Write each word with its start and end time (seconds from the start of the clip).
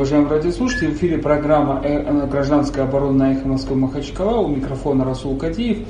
уважаемые 0.00 0.30
радиослушатели. 0.30 0.86
В 0.86 0.94
эфире 0.94 1.18
программа 1.18 1.82
э, 1.84 2.26
«Гражданская 2.26 2.84
оборона» 2.86 3.18
на 3.18 3.32
эхо 3.32 3.46
Москвы 3.46 3.76
Махачкала. 3.76 4.40
У 4.40 4.48
микрофона 4.48 5.04
Расул 5.04 5.36
Кадиев. 5.36 5.86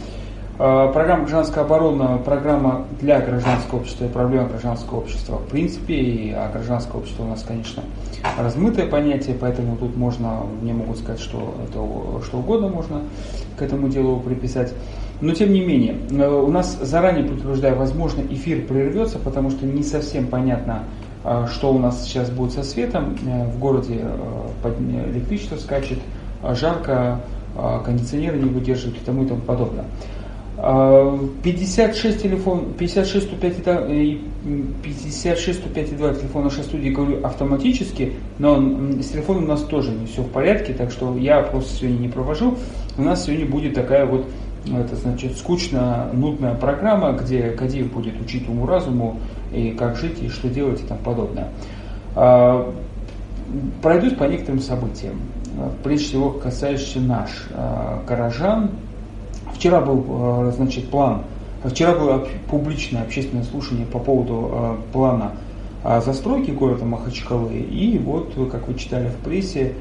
Э, 0.59 0.91
программа 0.93 1.21
«Гражданская 1.21 1.63
оборона»– 1.63 2.19
программа 2.25 2.87
для 3.01 3.21
гражданского 3.21 3.79
общества 3.79 4.07
и 4.07 4.09
проблем 4.09 4.49
гражданского 4.49 4.99
общества 4.99 5.37
в 5.37 5.47
принципе. 5.49 5.95
И, 5.95 6.33
а 6.33 6.51
гражданское 6.51 6.99
общество 6.99 7.23
у 7.23 7.29
нас, 7.29 7.45
конечно, 7.47 7.85
размытое 8.37 8.89
понятие, 8.89 9.37
поэтому 9.41 9.77
тут 9.77 9.97
можно, 9.97 10.41
мне 10.61 10.75
могут 10.75 10.99
сказать, 10.99 11.21
что 11.21 11.55
это 11.63 11.79
что 12.27 12.39
угодно 12.39 12.67
можно 12.67 13.03
к 13.57 13.63
этому 13.63 13.89
делу 13.89 14.19
приписать. 14.19 14.75
Но 15.21 15.35
тем 15.35 15.53
не 15.53 15.61
менее, 15.61 15.97
э, 16.11 16.29
у 16.29 16.51
нас 16.51 16.77
заранее 16.83 17.23
предупреждаю, 17.23 17.77
возможно, 17.77 18.23
эфир 18.29 18.67
прервется, 18.67 19.21
потому 19.21 19.51
что 19.51 19.67
не 19.67 19.85
совсем 19.85 20.27
понятно, 20.27 20.83
а, 20.83 21.10
что 21.53 21.73
у 21.73 21.79
нас 21.79 22.05
сейчас 22.05 22.31
будет 22.31 22.53
со 22.53 22.63
светом. 22.63 23.17
Э, 23.27 23.45
в 23.47 23.59
городе 23.59 24.01
э, 24.65 25.11
электричество 25.13 25.57
скачет, 25.57 25.99
а, 26.43 26.55
жарко, 26.55 27.21
а, 27.57 27.81
кондиционеры 27.81 28.39
не 28.39 28.49
выдерживают 28.49 28.97
и 28.97 29.05
тому 29.05 29.25
и 29.25 29.27
тому 29.27 29.41
подобное. 29.43 29.85
56 31.43 32.23
телефон, 32.23 32.75
56 32.79 33.27
105 33.29 33.55
и 33.89 34.21
56 34.83 35.59
105 35.59 35.97
2 35.97 36.15
телефон 36.15 36.45
нашей 36.45 36.65
студии 36.65 36.91
говорю 36.91 37.25
автоматически, 37.25 38.15
но 38.39 38.59
с 39.01 39.07
телефоном 39.07 39.45
у 39.45 39.47
нас 39.47 39.63
тоже 39.63 39.93
не 39.93 40.05
все 40.05 40.21
в 40.21 40.29
порядке, 40.29 40.75
так 40.75 40.91
что 40.91 41.17
я 41.17 41.41
просто 41.41 41.79
сегодня 41.79 42.01
не 42.01 42.09
провожу. 42.09 42.59
У 42.99 43.03
нас 43.03 43.25
сегодня 43.25 43.47
будет 43.47 43.73
такая 43.73 44.05
вот 44.05 44.27
это 44.67 44.97
значит 44.97 45.37
скучно 45.39 46.09
нудная 46.13 46.55
программа, 46.55 47.13
где 47.13 47.51
Кадиев 47.51 47.93
будет 47.93 48.21
учить 48.21 48.49
уму-разуму 48.49 49.19
и 49.53 49.71
как 49.73 49.97
жить, 49.97 50.23
и 50.23 50.29
что 50.29 50.49
делать 50.49 50.81
и 50.81 50.85
тому 50.85 51.01
подобное. 51.01 51.49
А, 52.15 52.73
пройдусь 53.83 54.15
по 54.15 54.25
некоторым 54.25 54.61
событиям, 54.61 55.21
прежде 55.83 56.07
всего 56.07 56.31
касающимся 56.31 57.01
наш 57.01 57.31
а, 57.53 58.03
горожан. 58.07 58.71
Вчера 59.55 59.81
был 59.81 60.05
а, 60.09 60.53
значит, 60.55 60.89
план, 60.89 61.23
вчера 61.65 61.95
было 61.95 62.27
публичное 62.51 63.03
общественное 63.03 63.45
слушание 63.45 63.87
по 63.87 63.99
поводу 63.99 64.79
плана 64.93 65.33
застройки 65.83 66.51
города 66.51 66.85
Махачкалы, 66.85 67.57
и 67.57 67.99
вот, 67.99 68.35
как 68.53 68.69
вы 68.69 68.75
читали 68.75 69.09
в 69.09 69.17
прессе, 69.25 69.73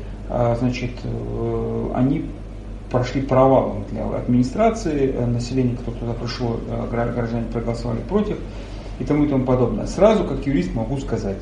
значит, 0.58 0.92
э, 1.04 1.92
они 1.94 2.24
прошли 2.90 3.22
провалом 3.22 3.84
для 3.92 4.06
администрации, 4.06 5.14
э, 5.14 5.26
население, 5.26 5.78
кто 5.78 5.92
туда 5.92 6.14
пришло, 6.14 6.60
э, 6.68 6.88
граждане 6.90 7.46
проголосовали 7.52 8.00
против 8.00 8.38
и 9.00 9.04
тому 9.04 9.26
и 9.26 9.28
тому 9.28 9.46
подобное. 9.46 9.86
Сразу, 9.86 10.24
как 10.24 10.46
юрист, 10.46 10.74
могу 10.74 10.98
сказать, 10.98 11.38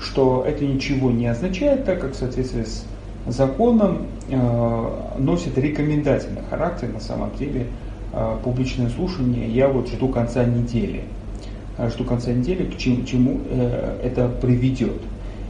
что 0.00 0.44
это 0.46 0.64
ничего 0.64 1.10
не 1.10 1.26
означает, 1.26 1.84
так 1.84 2.00
как 2.00 2.12
в 2.12 2.16
соответствии 2.16 2.64
с 2.64 2.84
законом 3.26 4.06
э, 4.28 4.90
носит 5.18 5.56
рекомендательный 5.58 6.42
характер 6.48 6.88
на 6.88 7.00
самом 7.00 7.30
деле 7.38 7.66
э, 8.12 8.36
публичное 8.42 8.88
слушание. 8.90 9.48
Я 9.48 9.68
вот 9.68 9.88
жду 9.88 10.08
конца 10.08 10.44
недели. 10.44 11.04
Э, 11.78 11.88
жду 11.88 12.04
конца 12.04 12.32
недели, 12.32 12.64
к 12.64 12.76
чему, 12.76 13.04
чему 13.04 13.40
э, 13.48 14.00
это 14.02 14.28
приведет. 14.28 15.00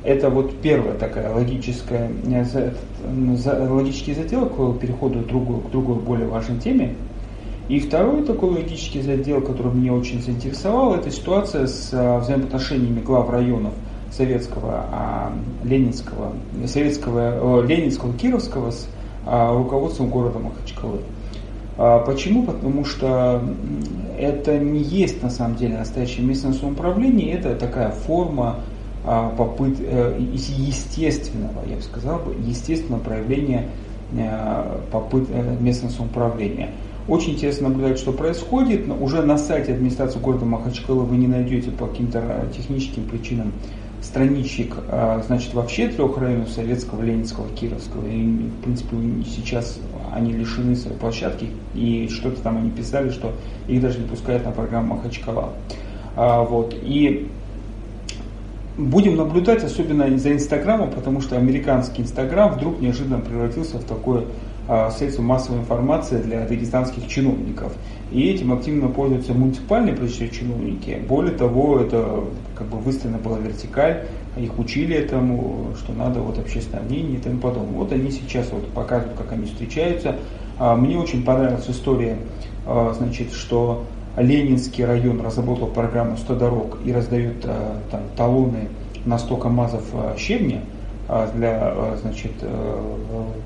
Это 0.04 0.30
вот 0.30 0.60
первая 0.60 0.94
такая 0.94 1.32
логическая, 1.32 2.10
э, 2.24 3.68
логический 3.68 4.14
задел 4.14 4.46
к 4.46 4.78
переходу 4.80 5.20
к 5.20 5.26
другой, 5.26 5.60
к 5.60 5.70
другой 5.70 5.96
более 5.96 6.26
важной 6.26 6.58
теме. 6.58 6.96
И 7.68 7.78
второй 7.78 8.24
такой 8.24 8.50
логический 8.50 9.00
задел, 9.00 9.40
который 9.40 9.72
меня 9.72 9.94
очень 9.94 10.20
заинтересовал, 10.20 10.94
это 10.94 11.10
ситуация 11.10 11.66
с 11.66 11.92
э, 11.92 12.18
взаимоотношениями 12.18 13.00
глав 13.00 13.30
районов 13.30 13.72
советского, 14.10 14.84
а, 14.90 15.32
ленинского, 15.64 16.32
советского, 16.66 17.64
ленинского, 17.64 18.12
кировского 18.12 18.70
с 18.70 18.86
а, 19.24 19.56
руководством 19.56 20.10
города 20.10 20.38
Махачкалы. 20.38 20.98
А, 21.78 22.00
почему? 22.00 22.44
Потому 22.44 22.84
что 22.84 23.42
это 24.18 24.58
не 24.58 24.80
есть 24.80 25.22
на 25.22 25.30
самом 25.30 25.56
деле 25.56 25.78
настоящее 25.78 26.26
местное 26.26 26.52
самоуправление, 26.52 27.32
это 27.32 27.54
такая 27.54 27.90
форма 27.90 28.56
попыт, 29.04 29.78
э, 29.80 30.16
естественного, 30.20 31.64
я 31.68 31.76
бы 31.76 31.82
сказал, 31.82 32.20
естественного 32.46 33.00
проявления 33.00 33.68
э, 34.16 34.80
попыт 34.92 35.28
э, 35.30 35.56
местного 35.60 35.92
самоуправления. 35.92 36.70
Очень 37.08 37.32
интересно 37.32 37.68
наблюдать, 37.68 37.98
что 37.98 38.12
происходит. 38.12 38.86
Уже 39.00 39.22
на 39.22 39.36
сайте 39.36 39.72
администрации 39.72 40.20
города 40.20 40.44
Махачкала 40.44 41.02
вы 41.02 41.16
не 41.16 41.26
найдете 41.26 41.72
по 41.72 41.88
каким-то 41.88 42.46
техническим 42.56 43.04
причинам 43.04 43.52
страничек, 44.00 44.76
значит, 45.26 45.52
вообще 45.52 45.88
трех 45.88 46.16
районов 46.18 46.48
Советского, 46.50 47.02
Ленинского, 47.02 47.48
Кировского. 47.48 48.06
И, 48.06 48.22
в 48.24 48.62
принципе, 48.62 48.96
сейчас 49.24 49.80
они 50.12 50.32
лишены 50.32 50.76
своей 50.76 50.96
площадки. 50.96 51.48
И 51.74 52.08
что-то 52.08 52.40
там 52.40 52.58
они 52.58 52.70
писали, 52.70 53.10
что 53.10 53.32
их 53.66 53.80
даже 53.80 53.98
не 53.98 54.06
пускают 54.06 54.44
на 54.44 54.52
программу 54.52 54.94
Махачкала. 54.94 55.54
Вот. 56.14 56.72
И 56.82 57.28
будем 58.76 59.16
наблюдать, 59.16 59.64
особенно 59.64 60.16
за 60.18 60.32
Инстаграмом, 60.32 60.90
потому 60.90 61.20
что 61.20 61.36
американский 61.36 62.02
Инстаграм 62.02 62.52
вдруг 62.52 62.80
неожиданно 62.80 63.20
превратился 63.20 63.78
в 63.78 63.84
такое 63.84 64.24
а, 64.68 64.90
средство 64.90 65.22
массовой 65.22 65.60
информации 65.60 66.18
для 66.18 66.46
дагестанских 66.46 67.06
чиновников. 67.08 67.72
И 68.10 68.28
этим 68.28 68.52
активно 68.52 68.88
пользуются 68.88 69.34
муниципальные, 69.34 69.94
прежде 69.94 70.28
чиновники. 70.28 71.02
Более 71.08 71.34
того, 71.34 71.80
это 71.80 72.24
как 72.54 72.68
бы 72.68 72.78
выстроена 72.78 73.18
была 73.18 73.38
вертикаль, 73.38 74.06
их 74.36 74.58
учили 74.58 74.96
этому, 74.96 75.74
что 75.78 75.92
надо 75.92 76.20
вот 76.20 76.38
общественное 76.38 76.82
мнение 76.84 77.18
и 77.18 77.20
тому 77.20 77.38
подобное. 77.38 77.78
Вот 77.78 77.92
они 77.92 78.10
сейчас 78.10 78.50
вот 78.50 78.66
показывают, 78.68 79.18
как 79.18 79.32
они 79.32 79.46
встречаются. 79.46 80.16
А, 80.58 80.76
мне 80.76 80.96
очень 80.96 81.24
понравилась 81.24 81.68
история, 81.68 82.18
а, 82.66 82.94
значит, 82.96 83.32
что 83.32 83.84
Ленинский 84.16 84.84
район 84.84 85.20
разработал 85.20 85.68
программу 85.68 86.16
100 86.16 86.34
дорог 86.34 86.78
и 86.84 86.92
раздает 86.92 87.44
э, 87.44 87.76
там, 87.90 88.02
талоны 88.16 88.68
на 89.06 89.18
100 89.18 89.36
КАМАЗов 89.36 89.84
э, 89.94 90.14
щебня 90.18 90.60
э, 91.08 91.28
для 91.34 91.74
значит, 92.02 92.32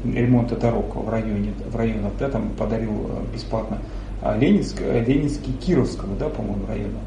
ремонта 0.05 0.57
дорог 0.57 0.97
в 0.97 1.09
районе, 1.09 1.53
в 1.71 1.77
районах, 1.77 2.13
да, 2.19 2.29
там 2.29 2.51
подарил 2.59 3.11
бесплатно 3.33 3.79
Ленинск, 4.39 4.81
Ленинский, 4.81 5.53
Кировского, 5.53 6.17
да, 6.19 6.29
по-моему, 6.29 6.67
района. 6.67 6.99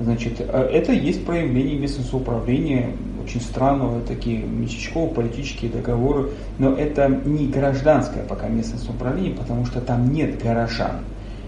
Значит, 0.00 0.40
это 0.40 0.92
есть 0.92 1.24
проявление 1.24 1.78
местного 1.78 2.06
самоуправления, 2.06 2.90
очень 3.22 3.40
странного, 3.40 4.00
такие 4.00 4.38
местечковые 4.38 5.10
политические 5.10 5.70
договоры, 5.70 6.30
но 6.58 6.74
это 6.74 7.08
не 7.08 7.46
гражданское 7.46 8.22
пока 8.22 8.48
местное 8.48 8.78
самоуправление, 8.78 9.34
потому 9.34 9.66
что 9.66 9.80
там 9.80 10.12
нет 10.12 10.42
горожан. 10.42 11.02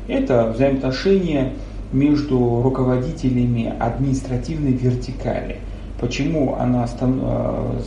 Это 0.08 0.52
взаимоотношения 0.52 1.52
между 1.92 2.62
руководителями 2.62 3.72
административной 3.78 4.72
вертикали. 4.72 5.58
Почему 6.00 6.56
она 6.58 6.86
э, 7.00 7.80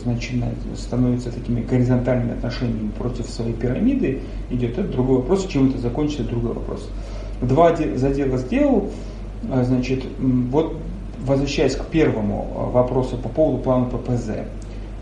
становится 0.76 1.30
такими 1.30 1.60
горизонтальными 1.60 2.32
отношениями 2.32 2.90
против 2.98 3.26
своей 3.26 3.52
пирамиды, 3.52 4.22
идет 4.50 4.78
это 4.78 4.88
другой 4.88 5.18
вопрос, 5.18 5.46
чем 5.46 5.68
это 5.68 5.78
закончится, 5.78 6.24
другой 6.24 6.54
вопрос. 6.54 6.88
Два 7.42 7.76
задела 7.76 8.38
сделал, 8.38 8.90
э, 9.50 9.62
значит, 9.64 10.04
вот 10.18 10.76
возвращаясь 11.24 11.76
к 11.76 11.84
первому 11.86 12.48
э, 12.54 12.72
вопросу 12.72 13.16
по 13.18 13.28
поводу 13.28 13.62
плана 13.62 13.86
ППЗ. 13.86 14.30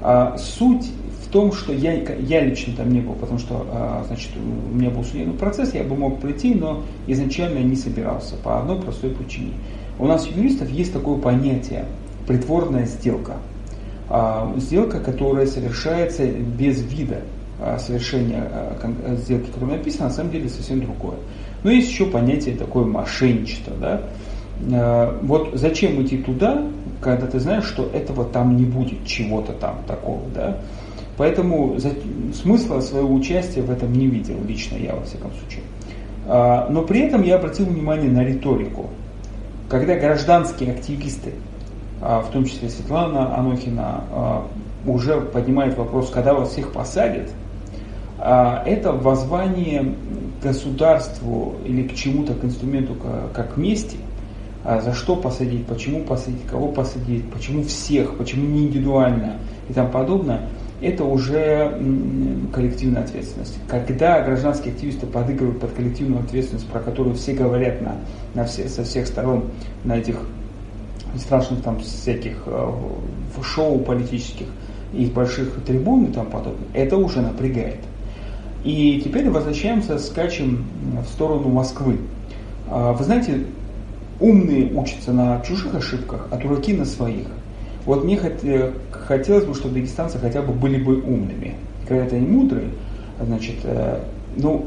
А 0.03 0.37
суть 0.37 0.91
в 1.27 1.29
том, 1.29 1.53
что 1.53 1.73
я, 1.73 1.93
я 1.95 2.45
лично 2.45 2.75
там 2.77 2.93
не 2.93 3.01
был, 3.01 3.15
потому 3.15 3.39
что 3.39 3.67
а, 3.73 4.05
значит, 4.07 4.31
у 4.37 4.75
меня 4.75 4.91
был 4.91 5.03
судебный 5.03 5.35
процесс, 5.35 5.75
я 5.75 5.83
бы 5.83 5.97
мог 5.97 6.21
прийти, 6.21 6.55
но 6.55 6.83
изначально 7.09 7.59
не 7.59 7.75
собирался 7.75 8.37
по 8.37 8.61
одной 8.61 8.81
простой 8.81 9.11
причине. 9.11 9.53
У 9.99 10.07
нас, 10.07 10.27
юристов, 10.27 10.71
есть 10.71 10.93
такое 10.93 11.19
понятие 11.19 11.87
притворная 12.29 12.87
сделка. 12.87 13.39
А, 14.09 14.53
сделка, 14.57 15.01
которая 15.01 15.47
совершается 15.47 16.27
без 16.27 16.81
вида 16.83 17.23
а, 17.61 17.79
совершения 17.79 18.49
сделки, 19.17 19.51
которая 19.51 19.79
написана, 19.79 20.05
на 20.05 20.15
самом 20.15 20.31
деле 20.31 20.49
совсем 20.49 20.81
другое. 20.81 21.17
Но 21.65 21.73
есть 21.73 21.91
еще 21.91 22.07
понятие 22.07 22.57
такое 22.57 22.85
мошенничество. 22.85 23.75
Да? 23.81 25.13
Вот 25.23 25.51
зачем 25.55 26.01
идти 26.03 26.19
туда, 26.19 26.67
когда 27.01 27.27
ты 27.27 27.41
знаешь, 27.41 27.65
что 27.65 27.91
этого 27.93 28.25
там 28.25 28.57
не 28.57 28.65
будет, 28.65 29.05
чего-то 29.05 29.53
там 29.53 29.81
такого. 29.87 30.23
Да? 30.35 30.61
Поэтому 31.17 31.77
смысла 32.35 32.81
своего 32.81 33.15
участия 33.15 33.63
в 33.63 33.71
этом 33.71 33.93
не 33.93 34.07
видел, 34.07 34.37
лично 34.47 34.77
я 34.77 34.95
во 34.95 35.03
всяком 35.03 35.31
случае. 35.33 35.63
А, 36.27 36.69
но 36.69 36.83
при 36.83 37.01
этом 37.01 37.23
я 37.23 37.37
обратил 37.37 37.67
внимание 37.67 38.11
на 38.11 38.23
риторику. 38.23 38.91
Когда 39.69 39.97
гражданские 39.97 40.73
активисты, 40.73 41.33
а, 42.03 42.21
в 42.21 42.31
том 42.31 42.45
числе 42.45 42.69
Светлана 42.69 43.37
Анохина, 43.37 44.05
а, 44.11 44.47
уже 44.85 45.21
поднимает 45.21 45.77
вопрос, 45.79 46.11
когда 46.11 46.35
вас 46.35 46.51
всех 46.51 46.73
посадят, 46.73 47.31
это 48.19 48.93
воззвание 48.93 49.95
государству 50.43 51.57
или 51.67 51.83
к 51.83 51.95
чему-то, 51.95 52.33
к 52.33 52.45
инструменту, 52.45 52.97
как 53.35 53.59
мести, 53.59 53.99
за 54.65 54.95
что 54.95 55.17
посадить, 55.17 55.67
почему 55.67 56.03
посадить, 56.05 56.47
кого 56.47 56.69
посадить, 56.69 57.31
почему 57.31 57.63
всех, 57.65 58.17
почему 58.17 58.47
не 58.47 58.69
индивидуально 58.69 59.37
и 59.69 59.75
тому 59.75 59.91
подобное– 59.91 60.49
это 60.81 61.05
уже 61.05 61.79
коллективная 62.53 63.03
ответственность. 63.03 63.59
Когда 63.69 64.21
гражданские 64.23 64.75
активисты 64.75 65.07
подыгрывают 65.07 65.61
под 65.61 65.73
коллективную 65.73 66.23
ответственность, 66.23 66.69
про 66.69 66.81
которую 66.81 67.15
все 67.15 67.33
говорят 67.33 67.81
на, 67.81 67.97
на 68.35 68.45
все, 68.45 68.69
со 68.69 68.85
всех 68.85 69.07
сторон 69.07 69.45
на 69.85 69.97
этих 69.97 70.17
страшных 71.19 71.63
там 71.63 71.81
всяких 71.81 72.43
э, 72.47 72.73
шоу 73.43 73.79
политических 73.79 74.47
и 74.93 75.07
больших 75.07 75.65
трибун 75.65 76.07
и 76.07 76.13
тому 76.13 76.31
подобное, 76.31 76.69
это 76.75 76.97
уже 76.97 77.21
напрягает. 77.21 77.81
И 78.65 79.01
теперь 79.05 79.31
возвращаемся, 79.31 79.99
скачем 79.99 80.67
в 81.03 81.09
сторону 81.09 81.49
Москвы. 81.49 81.99
А, 82.69 82.93
вы 82.93 83.05
знаете, 83.05 83.45
умные 84.19 84.73
учатся 84.73 85.13
на 85.13 85.41
чужих 85.41 85.75
ошибках, 85.75 86.27
а 86.31 86.37
дураки 86.37 86.73
на 86.73 86.85
своих. 86.85 87.27
Вот 87.87 88.05
мне 88.05 88.19
хотелось 88.91 89.45
бы, 89.45 89.55
чтобы 89.55 89.75
дагестанцы 89.75 90.19
хотя 90.19 90.43
бы 90.43 90.53
были 90.53 90.83
бы 90.83 91.01
умными. 91.01 91.55
Когда-то 91.89 92.17
они 92.17 92.27
мудрые, 92.27 92.69
значит, 93.21 93.55
э, 93.63 94.01
ну, 94.37 94.67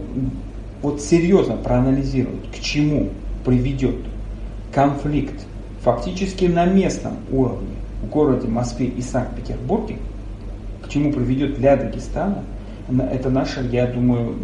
вот 0.82 1.02
серьезно 1.02 1.58
проанализируют, 1.58 2.48
к 2.48 2.60
чему 2.62 3.10
приведет 3.46 3.96
конфликт 4.74 5.46
фактически 5.82 6.46
на 6.46 6.66
местном 6.66 7.18
уровне 7.32 7.76
в 8.02 8.08
городе 8.08 8.48
Москве 8.48 8.88
и 8.88 9.02
Санкт-Петербурге, 9.02 9.98
к 10.86 10.90
чему 10.90 11.12
приведет 11.12 11.56
для 11.56 11.76
Дагестана, 11.76 12.44
это 13.12 13.30
наша, 13.30 13.62
я 13.62 13.88
думаю, 13.88 14.36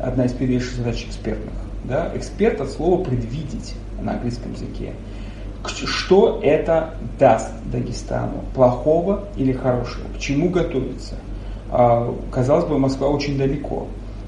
одна 0.00 0.26
из 0.26 0.32
первейших 0.32 0.74
задач 0.74 1.04
экспертных. 1.06 1.54
Да? 1.84 2.12
Эксперт 2.14 2.60
от 2.60 2.70
слова 2.70 3.02
предвидеть 3.02 3.74
на 4.00 4.12
английском 4.12 4.52
языке. 4.52 4.92
Что 5.68 6.40
это 6.42 6.94
даст 7.18 7.50
Дагестану? 7.70 8.44
Плохого 8.54 9.24
или 9.36 9.52
хорошего? 9.52 10.04
К 10.16 10.18
чему 10.18 10.50
готовиться? 10.50 11.14
А, 11.70 12.14
казалось 12.30 12.64
бы, 12.66 12.78
Москва 12.78 13.08
очень 13.08 13.38
далеко, 13.38 13.86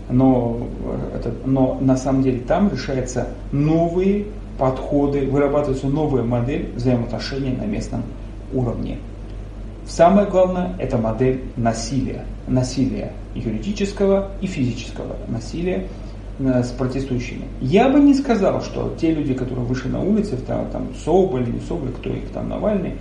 но, 0.09 0.59
э, 0.85 1.17
это, 1.19 1.35
но 1.45 1.77
на 1.81 1.97
самом 1.97 2.23
деле 2.23 2.41
там 2.41 2.71
решаются 2.71 3.29
новые 3.53 4.27
подходы, 4.59 5.27
вырабатывается 5.27 5.89
новая 5.89 6.23
модель 6.23 6.71
взаимоотношений 6.75 7.51
на 7.51 7.65
местном 7.65 8.03
уровне. 8.53 8.99
Самое 9.87 10.27
главное– 10.27 10.75
это 10.79 10.97
модель 10.97 11.43
насилия. 11.57 12.25
Насилия 12.47 13.13
юридического 13.35 14.31
и 14.41 14.47
физического 14.47 15.17
насилия– 15.29 15.87
с 16.39 16.71
протестующими. 16.71 17.45
Я 17.61 17.89
бы 17.89 18.01
не 18.01 18.15
сказал, 18.15 18.61
что 18.63 18.95
те 19.01 19.13
люди, 19.13 19.35
которые 19.35 19.65
вышли 19.67 19.89
на 19.89 20.03
улицы, 20.03 20.37
там, 20.37 20.69
там 20.71 20.89
Соболь, 21.05 21.47
не 21.47 21.61
Соболь, 21.61 21.93
кто 21.93 22.11
их 22.11 22.29
там, 22.33 22.49
Навальный, 22.49 22.95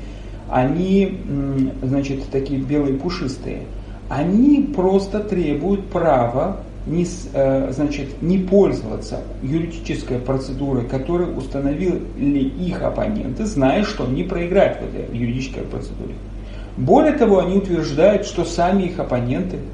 они, 0.49 1.19
значит, 1.81 2.29
такие 2.31 2.59
белые 2.59 2.95
пушистые. 2.95 3.63
Они 4.09 4.69
просто 4.75 5.19
требуют 5.19 5.87
права 5.87 6.57
не, 6.85 7.07
э, 7.33 7.71
значит, 7.71 8.21
не 8.21 8.37
пользоваться 8.37 9.21
юридической 9.41 10.19
процедурой, 10.19 10.85
которую 10.85 11.35
установили 11.35 12.39
их 12.39 12.81
оппоненты, 12.83 13.45
зная, 13.45 13.83
что 13.83 14.03
они 14.05 14.23
проиграют 14.23 14.79
в 14.79 14.81
этой 14.83 15.17
юридической 15.17 15.63
процедуре. 15.63 16.13
Более 16.75 17.13
того, 17.13 17.39
они 17.39 17.57
утверждают, 17.57 18.25
что 18.25 18.43
сами 18.43 18.83
их 18.83 18.99
оппоненты– 18.99 19.57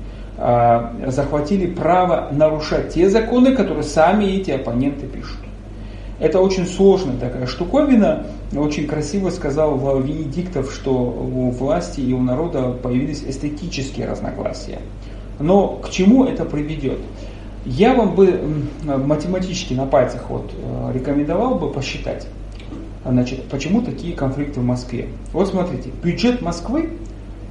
захватили 1.08 1.68
право 1.68 2.30
нарушать 2.32 2.94
те 2.94 3.10
законы, 3.10 3.56
которые 3.56 3.84
сами 3.84 4.26
эти 4.26 4.52
оппоненты 4.52 5.06
пишут. 5.06 5.40
Это 6.20 6.42
очень 6.42 6.66
сложная 6.66 7.18
такая 7.18 7.46
штуковина. 7.46 8.26
Очень 8.56 8.88
красиво 8.88 9.30
сказал 9.30 9.78
Венедиктов, 10.02 10.72
что 10.74 10.94
у 10.94 11.50
власти 11.52 12.02
и 12.02 12.14
у 12.14 12.22
народа 12.22 12.72
появились 12.72 13.24
эстетические 13.26 14.08
разногласия. 14.08 14.80
Но 15.40 15.68
к 15.78 15.90
чему 15.90 16.26
это 16.26 16.44
приведет? 16.44 17.00
Я 17.66 17.94
вам 17.94 18.16
бы 18.16 18.42
математически 18.84 19.74
на 19.74 19.86
пальцах 19.86 20.30
вот 20.30 20.52
э, 20.54 20.92
рекомендовал 20.94 21.56
бы 21.56 21.70
посчитать, 21.70 22.26
значит, 23.06 23.44
почему 23.50 23.82
такие 23.82 24.16
конфликты 24.16 24.62
в 24.62 24.64
Москве. 24.64 25.10
Вот 25.34 25.50
смотрите, 25.50 25.90
бюджет 26.04 26.42
Москвы 26.42 26.90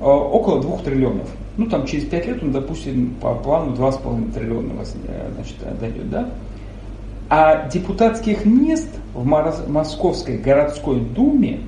э, 0.01 0.05
около 0.05 0.61
2 0.61 0.79
триллионов 0.79 1.29
ну 1.59 1.67
там 1.67 1.87
через 1.87 2.05
5 2.05 2.27
лет 2.27 2.43
он, 2.43 2.53
допустим, 2.53 3.17
по 3.21 3.35
плану 3.35 3.75
2,5 3.75 4.33
триллиона 4.33 4.73
э, 4.81 5.31
значит, 5.35 5.57
дойдет, 5.81 6.09
да? 6.09 6.31
А 7.29 7.69
депутатских 7.69 8.47
мест 8.47 8.89
в 9.13 9.25
Московской 9.25 10.39
городской 10.39 11.01
думе 11.01 11.61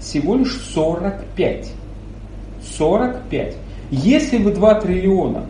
всего 0.00 0.34
лишь 0.34 0.52
45. 0.52 1.72
45. 2.76 3.56
Если 3.90 4.38
вы 4.38 4.52
2 4.52 4.74
триллиона 4.80 5.46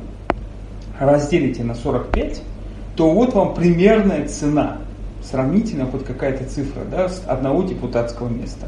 разделите 1.00 1.64
на 1.64 1.74
45, 1.74 2.42
то 2.96 3.10
вот 3.10 3.34
вам 3.34 3.54
примерная 3.54 4.28
цена. 4.28 4.78
Сравнительно 5.22 5.86
хоть 5.86 6.04
какая-то 6.04 6.44
цифра 6.44 6.84
да, 6.84 7.08
с 7.08 7.22
одного 7.26 7.62
депутатского 7.62 8.28
места. 8.28 8.66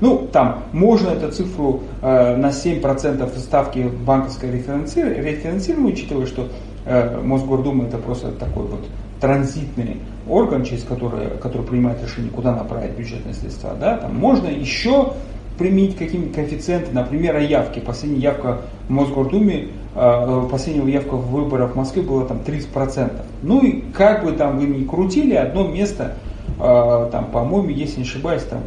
Ну, 0.00 0.28
там 0.32 0.64
можно 0.72 1.10
эту 1.10 1.32
цифру 1.32 1.82
э, 2.02 2.36
на 2.36 2.48
7% 2.48 3.38
ставки 3.38 3.90
банковской 4.04 4.50
рефинансирования, 4.52 5.22
рефинансирования, 5.22 5.92
учитывая, 5.92 6.26
что 6.26 6.48
э, 6.84 7.20
Мосгордума 7.22 7.84
это 7.84 7.98
просто 7.98 8.32
такой 8.32 8.64
вот 8.64 8.88
транзитный 9.20 9.98
орган, 10.28 10.64
через 10.64 10.84
который, 10.84 11.30
который 11.40 11.66
принимает 11.66 12.02
решение, 12.02 12.30
куда 12.30 12.54
направить 12.54 12.92
бюджетные 12.92 13.34
средства. 13.34 13.74
Да? 13.78 13.96
Там 13.96 14.14
можно 14.14 14.48
еще 14.48 15.14
применить 15.58 15.96
какие-нибудь 15.96 16.34
коэффициенты, 16.34 16.92
например, 16.92 17.36
о 17.36 17.40
явке. 17.40 17.80
Последняя 17.80 18.20
явка 18.20 18.58
в 18.88 18.90
Мосгордуме, 18.90 19.68
э, 19.94 20.48
последняя 20.50 20.88
явка 20.90 21.16
в 21.16 21.30
выборах 21.30 21.72
в 21.72 21.76
Москве 21.76 22.02
была 22.02 22.24
там 22.24 22.38
30%. 22.46 23.22
Ну 23.42 23.60
и 23.64 23.80
как 23.92 24.24
бы 24.24 24.32
там 24.32 24.58
вы 24.58 24.66
ни 24.66 24.84
крутили, 24.84 25.34
одно 25.34 25.66
место, 25.66 26.14
э, 26.60 27.08
там, 27.10 27.26
по-моему, 27.32 27.70
если 27.70 27.98
не 27.98 28.02
ошибаюсь, 28.04 28.44
там 28.44 28.60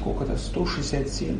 сколько 0.00 0.24
это, 0.24 0.36
167, 0.36 1.36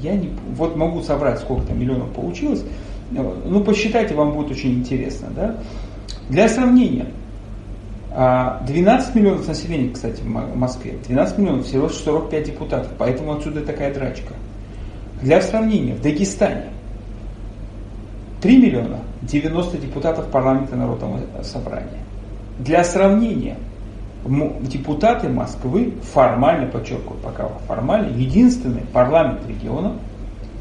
я 0.00 0.14
не, 0.14 0.30
вот 0.54 0.76
могу 0.76 1.02
собрать, 1.02 1.38
сколько 1.40 1.66
там 1.66 1.78
миллионов 1.78 2.10
получилось, 2.12 2.64
ну 3.10 3.62
посчитайте, 3.62 4.14
вам 4.14 4.32
будет 4.32 4.50
очень 4.50 4.74
интересно, 4.74 5.28
да. 5.34 5.56
Для 6.28 6.48
сравнения, 6.48 7.06
12 8.10 8.14
а, 8.14 9.18
миллионов 9.18 9.46
населения, 9.46 9.90
кстати, 9.92 10.20
в 10.22 10.56
Москве, 10.56 10.96
12 11.06 11.38
миллионов, 11.38 11.66
всего 11.66 11.88
45 11.88 12.44
депутатов, 12.44 12.90
поэтому 12.98 13.32
отсюда 13.32 13.60
такая 13.62 13.94
драчка. 13.94 14.34
Для 15.22 15.40
сравнения, 15.40 15.94
в 15.94 16.02
Дагестане 16.02 16.70
3 18.40 18.56
миллиона, 18.56 18.98
90 19.22 19.78
депутатов 19.78 20.26
парламента 20.28 20.76
народного 20.76 21.20
собрания. 21.42 21.98
Для 22.58 22.84
сравнения, 22.84 23.56
депутаты 24.24 25.28
Москвы 25.28 25.94
формально, 26.12 26.66
подчеркиваю, 26.66 27.18
пока 27.22 27.48
формально, 27.66 28.08
единственный 28.16 28.82
парламент 28.92 29.40
региона, 29.48 29.94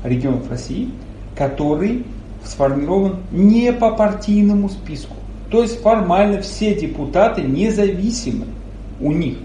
регионов 0.04 0.50
России, 0.50 0.92
который 1.36 2.06
сформирован 2.44 3.18
не 3.32 3.74
по 3.74 3.92
партийному 3.92 4.70
списку. 4.70 5.16
То 5.50 5.62
есть 5.62 5.82
формально 5.82 6.42
все 6.42 6.76
депутаты 6.76 7.42
независимы 7.42 8.46
у 9.00 9.12
них. 9.12 9.38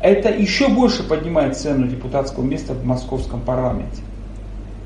Это 0.00 0.28
еще 0.28 0.68
больше 0.68 1.02
поднимает 1.02 1.56
цену 1.56 1.86
депутатского 1.86 2.44
места 2.44 2.74
в 2.74 2.84
московском 2.84 3.40
парламенте. 3.40 4.02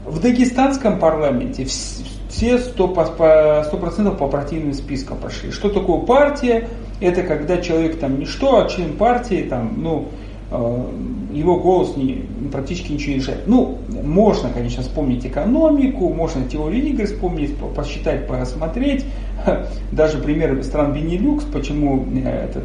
В 0.07 0.21
дагестанском 0.21 0.99
парламенте 1.01 1.65
все 1.65 2.57
100%, 2.57 2.95
по, 3.17 3.65
100 3.65 4.11
по 4.13 4.29
партийным 4.29 4.73
спискам 4.75 5.19
пошли. 5.19 5.51
Что 5.51 5.71
такое 5.71 6.01
партия? 6.03 6.69
Это 7.01 7.23
когда 7.23 7.59
человек 7.59 7.99
там 7.99 8.19
ничто, 8.19 8.61
а 8.61 8.69
член 8.69 8.97
партии, 8.97 9.47
там, 9.49 9.75
ну, 9.77 10.09
э, 10.51 10.85
его 11.33 11.61
голос 11.61 11.97
не, 11.97 12.25
практически 12.51 12.93
ничего 12.93 13.13
не 13.13 13.19
решает. 13.19 13.47
Ну, 13.47 13.79
можно, 14.03 14.51
конечно, 14.51 14.83
вспомнить 14.83 15.25
экономику, 15.25 16.13
можно 16.13 16.45
теорию 16.45 16.85
игр 16.87 17.07
вспомнить, 17.07 17.57
посчитать, 17.57 18.27
посмотреть. 18.27 19.05
Даже 19.93 20.19
пример 20.19 20.63
стран 20.65 20.93
Бенилюкс, 20.93 21.45
почему 21.45 22.05
э, 22.13 22.47
этот 22.47 22.65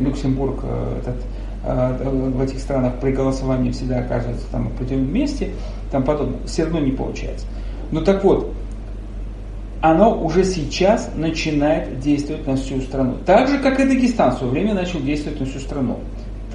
Люксембург 0.00 0.60
э, 0.64 1.00
этот, 1.00 1.16
в 1.64 2.42
этих 2.42 2.58
странах 2.58 2.94
при 3.00 3.12
голосовании 3.12 3.70
всегда 3.70 4.00
оказывается 4.00 4.46
там 4.50 4.68
в 4.68 4.74
определенном 4.74 5.14
месте, 5.14 5.50
там 5.92 6.02
потом 6.02 6.38
все 6.44 6.64
равно 6.64 6.80
не 6.80 6.90
получается. 6.90 7.46
Ну 7.92 8.00
так 8.00 8.24
вот, 8.24 8.52
оно 9.82 10.16
уже 10.16 10.44
сейчас 10.44 11.10
начинает 11.16 11.98
действовать 11.98 12.46
на 12.46 12.54
всю 12.56 12.80
страну. 12.80 13.16
Так 13.26 13.48
же, 13.48 13.58
как 13.58 13.80
и 13.80 13.84
Дагестан 13.84 14.30
в 14.30 14.38
свое 14.38 14.52
время 14.52 14.74
начал 14.74 15.00
действовать 15.00 15.40
на 15.40 15.46
всю 15.46 15.58
страну. 15.58 15.98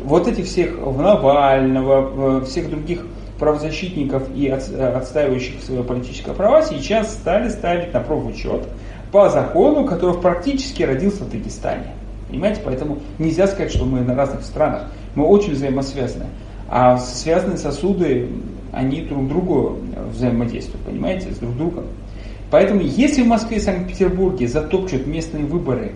Вот 0.04 0.28
этих 0.30 0.46
всех 0.46 0.78
Навального, 0.80 2.42
всех 2.46 2.70
других 2.70 3.06
правозащитников 3.38 4.24
и 4.34 4.48
отстаивающих 4.48 5.62
свои 5.62 5.84
политические 5.84 6.34
права 6.36 6.62
сейчас 6.64 7.14
стали 7.14 7.50
ставить 7.50 7.94
на 7.94 8.00
профучет 8.00 8.64
по 9.12 9.30
закону, 9.30 9.86
который 9.86 10.18
практически 10.20 10.84
родился 10.84 11.26
в 11.26 11.30
Дагестане. 11.30 11.94
Понимаете, 12.30 12.62
поэтому 12.64 13.00
нельзя 13.20 13.48
сказать, 13.48 13.72
что 13.72 13.86
мы 13.86 14.02
на 14.02 14.16
разных 14.16 14.44
странах. 14.44 14.88
Мы 15.16 15.26
очень 15.26 15.54
взаимосвязаны. 15.54 16.26
А 16.70 16.98
связанные 16.98 17.58
сосуды, 17.58 18.30
они 18.72 19.02
друг 19.02 19.28
другу 19.28 19.80
взаимодействуют, 20.12 20.86
понимаете, 20.86 21.32
с 21.32 21.38
друг 21.38 21.58
другом. 21.58 21.86
Поэтому 22.50 22.82
если 22.82 23.24
в 23.24 23.28
Москве 23.28 23.58
и 23.58 23.60
Санкт-Петербурге 23.60 24.48
затопчут 24.48 25.06
местные 25.06 25.46
выборы 25.46 25.92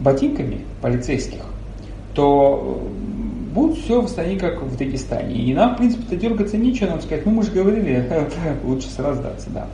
ботинками 0.00 0.60
полицейских, 0.80 1.42
то 2.14 2.82
будет 3.54 3.78
все 3.78 4.00
в 4.00 4.08
стране, 4.08 4.38
как 4.38 4.62
в 4.62 4.76
Дагестане. 4.76 5.34
И 5.34 5.54
нам, 5.54 5.74
в 5.74 5.78
принципе-то, 5.78 6.16
дергаться 6.16 6.56
нечего, 6.56 6.90
нам 6.90 7.00
сказать, 7.00 7.24
ну 7.26 7.32
мы 7.32 7.42
же 7.42 7.52
говорили, 7.52 8.08
лучше 8.64 8.88
сразу 8.88 9.20
сдаться, 9.20 9.48
да. 9.50 9.66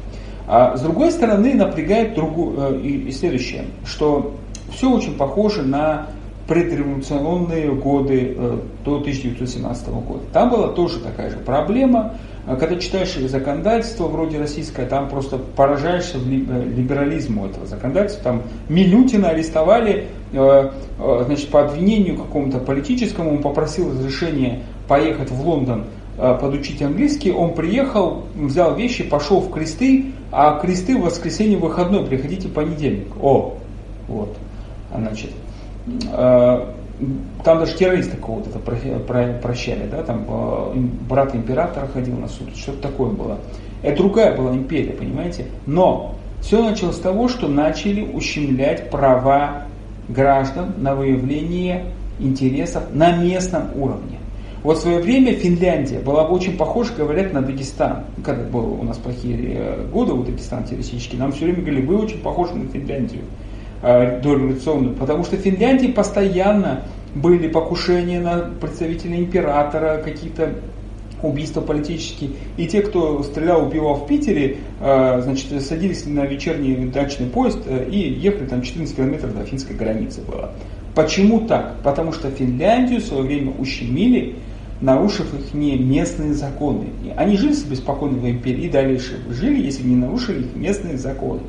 А 0.47 0.77
с 0.77 0.81
другой 0.81 1.13
стороны, 1.13 1.55
напрягает 1.55 2.15
другу, 2.15 2.55
э, 2.57 2.81
и, 2.81 3.11
следующее, 3.13 3.67
что 3.85 4.35
все 4.73 4.91
очень 4.91 5.15
похоже 5.15 5.63
на 5.63 6.09
предреволюционные 6.49 7.73
годы 7.73 8.35
э, 8.37 8.59
до 8.85 8.97
1917 8.97 9.89
года. 9.89 10.23
Там 10.33 10.51
была 10.51 10.69
тоже 10.69 10.99
такая 11.01 11.31
же 11.31 11.37
проблема. 11.37 12.15
А 12.47 12.57
когда 12.57 12.77
читаешь 12.77 13.15
законодательство 13.15 14.09
вроде 14.09 14.39
российское, 14.39 14.87
там 14.87 15.09
просто 15.09 15.39
поражаешься 15.39 16.19
э, 16.19 16.21
либерализму 16.21 17.47
этого 17.47 17.67
законодательства. 17.67 18.25
Там 18.25 18.43
Милютина 18.69 19.29
арестовали 19.31 20.09
э, 20.33 20.71
значит, 20.99 21.49
по 21.51 21.63
обвинению 21.63 22.17
какому-то 22.17 22.59
политическому, 22.59 23.37
он 23.37 23.43
попросил 23.43 23.91
разрешения 23.91 24.63
поехать 24.89 25.31
в 25.31 25.47
Лондон 25.47 25.85
подучить 26.17 26.83
английский, 26.83 27.33
он 27.33 27.55
приехал, 27.55 28.25
взял 28.35 28.77
вещи, 28.77 29.03
пошел 29.03 29.41
в 29.41 29.51
кресты, 29.51 30.13
а 30.31 30.59
кресты 30.61 30.95
в 30.95 31.05
воскресенье 31.05 31.57
выходной, 31.57 32.05
приходите 32.05 32.49
в 32.49 32.53
понедельник. 32.53 33.09
О, 33.19 33.55
вот, 34.09 34.37
значит, 34.95 35.31
Э, 36.13 36.75
там 37.45 37.59
даже 37.59 37.77
террориста 37.77 38.17
какого-то 38.17 38.59
прощали, 38.59 39.87
да, 39.91 40.03
там 40.03 40.25
э, 40.29 40.75
брат 41.09 41.35
императора 41.35 41.87
ходил 41.87 42.17
на 42.17 42.29
суд, 42.29 42.57
что-то 42.57 42.89
такое 42.89 43.11
было. 43.11 43.39
Это 43.83 43.97
другая 43.99 44.37
была 44.37 44.55
империя, 44.55 44.93
понимаете? 44.93 45.47
Но 45.67 46.15
все 46.41 46.63
началось 46.63 46.97
с 46.97 47.01
того, 47.01 47.29
что 47.29 47.49
начали 47.49 48.03
ущемлять 48.03 48.91
права 48.91 49.65
граждан 50.09 50.75
на 50.79 50.95
выявление 50.95 51.87
интересов 52.19 52.85
на 52.93 53.17
местном 53.17 53.71
уровне. 53.75 54.19
Вот 54.63 54.79
в 54.79 54.81
свое 54.81 55.01
время 55.01 55.35
Финляндия 55.35 55.99
была 55.99 56.25
очень 56.25 56.57
похожа, 56.57 56.93
говорят, 56.95 57.33
на 57.33 57.43
Дагестан. 57.43 58.05
Когда 58.25 58.45
было 58.45 58.69
у 58.69 58.85
нас 58.85 58.97
плохие 58.97 59.37
э, 59.57 59.87
годы 59.93 60.13
у 60.13 60.23
Дагестана 60.23 60.65
теоретически, 60.65 61.17
нам 61.17 61.33
все 61.33 61.47
время 61.47 61.63
говорили, 61.63 61.85
вы 61.85 61.99
очень 61.99 62.19
похожи 62.19 62.55
на 62.55 62.69
Финляндию. 62.69 63.23
Э, 63.83 64.21
дореволюционную, 64.21 64.95
потому 64.95 65.25
что 65.25 65.37
в 65.37 65.41
Финляндии 65.41 65.89
постоянно 65.89 66.85
были 67.17 67.49
покушения 67.49 68.21
на 68.21 68.39
представителей 68.61 69.19
императора, 69.19 70.01
какие-то 70.05 70.55
убийства 71.21 71.63
политические. 71.63 72.31
И 72.57 72.69
те, 72.69 72.83
кто 72.83 73.25
стрелял, 73.25 73.67
убивал 73.67 73.97
в 73.97 74.07
Питере, 74.07 74.59
э, 74.81 75.21
значит, 75.23 75.61
садились 75.63 76.07
на 76.07 76.25
вечерний 76.27 76.77
дачный 76.95 77.27
поезд 77.27 77.59
э, 77.67 77.89
и 77.91 77.99
ехали 77.99 78.47
там 78.47 78.63
14 78.63 78.95
километров 78.95 79.37
до 79.37 79.45
финской 79.45 79.75
границы 79.75 80.21
было. 80.21 80.53
Почему 80.95 81.41
так? 81.49 81.75
Потому 81.83 82.13
что 82.13 82.31
Финляндию 82.31 83.01
в 83.01 83.05
свое 83.05 83.25
время 83.25 83.53
ущемили 83.59 84.37
нарушив 84.83 85.33
их 85.33 85.55
не 85.55 85.79
местные 85.79 86.35
законы. 86.35 86.89
Они 87.17 87.37
жили 87.37 87.53
себе 87.53 87.77
спокойно 87.77 88.19
в 88.19 88.29
империи 88.29 88.65
и 88.65 88.69
дальше 88.69 89.21
жили, 89.31 89.65
если 89.65 89.85
не 89.85 89.97
нарушили 89.97 90.41
их 90.41 90.57
местные 90.57 90.99
законы. 90.99 91.41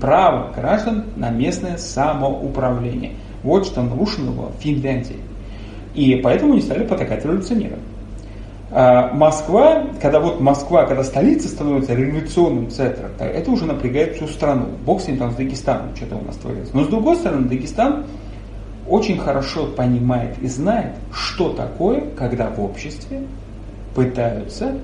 Право 0.00 0.52
граждан 0.54 1.04
на 1.16 1.30
местное 1.30 1.76
самоуправление. 1.76 3.12
Вот 3.42 3.66
что 3.66 3.82
нарушено 3.82 4.32
было 4.32 4.50
в 4.58 4.62
Финляндии. 4.62 5.16
И 5.94 6.16
поэтому 6.16 6.52
они 6.52 6.62
стали 6.62 6.84
потакать 6.84 7.24
революционерам. 7.24 7.80
Москва, 8.70 9.84
когда 10.02 10.18
вот 10.18 10.40
Москва, 10.40 10.86
когда 10.86 11.04
столица 11.04 11.48
становится 11.48 11.94
революционным 11.94 12.70
центром, 12.70 13.10
это 13.18 13.50
уже 13.50 13.66
напрягает 13.66 14.16
всю 14.16 14.26
страну. 14.26 14.66
Бог 14.84 15.00
с 15.00 15.06
ним 15.06 15.18
там 15.18 15.30
с 15.30 15.34
Дагестаном 15.36 15.94
что-то 15.94 16.16
у 16.16 16.24
нас 16.24 16.36
творится. 16.36 16.74
Но 16.74 16.84
с 16.84 16.88
другой 16.88 17.16
стороны, 17.16 17.48
Дагестан 17.48 18.04
очень 18.88 19.18
хорошо 19.18 19.66
понимает 19.66 20.36
и 20.42 20.48
знает, 20.48 20.96
что 21.12 21.50
такое, 21.50 22.02
когда 22.16 22.50
в 22.50 22.60
обществе 22.60 23.22
пытаются 23.94 24.74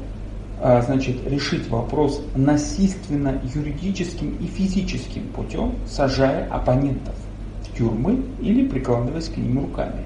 значит, 0.62 1.26
решить 1.26 1.68
вопрос 1.68 2.22
насильственно 2.34 3.40
юридическим 3.54 4.36
и 4.40 4.46
физическим 4.46 5.28
путем, 5.28 5.74
сажая 5.86 6.46
оппонентов 6.50 7.14
в 7.62 7.76
тюрьмы 7.76 8.22
или 8.40 8.66
прикладываясь 8.66 9.28
к 9.28 9.36
ним 9.36 9.58
руками. 9.60 10.04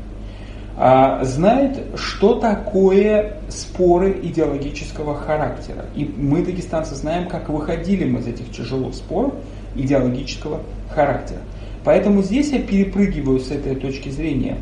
А, 0.77 1.23
знает, 1.25 1.79
что 1.95 2.35
такое 2.35 3.39
споры 3.49 4.19
идеологического 4.23 5.15
характера. 5.15 5.87
И 5.95 6.05
мы, 6.05 6.45
дагестанцы, 6.45 6.97
знаем, 6.97 7.29
как 7.29 7.49
выходили 7.49 8.05
мы 8.05 8.21
из 8.21 8.27
этих 8.27 8.51
тяжелых 8.51 8.95
споров 8.95 9.35
идеологического 9.77 10.61
характера. 10.91 11.41
Поэтому 11.85 12.23
здесь 12.23 12.51
я 12.51 12.61
перепрыгиваю 12.61 13.39
с 13.39 13.51
этой 13.53 13.77
точки 13.77 14.09
зрения, 14.09 14.57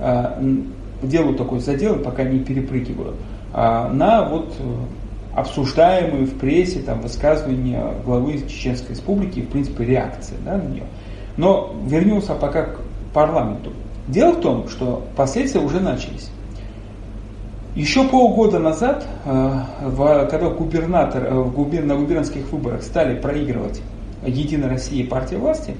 а, 0.00 0.42
делаю 1.02 1.34
такой 1.36 1.60
задел, 1.60 1.96
пока 1.96 2.24
не 2.24 2.38
перепрыгиваю, 2.38 3.16
а, 3.52 3.92
на 3.92 4.26
вот 4.26 4.54
э, 4.58 4.62
обсуждаемые 5.38 6.26
в 6.26 6.38
прессе 6.38 6.80
там, 6.80 7.00
высказывания 7.00 7.94
главы 8.04 8.42
Чеченской 8.48 8.90
Республики, 8.90 9.40
в 9.40 9.48
принципе, 9.48 9.84
реакции 9.84 10.34
да, 10.44 10.56
на 10.56 10.62
нее. 10.62 10.84
Но 11.36 11.74
вернемся 11.86 12.34
пока 12.34 12.64
к 12.64 12.80
парламенту. 13.12 13.72
Дело 14.06 14.32
в 14.32 14.40
том, 14.40 14.68
что 14.68 15.04
последствия 15.16 15.60
уже 15.60 15.80
начались. 15.80 16.30
Еще 17.74 18.04
полгода 18.04 18.58
назад, 18.58 19.06
э, 19.24 19.60
когда 20.30 20.48
губернатор, 20.50 21.24
э, 21.24 21.80
на 21.82 21.96
губернских 21.96 22.50
выборах 22.50 22.82
стали 22.82 23.20
проигрывать 23.20 23.80
Единая 24.26 24.70
Россия 24.70 25.04
и 25.04 25.06
партия 25.06 25.36
власти, 25.36 25.76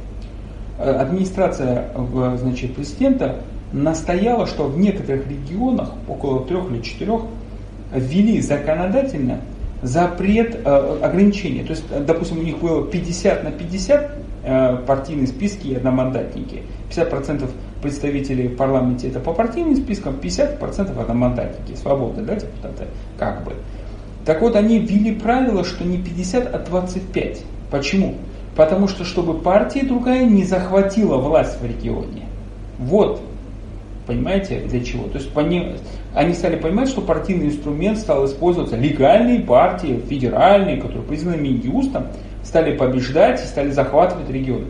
Э, 0.78 0.92
администрация 0.92 1.90
значит, 2.36 2.76
президента 2.76 3.40
настояла, 3.72 4.46
что 4.46 4.68
в 4.68 4.78
некоторых 4.78 5.26
регионах, 5.26 5.90
около 6.06 6.44
трех 6.44 6.70
или 6.70 6.80
четырех, 6.82 7.22
ввели 7.92 8.40
законодательно 8.40 9.40
запрет 9.82 10.60
э, 10.64 10.98
ограничения. 11.02 11.62
То 11.62 11.70
есть, 11.70 11.84
допустим, 12.06 12.38
у 12.38 12.42
них 12.42 12.58
было 12.58 12.86
50 12.86 13.44
на 13.44 13.50
50 13.52 14.10
э, 14.42 14.76
партийные 14.86 15.26
списки 15.26 15.68
и 15.68 15.74
одномандатники. 15.76 16.62
50% 16.90 17.48
представителей 17.82 18.48
в 18.48 18.56
парламенте 18.56 19.08
это 19.08 19.20
по 19.20 19.32
партийным 19.32 19.76
спискам, 19.76 20.16
50% 20.20 21.00
одномандатники, 21.00 21.76
свободы, 21.76 22.22
да, 22.22 22.34
депутаты, 22.34 22.86
как 23.16 23.44
бы. 23.44 23.54
Так 24.24 24.42
вот, 24.42 24.56
они 24.56 24.80
ввели 24.80 25.14
правило, 25.14 25.64
что 25.64 25.84
не 25.84 25.98
50, 25.98 26.54
а 26.54 26.58
25. 26.58 27.42
Почему? 27.70 28.16
Потому 28.56 28.88
что, 28.88 29.04
чтобы 29.04 29.38
партия 29.38 29.84
другая 29.84 30.24
не 30.24 30.44
захватила 30.44 31.16
власть 31.18 31.60
в 31.60 31.64
регионе. 31.64 32.24
Вот, 32.78 33.22
понимаете, 34.08 34.62
для 34.66 34.82
чего? 34.82 35.04
То 35.04 35.18
есть 35.18 35.28
они, 35.36 35.76
они 36.14 36.32
стали 36.32 36.56
понимать, 36.56 36.88
что 36.88 37.02
партийный 37.02 37.48
инструмент 37.48 37.98
стал 37.98 38.24
использоваться. 38.24 38.74
Легальные 38.74 39.40
партии, 39.40 40.02
федеральные, 40.08 40.78
которые 40.78 41.04
признаны 41.04 41.36
Минюстом, 41.36 42.06
стали 42.42 42.76
побеждать 42.76 43.44
и 43.44 43.46
стали 43.46 43.70
захватывать 43.70 44.30
регионы. 44.30 44.64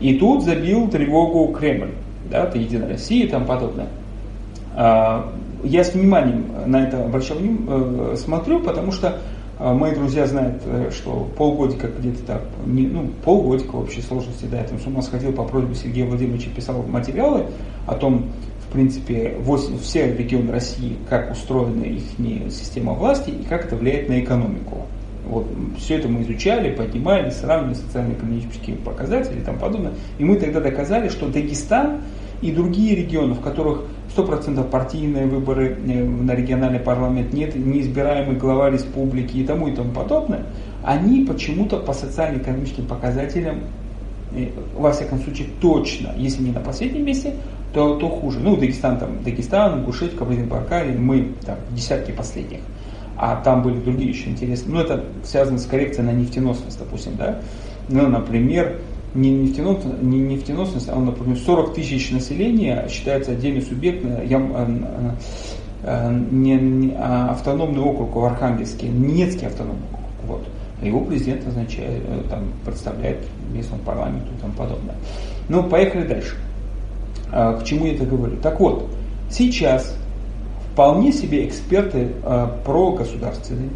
И 0.00 0.18
тут 0.18 0.44
забил 0.44 0.88
тревогу 0.88 1.52
Кремль, 1.52 1.92
да, 2.30 2.44
это 2.44 2.58
Единая 2.58 2.90
Россия 2.90 3.24
и 3.24 3.28
тому 3.28 3.46
подобное. 3.46 3.88
А, 4.76 5.32
я 5.62 5.82
с 5.82 5.94
вниманием 5.94 6.44
на 6.66 6.84
это 6.86 7.04
обращал, 7.04 7.38
э, 7.40 8.16
смотрю, 8.18 8.60
потому 8.60 8.92
что 8.92 9.18
а 9.56 9.72
мои 9.72 9.94
друзья 9.94 10.26
знают, 10.26 10.62
э, 10.66 10.90
что 10.92 11.28
полгодика 11.36 11.86
где-то 11.86 12.24
так, 12.24 12.42
ну, 12.66 13.08
полгодика 13.24 13.76
в 13.76 13.82
общей 13.82 14.02
сложности, 14.02 14.46
да, 14.46 14.58
я 14.58 14.64
там 14.64 14.80
с 14.80 14.86
ума 14.86 15.00
сходил 15.00 15.32
по 15.32 15.44
просьбе 15.44 15.76
Сергея 15.76 16.06
Владимировича, 16.06 16.50
писал 16.54 16.82
материалы 16.82 17.46
о 17.86 17.94
том, 17.94 18.26
принципе, 18.74 19.36
8, 19.38 19.78
все 19.78 20.14
регионы 20.14 20.50
России, 20.50 20.96
как 21.08 21.30
устроена 21.30 21.84
их 21.84 22.02
система 22.50 22.92
власти 22.92 23.30
и 23.30 23.44
как 23.44 23.66
это 23.66 23.76
влияет 23.76 24.08
на 24.08 24.20
экономику. 24.20 24.86
Вот, 25.26 25.46
все 25.78 25.96
это 25.96 26.08
мы 26.08 26.22
изучали, 26.22 26.74
поднимали, 26.74 27.30
сравнивали 27.30 27.74
социально-экономические 27.74 28.76
показатели 28.76 29.40
и 29.40 29.42
тому 29.42 29.58
подобное. 29.58 29.92
И 30.18 30.24
мы 30.24 30.36
тогда 30.36 30.60
доказали, 30.60 31.08
что 31.08 31.28
Дагестан 31.28 32.02
и 32.42 32.52
другие 32.52 32.94
регионы, 32.94 33.34
в 33.34 33.40
которых 33.40 33.84
100% 34.14 34.68
партийные 34.68 35.26
выборы 35.26 35.78
э, 35.86 36.04
на 36.04 36.32
региональный 36.32 36.80
парламент, 36.80 37.32
нет 37.32 37.54
неизбираемый 37.54 38.36
глава 38.36 38.70
республики 38.70 39.38
и 39.38 39.44
тому 39.44 39.68
и 39.68 39.72
тому 39.74 39.92
подобное, 39.92 40.44
они 40.82 41.24
почему-то 41.24 41.78
по 41.78 41.94
социально-экономическим 41.94 42.86
показателям, 42.86 43.60
э, 44.34 44.50
во 44.76 44.92
всяком 44.92 45.20
случае, 45.20 45.48
точно, 45.60 46.12
если 46.18 46.42
не 46.42 46.52
на 46.52 46.60
последнем 46.60 47.06
месте, 47.06 47.34
то, 47.74 47.96
то 47.96 48.08
хуже. 48.08 48.38
Ну, 48.40 48.56
Дагестан, 48.56 48.98
там, 48.98 49.22
Дагестан, 49.22 49.80
Ингушетия, 49.80 50.16
Кабардино-Балкария, 50.16 50.96
мы 50.96 51.32
там 51.44 51.56
десятки 51.72 52.12
последних. 52.12 52.60
А 53.16 53.36
там 53.36 53.62
были 53.62 53.78
другие 53.78 54.10
еще 54.10 54.30
интересные. 54.30 54.74
Ну, 54.74 54.80
это 54.80 55.04
связано 55.24 55.58
с 55.58 55.66
коррекцией 55.66 56.06
на 56.06 56.12
нефтеносность, 56.12 56.78
допустим, 56.78 57.16
да. 57.16 57.40
Ну, 57.88 58.08
например, 58.08 58.80
не, 59.14 59.30
нефтеносность, 59.30 60.02
не 60.02 60.18
нефтеносность, 60.20 60.88
а, 60.88 60.96
например, 60.96 61.36
40 61.36 61.74
тысяч 61.74 62.10
населения 62.10 62.86
считается 62.88 63.32
отдельный 63.32 63.62
субъект, 63.62 64.04
я, 64.24 64.38
э, 65.82 66.20
не, 66.30 66.54
не, 66.54 66.94
а 66.96 67.30
автономный 67.32 67.80
округ 67.80 68.14
в 68.14 68.24
Архангельске, 68.24 68.88
Ненецкий 68.88 69.46
автономный 69.46 69.84
округ. 69.92 70.10
Вот. 70.26 70.48
Его 70.82 71.00
президент 71.00 71.44
назначает, 71.44 72.02
э, 72.06 72.22
там, 72.30 72.44
представляет 72.64 73.18
местному 73.52 73.82
парламенту 73.82 74.26
и 74.36 74.40
тому 74.40 74.52
подобное. 74.54 74.96
Ну, 75.48 75.62
поехали 75.64 76.06
дальше. 76.06 76.36
А, 77.32 77.54
к 77.54 77.64
чему 77.64 77.86
я 77.86 77.94
это 77.94 78.04
говорю? 78.04 78.36
Так 78.42 78.60
вот, 78.60 78.88
сейчас 79.30 79.96
вполне 80.72 81.12
себе 81.12 81.46
эксперты 81.46 82.08
а, 82.22 82.58
про 82.64 82.92
государственные 82.92 83.70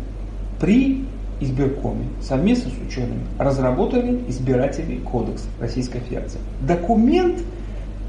при 0.61 1.05
избиркоме 1.41 2.07
совместно 2.21 2.71
с 2.71 2.89
учеными 2.89 3.21
разработали 3.39 4.21
избирательный 4.29 4.99
кодекс 4.99 5.47
Российской 5.61 6.01
Федерации. 6.01 6.41
Документ, 6.61 7.43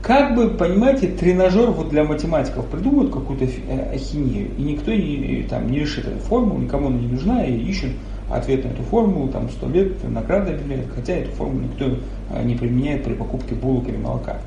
как 0.02 0.36
бы, 0.36 0.50
понимаете, 0.50 1.08
тренажер 1.08 1.70
вот 1.72 1.90
для 1.90 2.04
математиков 2.04 2.66
придумают 2.68 3.14
какую-то 3.14 3.46
э, 3.46 3.94
ахинею, 3.94 4.50
и 4.58 4.62
никто 4.64 4.92
не, 4.92 5.46
там, 5.50 5.70
не 5.70 5.80
решит 5.80 6.08
эту 6.08 6.20
формулу, 6.20 6.60
никому 6.60 6.88
она 6.88 6.98
не 6.98 7.08
нужна, 7.08 7.46
и 7.46 7.56
ищут 7.56 7.92
ответ 8.32 8.64
на 8.64 8.70
эту 8.70 8.84
формулу, 8.84 9.28
там 9.28 9.50
100 9.50 9.70
лет 9.70 10.10
награды 10.10 10.54
объявляют, 10.54 10.88
хотя 10.96 11.14
эту 11.14 11.32
формулу 11.32 11.64
никто 11.66 11.86
э, 12.32 12.44
не 12.44 12.56
применяет 12.56 13.04
при 13.04 13.14
покупке 13.14 13.56
булок 13.56 13.88
или 13.88 13.98
молока. 13.98 14.38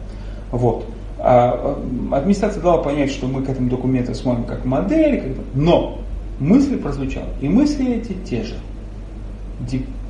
Вот. 0.53 0.85
А, 1.19 1.79
а 2.13 2.17
администрация 2.17 2.63
дала 2.63 2.79
понять, 2.79 3.11
что 3.11 3.27
мы 3.27 3.43
к 3.43 3.49
этому 3.49 3.69
документу 3.69 4.15
смотрим 4.15 4.45
как 4.45 4.65
модель, 4.65 5.21
как 5.21 5.31
бы, 5.31 5.43
но 5.55 5.99
мысли 6.39 6.77
прозвучала. 6.77 7.29
И 7.41 7.49
мысли 7.49 7.95
эти 7.95 8.13
те 8.13 8.45
же. 8.45 8.55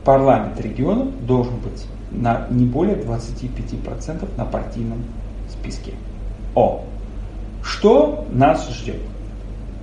Парламент 0.05 0.61
региона 0.61 1.07
должен 1.27 1.55
быть 1.59 1.87
на 2.11 2.47
не 2.51 2.67
более 2.67 2.97
25% 2.97 4.29
на 4.37 4.45
партийном 4.45 4.99
списке. 5.49 5.93
О, 6.55 6.83
что 7.63 8.27
нас 8.33 8.69
ждет? 8.71 9.01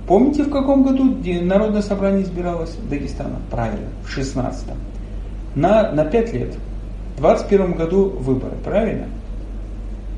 Помните, 0.06 0.42
в 0.42 0.50
каком 0.50 0.82
году 0.82 1.16
Народное 1.42 1.82
собрание 1.82 2.22
избиралось 2.22 2.76
Дагестана? 2.90 3.36
Правильно, 3.50 3.88
в 4.04 4.16
16-м. 4.16 4.76
На, 5.54 5.92
на 5.92 6.04
5 6.04 6.32
лет. 6.34 6.54
В 7.16 7.20
21 7.20 7.74
году 7.74 8.08
выборы, 8.08 8.56
правильно? 8.64 9.06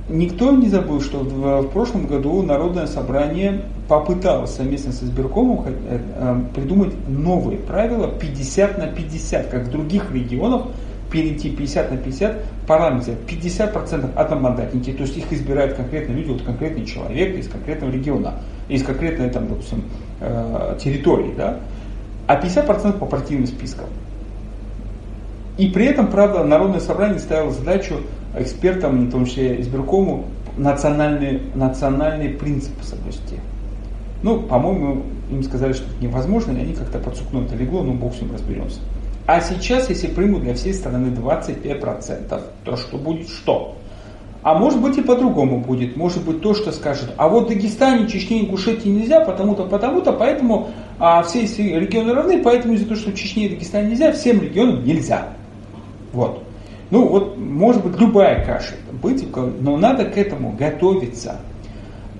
Никто 0.08 0.50
не 0.50 0.68
забыл, 0.68 1.00
что 1.00 1.18
в, 1.18 1.62
в 1.62 1.68
прошлом 1.68 2.06
году 2.06 2.42
Народное 2.42 2.86
собрание 2.86 3.62
попыталось 3.88 4.50
совместно 4.54 4.92
с 4.92 5.02
избиркомом 5.02 5.64
э, 5.66 5.98
э, 6.16 6.40
придумать 6.54 6.92
новые 7.08 7.58
правила 7.58 8.08
50 8.08 8.78
на 8.78 8.88
50, 8.88 9.46
как 9.46 9.64
в 9.64 9.70
других 9.70 10.12
регионах 10.12 10.66
перейти 11.10 11.50
50 11.50 11.90
на 11.92 11.96
50 11.98 12.36
в 12.62 12.66
парламенте. 12.66 13.16
50% 13.28 14.14
одномандатники, 14.16 14.92
то 14.92 15.02
есть 15.02 15.16
их 15.16 15.32
избирают 15.32 15.74
конкретно 15.74 16.14
люди, 16.14 16.30
вот 16.30 16.42
конкретный 16.42 16.84
человек 16.84 17.36
из 17.36 17.48
конкретного 17.48 17.92
региона, 17.92 18.34
из 18.68 18.82
конкретной 18.82 19.30
там, 19.30 19.46
допустим, 19.46 19.84
э, 20.20 20.78
территории, 20.82 21.34
да, 21.36 21.60
а 22.26 22.40
50% 22.40 22.98
по 22.98 23.06
партийным 23.06 23.46
спискам. 23.46 23.86
И 25.58 25.68
при 25.68 25.84
этом, 25.86 26.08
правда, 26.08 26.42
Народное 26.42 26.80
собрание 26.80 27.18
ставило 27.18 27.52
задачу 27.52 28.00
экспертам, 28.34 29.06
в 29.06 29.10
том 29.10 29.26
числе 29.26 29.60
избиркому, 29.60 30.24
национальные, 30.56 31.40
национальные 31.54 32.30
принципы 32.30 32.84
соблюсти. 32.84 33.36
Ну, 34.22 34.40
по-моему, 34.40 35.02
им 35.30 35.42
сказали, 35.42 35.72
что 35.72 35.84
это 35.84 36.04
невозможно, 36.04 36.52
и 36.52 36.60
они 36.60 36.74
как-то 36.74 36.98
под 36.98 37.16
сукно 37.16 37.42
это 37.42 37.56
легло, 37.56 37.82
ну, 37.82 37.92
бог 37.94 38.14
с 38.14 38.20
ним 38.20 38.32
разберемся. 38.32 38.78
А 39.26 39.40
сейчас, 39.40 39.88
если 39.88 40.08
примут 40.08 40.42
для 40.42 40.54
всей 40.54 40.74
страны 40.74 41.14
25%, 41.14 42.42
то 42.64 42.76
что 42.76 42.98
будет 42.98 43.28
что? 43.28 43.76
А 44.42 44.54
может 44.54 44.80
быть 44.80 44.98
и 44.98 45.02
по-другому 45.02 45.60
будет. 45.60 45.96
Может 45.96 46.24
быть 46.24 46.40
то, 46.40 46.54
что 46.54 46.72
скажет, 46.72 47.12
а 47.16 47.28
вот 47.28 47.48
Дагестане, 47.48 48.08
Чечне, 48.08 48.40
Ингушетии 48.40 48.88
нельзя, 48.88 49.20
потому-то, 49.20 49.64
потому-то, 49.66 50.12
поэтому 50.12 50.70
а 50.98 51.22
все 51.22 51.42
регионы 51.42 52.12
равны, 52.12 52.42
поэтому 52.42 52.74
из-за 52.74 52.86
того, 52.86 52.96
что 52.96 53.10
в 53.12 53.14
Чечне 53.14 53.46
и 53.46 53.48
Дагестане 53.50 53.90
нельзя, 53.90 54.12
всем 54.12 54.42
регионам 54.42 54.84
нельзя. 54.84 55.28
Вот. 56.12 56.42
Ну 56.92 57.08
вот, 57.08 57.38
может 57.38 57.82
быть, 57.82 57.98
любая 57.98 58.44
каша 58.44 58.74
быть, 59.02 59.26
но 59.34 59.78
надо 59.78 60.04
к 60.04 60.18
этому 60.18 60.52
готовиться. 60.52 61.40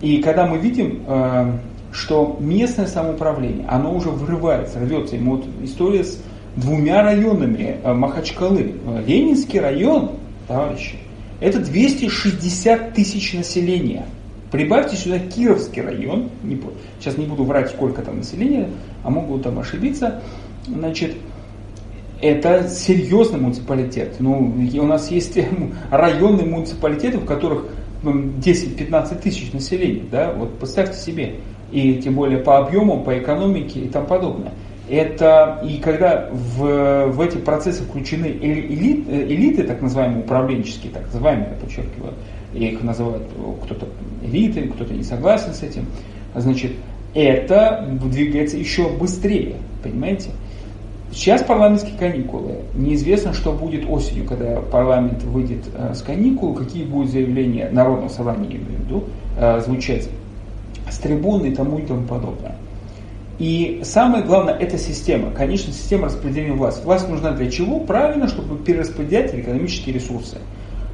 И 0.01 0.23
когда 0.23 0.47
мы 0.47 0.57
видим, 0.57 1.03
э, 1.07 1.59
что 1.93 2.39
местное 2.41 2.87
самоуправление, 2.87 3.67
оно 3.69 3.95
уже 3.95 4.09
врывается, 4.09 4.81
рвется. 4.81 5.17
И 5.17 5.19
вот 5.19 5.45
история 5.63 6.05
с 6.05 6.19
двумя 6.57 7.03
районами 7.03 7.81
э, 7.85 7.93
Махачкалы. 7.93 8.75
Ленинский 9.07 9.61
район, 9.61 10.13
товарищи, 10.49 10.97
это 11.39 11.59
260 11.59 12.95
тысяч 12.95 13.35
населения. 13.35 14.07
Прибавьте 14.51 14.97
сюда 14.97 15.19
Кировский 15.19 15.83
район, 15.83 16.31
сейчас 16.99 17.19
не 17.19 17.27
буду 17.27 17.45
врать, 17.45 17.69
сколько 17.69 18.01
там 18.01 18.17
населения, 18.19 18.71
а 19.05 19.11
могу 19.11 19.39
там 19.39 19.59
ошибиться. 19.59 20.23
Значит, 20.67 21.15
это 22.23 22.69
серьезный 22.69 23.41
муниципалитет. 23.41 24.15
Ну, 24.21 24.55
у 24.75 24.87
нас 24.87 25.11
есть 25.11 25.39
районные 25.91 26.47
муниципалитеты, 26.47 27.19
в 27.19 27.25
которых 27.25 27.67
10-15 28.03 29.21
тысяч 29.21 29.53
населения. 29.53 30.05
Да? 30.11 30.33
Вот 30.33 30.59
представьте 30.59 30.99
себе. 30.99 31.35
И 31.73 31.95
тем 31.97 32.15
более 32.15 32.39
по 32.39 32.59
объемам, 32.59 33.03
по 33.03 33.19
экономике 33.19 33.81
и 33.81 33.89
тому 33.89 34.07
подобное. 34.07 34.53
Это 34.89 35.65
и 35.67 35.79
когда 35.79 36.29
в, 36.31 37.07
в 37.07 37.21
эти 37.21 37.39
процессы 37.39 37.83
включены 37.83 38.27
элит, 38.27 39.09
элиты, 39.09 39.63
так 39.63 39.81
называемые 39.81 40.23
управленческие, 40.23 40.93
так 40.93 41.05
называемые, 41.07 41.51
я 41.51 41.57
подчеркиваю, 41.57 42.13
их 42.53 42.83
называют 42.83 43.23
кто-то 43.65 43.87
элитой, 44.23 44.69
кто-то 44.69 44.93
не 44.93 45.03
согласен 45.03 45.55
с 45.55 45.63
этим, 45.63 45.87
значит, 46.35 46.73
это 47.15 47.89
двигается 48.03 48.59
еще 48.59 48.89
быстрее, 48.91 49.57
понимаете? 49.83 50.31
Сейчас 51.13 51.43
парламентские 51.43 51.99
каникулы. 51.99 52.61
Неизвестно, 52.75 53.35
что 53.35 53.53
будет 53.53 53.85
осенью, 53.89 54.25
когда 54.25 54.63
парламент 54.63 55.23
выйдет 55.25 55.65
э, 55.75 55.93
с 55.95 56.01
каникул, 56.01 56.55
какие 56.55 56.85
будут 56.85 57.11
заявления 57.11 57.69
Народного 57.71 58.09
собрания, 58.09 58.49
я 58.49 58.57
имею 58.57 58.79
в 58.79 58.85
виду, 58.85 59.05
э, 59.39 59.61
звучать 59.61 60.09
с 60.91 60.97
трибуны 60.97 61.49
и 61.49 61.55
тому 61.55 61.79
и 61.79 61.83
тому 61.83 62.07
подобное. 62.07 62.57
И 63.39 63.83
самое 63.85 64.25
главное, 64.25 64.55
это 64.55 64.79
система. 64.79 65.33
Конечно, 65.33 65.73
система 65.73 66.07
распределения 66.07 66.55
власти. 66.55 66.83
Власть 66.83 67.07
нужна 67.09 67.33
для 67.33 67.51
чего? 67.51 67.81
Правильно, 67.81 68.27
чтобы 68.27 68.57
перераспределять 68.57 69.35
экономические 69.35 69.95
ресурсы. 69.95 70.39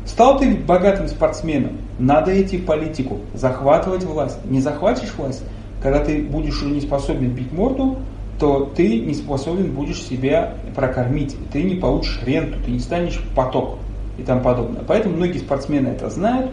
Стал 0.04 0.38
ты 0.38 0.56
богатым 0.56 1.06
спортсменом, 1.06 1.78
надо 1.98 2.40
идти 2.40 2.56
в 2.56 2.64
политику, 2.64 3.18
захватывать 3.34 4.02
власть. 4.04 4.38
Не 4.46 4.60
захватишь 4.60 5.14
власть, 5.16 5.44
когда 5.80 6.04
ты 6.04 6.22
будешь 6.22 6.60
уже 6.62 6.72
не 6.72 6.80
способен 6.80 7.30
бить 7.30 7.52
морду, 7.52 7.98
то 8.38 8.70
ты 8.76 9.00
не 9.00 9.14
способен 9.14 9.72
будешь 9.72 10.02
себя 10.02 10.54
прокормить, 10.74 11.36
ты 11.52 11.62
не 11.62 11.74
получишь 11.74 12.20
ренту, 12.24 12.58
ты 12.64 12.70
не 12.70 12.78
станешь 12.78 13.20
поток 13.34 13.78
и 14.16 14.22
тому 14.22 14.42
подобное. 14.42 14.82
Поэтому 14.86 15.16
многие 15.16 15.38
спортсмены 15.38 15.88
это 15.88 16.08
знают, 16.08 16.50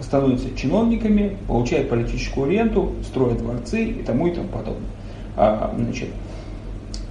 становятся 0.00 0.54
чиновниками, 0.56 1.36
получают 1.46 1.88
политическую 1.88 2.50
ренту, 2.50 2.92
строят 3.04 3.38
дворцы 3.38 3.84
и 3.84 4.02
тому 4.02 4.26
и 4.26 4.32
тому 4.32 4.48
подобное. 4.48 4.88
А, 5.36 5.72
значит, 5.76 6.08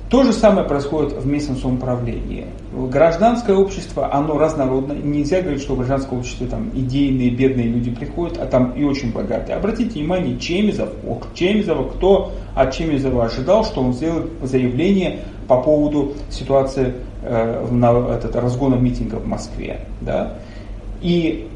то 0.09 0.23
же 0.23 0.33
самое 0.33 0.67
происходит 0.67 1.13
в 1.13 1.27
местном 1.27 1.57
самоуправлении. 1.57 2.47
Гражданское 2.73 3.55
общество, 3.55 4.11
оно 4.11 4.39
разнородное. 4.39 4.97
Нельзя 4.97 5.41
говорить, 5.41 5.61
что 5.61 5.75
в 5.75 5.77
гражданское 5.77 6.17
общество 6.17 6.47
там 6.47 6.71
идейные, 6.73 7.29
бедные 7.29 7.67
люди 7.67 7.91
приходят, 7.91 8.39
а 8.39 8.47
там 8.47 8.71
и 8.71 8.83
очень 8.83 9.11
богатые. 9.13 9.55
Обратите 9.55 9.99
внимание, 9.99 10.39
Чемизов, 10.39 10.89
ох, 11.07 11.27
Чемизова, 11.35 11.87
кто 11.89 12.31
от 12.55 12.73
Чемизова 12.73 13.25
ожидал, 13.25 13.63
что 13.63 13.81
он 13.81 13.93
сделает 13.93 14.31
заявление 14.41 15.19
по 15.47 15.61
поводу 15.61 16.13
ситуации 16.31 16.95
э, 17.21 17.67
на 17.69 17.91
этот, 18.15 18.35
разгона 18.35 18.75
митинга 18.75 19.17
в 19.17 19.27
Москве. 19.27 19.81
Да? 20.01 20.37
И 21.03 21.47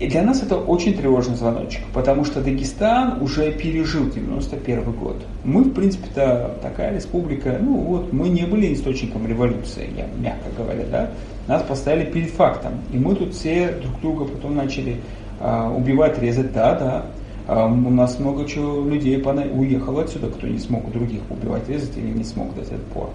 и 0.00 0.06
для 0.08 0.22
нас 0.22 0.42
это 0.42 0.56
очень 0.56 0.96
тревожный 0.96 1.36
звоночек, 1.36 1.82
потому 1.92 2.24
что 2.24 2.40
Дагестан 2.40 3.20
уже 3.20 3.52
пережил 3.52 4.08
91 4.08 4.92
год. 4.92 5.16
Мы, 5.44 5.64
в 5.64 5.74
принципе-то, 5.74 6.56
такая 6.62 6.94
республика, 6.94 7.58
ну 7.60 7.76
вот, 7.76 8.10
мы 8.10 8.30
не 8.30 8.46
были 8.46 8.72
источником 8.72 9.26
революции, 9.26 9.90
я 9.94 10.06
мягко 10.18 10.48
говоря, 10.56 10.84
да, 10.90 11.10
нас 11.46 11.62
поставили 11.64 12.10
перед 12.10 12.30
фактом. 12.30 12.80
И 12.90 12.96
мы 12.96 13.14
тут 13.14 13.34
все 13.34 13.72
друг 13.72 14.00
друга 14.00 14.24
потом 14.24 14.56
начали 14.56 14.96
а, 15.38 15.70
убивать, 15.70 16.18
резать, 16.18 16.50
да, 16.54 16.74
да. 16.74 17.06
А, 17.46 17.66
у 17.66 17.90
нас 17.90 18.18
много 18.18 18.46
чего 18.46 18.82
людей 18.88 19.22
уехало 19.22 20.04
отсюда, 20.04 20.28
кто 20.28 20.46
не 20.46 20.60
смог 20.60 20.90
других 20.90 21.20
убивать, 21.28 21.68
резать 21.68 21.94
или 21.98 22.08
не 22.08 22.24
смог 22.24 22.54
дать 22.54 22.72
отпор. 22.72 23.10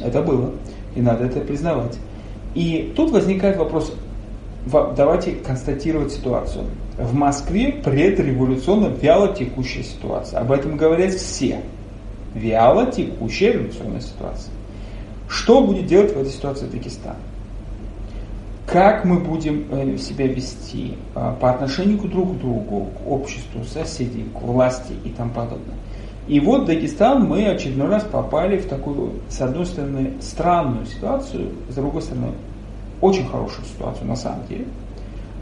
Это 0.00 0.20
было, 0.20 0.50
и 0.94 1.00
надо 1.00 1.24
это 1.24 1.40
признавать. 1.40 1.96
И 2.54 2.92
тут 2.94 3.10
возникает 3.10 3.56
вопрос, 3.56 3.94
давайте 4.66 5.32
констатировать 5.32 6.12
ситуацию. 6.12 6.64
В 6.98 7.14
Москве 7.14 7.72
предреволюционно 7.72 8.86
вяло 8.86 9.34
текущая 9.34 9.84
ситуация. 9.84 10.40
Об 10.40 10.50
этом 10.52 10.76
говорят 10.76 11.12
все. 11.14 11.60
Вяло 12.34 12.90
текущая 12.90 13.52
революционная 13.52 14.00
ситуация. 14.00 14.52
Что 15.28 15.62
будет 15.62 15.86
делать 15.86 16.14
в 16.14 16.18
этой 16.18 16.30
ситуации 16.30 16.66
Дагестан? 16.66 17.16
Как 18.66 19.04
мы 19.04 19.20
будем 19.20 19.66
э, 19.70 19.96
себя 19.96 20.26
вести 20.26 20.94
э, 21.14 21.34
по 21.40 21.50
отношению 21.50 21.98
к 21.98 22.08
друг 22.08 22.36
другу, 22.38 22.86
к 22.86 23.08
обществу, 23.08 23.64
соседей, 23.64 24.26
к 24.34 24.42
власти 24.42 24.92
и 25.04 25.10
тому 25.10 25.30
подобное? 25.32 25.76
И 26.26 26.40
вот 26.40 26.64
Дагестан 26.64 27.24
мы 27.24 27.46
очередной 27.46 27.86
раз 27.88 28.02
попали 28.02 28.58
в 28.58 28.66
такую, 28.66 29.12
с 29.28 29.40
одной 29.40 29.66
стороны, 29.66 30.14
странную 30.20 30.86
ситуацию, 30.86 31.50
с 31.70 31.74
другой 31.74 32.02
стороны, 32.02 32.32
очень 33.00 33.26
хорошую 33.26 33.66
ситуацию 33.66 34.06
на 34.06 34.16
самом 34.16 34.46
деле. 34.46 34.66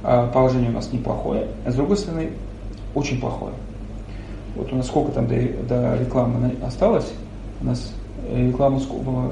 А, 0.02 0.26
положение 0.28 0.70
у 0.70 0.74
нас 0.74 0.92
неплохое, 0.92 1.48
а 1.64 1.70
с 1.70 1.74
другой 1.74 1.96
стороны, 1.96 2.30
очень 2.94 3.20
плохое. 3.20 3.54
Вот 4.56 4.72
у 4.72 4.76
нас 4.76 4.86
сколько 4.86 5.12
там 5.12 5.26
до, 5.26 5.36
до 5.68 5.96
рекламы 5.96 6.54
осталось? 6.64 7.12
У 7.60 7.66
нас 7.66 7.92
рекламы 8.30 8.80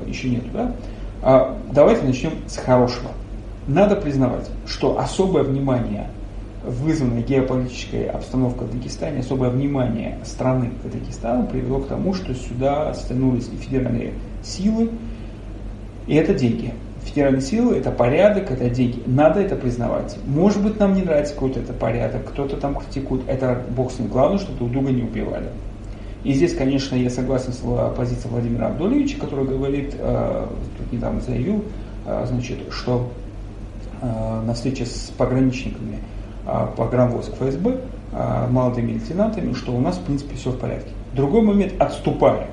еще 0.07 0.31
нет, 0.31 0.45
да? 0.53 0.73
А 1.23 1.57
давайте 1.73 2.05
начнем 2.05 2.33
с 2.47 2.57
хорошего. 2.57 3.11
Надо 3.67 3.95
признавать, 3.95 4.51
что 4.67 4.99
особое 4.99 5.45
внимание 5.45 6.09
вызванная 6.65 7.23
геополитическая 7.23 8.11
обстановка 8.11 8.63
в 8.63 8.71
Дагестане, 8.71 9.21
особое 9.21 9.51
внимание 9.51 10.19
страны 10.25 10.71
к 10.83 10.91
Дагестану 10.91 11.47
привело 11.47 11.81
к 11.81 11.89
тому, 11.89 12.15
что 12.15 12.35
сюда 12.35 12.95
стянулись 12.95 13.49
и 13.53 13.57
федеральные 13.57 14.15
силы, 14.43 14.91
и 16.07 16.15
это 16.15 16.35
деньги. 16.35 16.73
Федеральные 17.05 17.43
силы– 17.43 17.77
это 17.79 17.91
порядок, 17.91 18.51
это 18.51 18.71
деньги. 18.71 19.03
Надо 19.07 19.41
это 19.41 19.57
признавать. 19.57 20.17
Может 20.25 20.63
быть, 20.63 20.79
нам 20.79 20.95
не 20.95 21.03
нравится 21.03 21.35
какой-то 21.35 21.61
это 21.61 21.73
порядок, 21.73 22.25
кто-то 22.27 22.57
там 22.57 22.77
критикует. 22.77 23.23
Это 23.27 23.61
бог 23.71 23.93
с 23.93 23.99
ним. 23.99 24.09
Главное, 24.09 24.39
чтобы 24.39 24.59
друг 24.59 24.71
друга 24.71 24.91
не 24.93 25.03
убивали. 25.03 25.49
И 26.25 26.33
здесь, 26.33 26.55
конечно, 26.55 26.95
я 26.95 27.11
согласен 27.11 27.53
с 27.53 27.59
позицией 27.97 28.31
Владимира 28.31 28.69
Абдулевича, 28.69 29.19
который 29.19 29.45
говорит, 29.45 29.95
э, 29.99 30.47
тут 30.79 30.93
недавно 30.93 31.21
заявил, 31.21 31.65
э, 32.07 32.25
значит, 32.29 32.59
что 32.71 33.11
э, 34.01 34.43
на 34.47 34.55
встрече 34.55 34.87
с 34.87 35.13
пограничниками 35.19 35.99
э, 36.47 36.67
погранвойск 36.77 37.33
ФСБ, 37.33 37.81
э, 38.13 38.47
молодыми 38.49 38.93
лейтенантами, 38.93 39.53
что 39.55 39.73
у 39.73 39.81
нас, 39.81 39.97
в 39.97 40.03
принципе, 40.03 40.37
все 40.37 40.51
в 40.51 40.59
порядке. 40.59 40.93
Другой 41.13 41.43
момент, 41.43 41.73
отступая, 41.81 42.47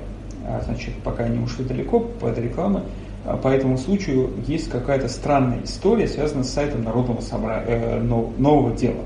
э, 0.44 0.60
значит, 0.64 0.94
пока 1.04 1.28
не 1.28 1.38
ушли 1.38 1.64
далеко 1.64 2.00
по 2.00 2.26
этой 2.26 2.42
рекламе, 2.42 2.80
э, 2.80 2.99
по 3.42 3.48
этому 3.48 3.76
случаю 3.76 4.30
есть 4.46 4.70
какая-то 4.70 5.08
странная 5.08 5.64
история, 5.64 6.08
связанная 6.08 6.44
с 6.44 6.50
сайтом 6.50 6.84
Народного 6.84 7.20
собрания, 7.20 7.64
э, 7.66 8.00
нового 8.00 8.74
дела. 8.74 9.04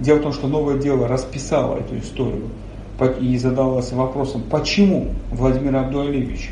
Дело 0.00 0.18
в 0.18 0.22
том, 0.22 0.32
что 0.32 0.48
новое 0.48 0.78
дело 0.78 1.06
расписало 1.06 1.78
эту 1.78 1.98
историю 1.98 2.48
и 3.20 3.36
задался 3.38 3.96
вопросом, 3.96 4.42
почему 4.50 5.08
Владимир 5.32 5.76
Абдуалевич 5.76 6.50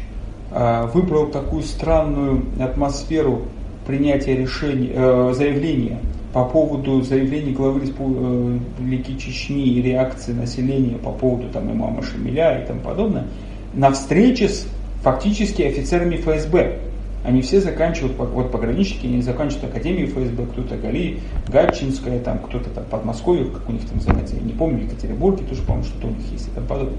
а, 0.50 0.86
выбрал 0.86 1.28
такую 1.28 1.62
странную 1.62 2.44
атмосферу 2.60 3.42
принятия 3.86 4.36
решений, 4.36 4.92
э, 4.94 5.32
заявления 5.34 5.98
по 6.32 6.44
поводу 6.44 7.02
заявления 7.02 7.52
главы 7.52 7.80
Республики 7.80 9.16
Чечни 9.16 9.64
и 9.64 9.82
реакции 9.82 10.32
населения 10.32 10.96
по 10.96 11.10
поводу 11.10 11.48
там, 11.48 11.70
имама 11.72 12.02
Шамиля 12.02 12.62
и 12.62 12.66
тому 12.66 12.80
подобное, 12.80 13.26
на 13.74 13.90
встрече 13.90 14.48
с 14.48 14.66
фактически 15.02 15.62
офицерами 15.62 16.16
ФСБ. 16.16 16.78
Они 17.24 17.40
все 17.40 17.60
заканчивают, 17.60 18.16
вот 18.18 18.50
пограничники, 18.50 19.06
они 19.06 19.22
заканчивают 19.22 19.66
Академию 19.66 20.08
ФСБ, 20.08 20.44
кто-то 20.46 20.76
Гали, 20.76 21.20
Гатчинская, 21.46 22.18
там 22.18 22.40
кто-то 22.40 22.68
там 22.70 22.84
Подмосковье, 22.90 23.44
как 23.44 23.68
у 23.68 23.72
них 23.72 23.84
там 23.86 23.98
называется, 23.98 24.34
я 24.34 24.42
не 24.42 24.52
помню, 24.52 24.84
Екатеринбурге 24.84 25.44
тоже, 25.44 25.62
по-моему, 25.62 25.84
что-то 25.84 26.08
у 26.08 26.10
них 26.10 26.32
есть 26.32 26.48
и 26.48 26.50
тому 26.50 26.66
подобное. 26.66 26.98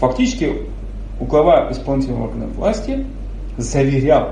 Фактически 0.00 0.52
глава 1.20 1.70
исполнительного 1.70 2.24
органа 2.24 2.46
власти 2.46 3.06
заверял 3.58 4.30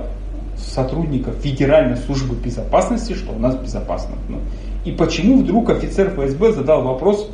сотрудников 0.57 1.37
Федеральной 1.37 1.99
службы 1.99 2.35
безопасности, 2.35 3.13
что 3.13 3.33
у 3.33 3.39
нас 3.39 3.55
безопасно. 3.55 4.17
Ну, 4.29 4.41
и 4.85 4.91
почему 4.91 5.39
вдруг 5.39 5.71
офицер 5.71 6.11
ФСБ 6.11 6.53
задал 6.53 6.83
вопрос 6.83 7.31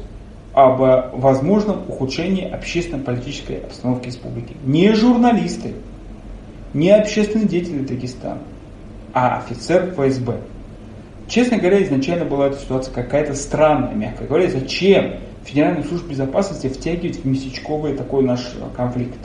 об 0.55 0.81
возможном 1.21 1.83
ухудшении 1.89 2.49
общественно-политической 2.49 3.59
обстановки 3.59 4.07
республики? 4.07 4.57
Не 4.65 4.95
журналисты, 4.95 5.75
не 6.73 6.91
общественный 6.91 7.47
деятель 7.47 7.87
Дагестана, 7.87 8.39
а 9.13 9.39
офицер 9.39 9.93
ФСБ. 9.97 10.41
Честно 11.27 11.59
говоря, 11.59 11.83
изначально 11.83 12.25
была 12.25 12.49
эта 12.49 12.59
ситуация 12.59 12.93
какая-то 12.95 13.35
странная, 13.35 13.95
мягко 13.95 14.25
говоря. 14.25 14.49
Зачем 14.51 15.15
Федеральную 15.45 15.85
службу 15.85 16.11
безопасности 16.11 16.69
втягивать 16.69 17.19
в 17.19 17.25
месячковый 17.25 17.95
такой 17.95 18.25
наш 18.25 18.53
конфликт? 18.77 19.19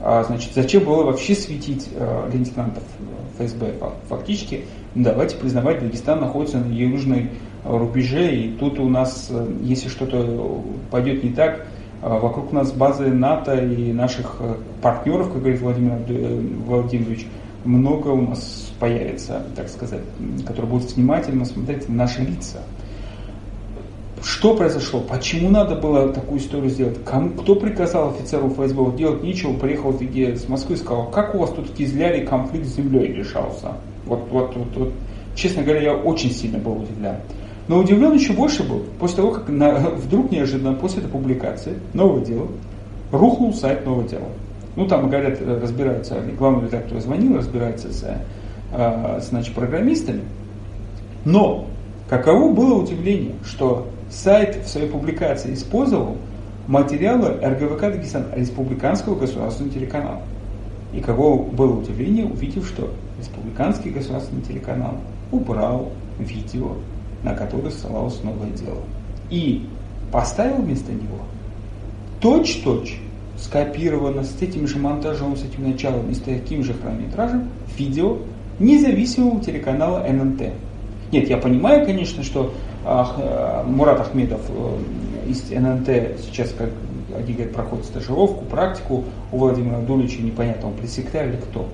А, 0.00 0.22
значит, 0.22 0.52
зачем 0.54 0.84
было 0.84 1.02
вообще 1.04 1.34
светить 1.34 1.88
э, 1.92 2.30
лейтенантов 2.32 2.84
ФСБ? 3.36 3.74
Фактически, 4.08 4.64
ну, 4.94 5.04
давайте 5.04 5.36
признавать, 5.36 5.80
Дагестан 5.80 6.20
находится 6.20 6.58
на 6.58 6.72
южной 6.72 7.30
рубеже, 7.68 8.34
и 8.34 8.52
тут 8.52 8.78
у 8.78 8.88
нас, 8.88 9.28
э, 9.30 9.46
если 9.62 9.88
что-то 9.88 10.62
пойдет 10.90 11.22
не 11.22 11.30
так, 11.30 11.66
а 12.00 12.18
вокруг 12.18 12.52
нас 12.52 12.72
базы 12.72 13.08
НАТО 13.08 13.56
и 13.56 13.92
наших 13.92 14.36
э, 14.40 14.54
партнеров, 14.80 15.32
как 15.32 15.40
говорит 15.40 15.60
Владимир 15.60 15.98
э, 16.08 16.40
Владимирович, 16.66 17.26
много 17.64 18.08
у 18.08 18.22
нас 18.22 18.72
появится, 18.78 19.44
так 19.56 19.68
сказать, 19.68 20.02
которые 20.46 20.70
будут 20.70 20.92
внимательно 20.92 21.44
смотреть 21.44 21.88
на 21.88 21.96
наши 21.96 22.22
лица. 22.22 22.58
Что 24.22 24.54
произошло? 24.54 25.00
Почему 25.00 25.48
надо 25.50 25.76
было 25.76 26.12
такую 26.12 26.40
историю 26.40 26.70
сделать? 26.70 27.04
Кому, 27.04 27.30
кто 27.30 27.54
приказал 27.54 28.10
офицеру 28.10 28.48
ФСБ 28.50 28.82
вот 28.82 28.96
делать 28.96 29.22
нечего, 29.22 29.52
приехал 29.54 29.92
в 29.92 30.02
Иге 30.02 30.36
с 30.36 30.48
Москвы 30.48 30.74
и 30.74 30.78
сказал, 30.78 31.10
как 31.10 31.34
у 31.34 31.38
вас 31.38 31.50
тут 31.50 31.68
в 31.68 31.74
Кизляре 31.74 32.26
конфликт 32.26 32.66
с 32.66 32.76
землей 32.76 33.12
решался? 33.12 33.74
Вот, 34.06 34.26
вот, 34.30 34.56
вот, 34.56 34.76
вот. 34.76 34.92
Честно 35.34 35.62
говоря, 35.62 35.82
я 35.82 35.94
очень 35.94 36.32
сильно 36.32 36.58
был 36.58 36.72
удивлен. 36.72 37.16
Но 37.68 37.78
удивлен 37.78 38.14
еще 38.14 38.32
больше 38.32 38.66
был, 38.66 38.82
после 38.98 39.18
того, 39.18 39.30
как 39.32 39.48
на, 39.50 39.90
вдруг 39.90 40.30
неожиданно 40.30 40.74
после 40.74 41.00
этой 41.00 41.10
публикации 41.10 41.78
«Новое 41.92 42.24
дело» 42.24 42.48
рухнул 43.12 43.52
сайт 43.52 43.84
«Новое 43.84 44.08
дело». 44.08 44.28
Ну, 44.74 44.86
там, 44.86 45.10
говорят, 45.10 45.40
разбираются, 45.42 46.22
главный 46.38 46.66
редактор 46.66 46.98
звонил, 47.00 47.36
разбирается 47.36 47.92
с, 47.92 48.04
э, 48.72 49.20
значит, 49.20 49.54
программистами. 49.54 50.22
Но 51.26 51.66
каково 52.08 52.52
было 52.52 52.74
удивление, 52.74 53.34
что 53.44 53.88
сайт 54.08 54.64
в 54.64 54.68
своей 54.68 54.88
публикации 54.88 55.52
использовал 55.52 56.16
материалы 56.68 57.38
РГВК 57.42 57.80
Дагестан, 57.80 58.26
республиканского 58.34 59.14
государственного 59.14 59.74
телеканала. 59.74 60.22
И 60.94 61.00
каково 61.00 61.42
было 61.42 61.80
удивление, 61.80 62.24
увидев, 62.24 62.66
что 62.66 62.90
республиканский 63.18 63.90
государственный 63.90 64.42
телеканал 64.42 64.94
убрал 65.32 65.90
видео 66.18 66.76
на 67.22 67.34
который 67.34 67.70
ссылалось 67.70 68.22
новое 68.22 68.50
дело. 68.50 68.82
И 69.30 69.66
поставил 70.10 70.56
вместо 70.56 70.92
него 70.92 71.18
точь-точь 72.20 73.00
скопировано 73.38 74.24
с 74.24 74.40
этим 74.40 74.66
же 74.66 74.78
монтажом, 74.78 75.36
с 75.36 75.44
этим 75.44 75.70
началом 75.70 76.10
и 76.10 76.14
с 76.14 76.18
таким 76.18 76.64
же 76.64 76.74
хронометражем 76.74 77.48
видео 77.76 78.18
независимого 78.58 79.40
телеканала 79.40 80.04
ННТ. 80.08 80.52
Нет, 81.12 81.28
я 81.28 81.38
понимаю, 81.38 81.86
конечно, 81.86 82.22
что 82.22 82.52
а, 82.84 83.64
Мурат 83.66 84.00
Ахмедов 84.00 84.40
э, 84.48 85.30
из 85.30 85.50
ННТ 85.50 86.20
сейчас, 86.20 86.52
как 86.56 86.70
они 87.16 87.32
говорят, 87.32 87.54
проходит 87.54 87.84
стажировку, 87.86 88.44
практику, 88.44 89.04
у 89.32 89.38
Владимира 89.38 89.78
Дулича 89.78 90.22
непонятно, 90.22 90.68
он 90.68 90.74
пресс-секретарь 90.74 91.28
или 91.28 91.36
кто. 91.36 91.68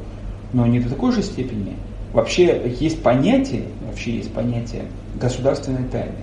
Но 0.53 0.67
не 0.67 0.81
до 0.81 0.91
такой 0.91 1.13
же 1.13 1.23
степени. 1.23 1.75
Вообще 2.15 2.73
есть 2.79 3.03
понятие, 3.03 3.65
вообще 3.85 4.13
есть 4.13 4.33
понятие 4.33 4.83
государственной 5.21 5.89
тайны. 5.89 6.15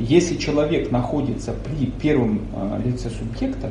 Если 0.00 0.36
человек 0.36 0.90
находится 0.90 1.52
при 1.52 1.86
первом 1.86 2.40
э, 2.52 2.80
лице 2.84 3.10
субъекта, 3.10 3.70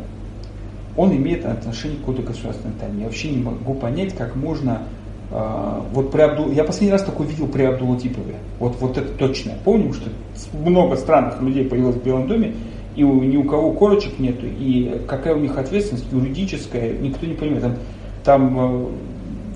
он 0.95 1.13
имеет 1.13 1.45
отношение 1.45 1.97
к 1.97 1.99
какой-то 2.01 2.21
государственной 2.21 2.73
тайне. 2.79 3.01
Я 3.01 3.05
вообще 3.07 3.29
не 3.29 3.43
могу 3.43 3.73
понять, 3.73 4.15
как 4.15 4.37
можно 4.37 4.83
э, 5.31 5.81
вот 5.91 6.11
при 6.11 6.21
Абду... 6.21 6.49
Я 6.49 6.63
последний 6.63 6.93
раз 6.93 7.03
такой 7.03 7.25
видел 7.25 7.47
при 7.47 7.63
Абдулатипове. 7.63 8.35
Вот, 8.59 8.77
вот 8.79 8.97
это 8.97 9.11
точно. 9.17 9.51
Помним, 9.65 9.93
что 9.93 10.09
много 10.53 10.95
странных 10.95 11.41
людей 11.41 11.65
появилось 11.65 11.97
в 11.97 12.03
Белом 12.03 12.29
доме, 12.29 12.53
и 12.95 13.03
у, 13.03 13.21
ни 13.21 13.35
у 13.35 13.43
кого 13.43 13.73
корочек 13.73 14.17
нету, 14.17 14.45
и 14.45 15.01
какая 15.09 15.35
у 15.35 15.39
них 15.39 15.57
ответственность 15.57 16.05
юридическая, 16.09 16.93
никто 16.99 17.25
не 17.25 17.33
понимает. 17.33 17.63
Там, 17.63 17.75
там 18.23 18.59
э, 18.59 18.87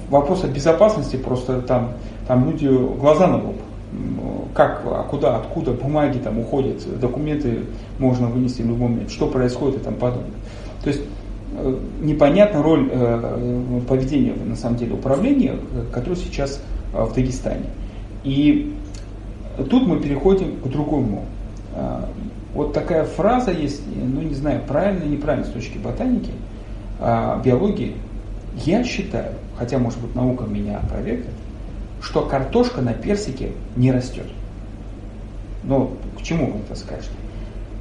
вопрос 0.09 0.43
о 0.43 0.47
безопасности 0.47 1.15
просто 1.15 1.61
там, 1.61 1.93
там 2.27 2.45
люди 2.45 2.67
глаза 2.67 3.27
на 3.27 3.37
лоб. 3.37 3.55
Как, 4.53 4.81
а 4.85 5.03
куда, 5.03 5.37
откуда 5.37 5.71
бумаги 5.71 6.17
там 6.17 6.39
уходят, 6.39 6.77
документы 6.99 7.59
можно 7.99 8.27
вынести 8.27 8.61
в 8.61 8.67
любой 8.67 8.89
момент, 8.89 9.11
что 9.11 9.27
происходит 9.27 9.81
и 9.81 9.83
там 9.83 9.95
подобное. 9.95 10.31
То 10.83 10.89
есть 10.89 11.01
э, 11.57 11.77
непонятна 12.01 12.63
роль 12.63 12.89
э, 12.91 13.81
поведения 13.87 14.33
на 14.33 14.55
самом 14.55 14.77
деле 14.77 14.93
управления, 14.93 15.55
которое 15.91 16.15
сейчас 16.15 16.61
э, 16.93 17.03
в 17.03 17.13
Дагестане. 17.13 17.65
И 18.23 18.73
тут 19.69 19.87
мы 19.87 19.99
переходим 19.99 20.57
к 20.57 20.67
другому. 20.67 21.25
Вот 22.53 22.73
такая 22.73 23.03
фраза 23.03 23.51
есть, 23.51 23.83
ну 23.95 24.21
не 24.21 24.33
знаю, 24.33 24.61
правильно 24.67 25.03
или 25.03 25.15
неправильно 25.15 25.45
с 25.45 25.51
точки 25.51 25.77
ботаники, 25.77 26.31
биологии. 26.99 27.95
Я 28.65 28.83
считаю, 28.83 29.33
хотя, 29.57 29.77
может 29.77 29.99
быть, 29.99 30.15
наука 30.15 30.45
меня 30.45 30.79
опровергнет, 30.79 31.33
что 32.01 32.23
картошка 32.23 32.81
на 32.81 32.93
персике 32.93 33.51
не 33.75 33.91
растет. 33.91 34.27
Но 35.63 35.91
к 36.17 36.23
чему 36.23 36.51
вы 36.51 36.59
это 36.59 36.75
скажете? 36.75 37.11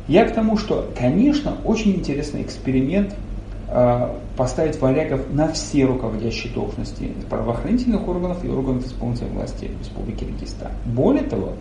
Я 0.08 0.24
к 0.26 0.34
тому, 0.34 0.56
что, 0.56 0.90
конечно, 0.96 1.56
очень 1.64 1.96
интересный 1.96 2.42
эксперимент 2.42 3.14
э, 3.68 4.14
поставить 4.36 4.80
варягов 4.80 5.32
на 5.32 5.52
все 5.52 5.84
руководящие 5.84 6.52
должности 6.52 7.12
правоохранительных 7.28 8.06
органов 8.06 8.44
и 8.44 8.48
органов 8.48 8.86
исполнительной 8.86 9.32
власти 9.32 9.70
Республики 9.80 10.24
Дагестан. 10.24 10.70
Более 10.84 11.24
того, 11.24 11.54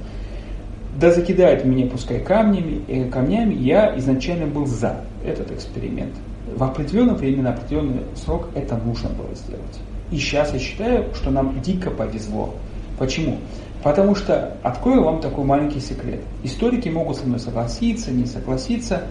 да 0.99 1.11
закидают 1.11 1.65
меня 1.65 1.87
пускай 1.87 2.19
камнями, 2.19 2.83
э, 2.87 3.09
камнями, 3.09 3.55
я 3.55 3.97
изначально 3.97 4.45
был 4.45 4.65
за 4.65 5.01
этот 5.25 5.51
эксперимент. 5.51 6.13
В 6.53 6.63
определенное 6.63 7.15
время, 7.15 7.43
на 7.43 7.49
определенный 7.51 8.03
срок 8.15 8.49
это 8.53 8.77
нужно 8.77 9.09
было 9.09 9.33
сделать. 9.35 9.79
И 10.11 10.17
сейчас 10.17 10.53
я 10.53 10.59
считаю, 10.59 11.13
что 11.15 11.31
нам 11.31 11.59
дико 11.61 11.89
повезло. 11.89 12.53
Почему? 12.99 13.37
Потому 13.83 14.15
что, 14.15 14.57
открою 14.63 15.03
вам 15.03 15.21
такой 15.21 15.43
маленький 15.43 15.79
секрет. 15.79 16.21
Историки 16.43 16.89
могут 16.89 17.17
со 17.17 17.25
мной 17.25 17.39
согласиться, 17.39 18.11
не 18.11 18.25
согласиться, 18.25 19.03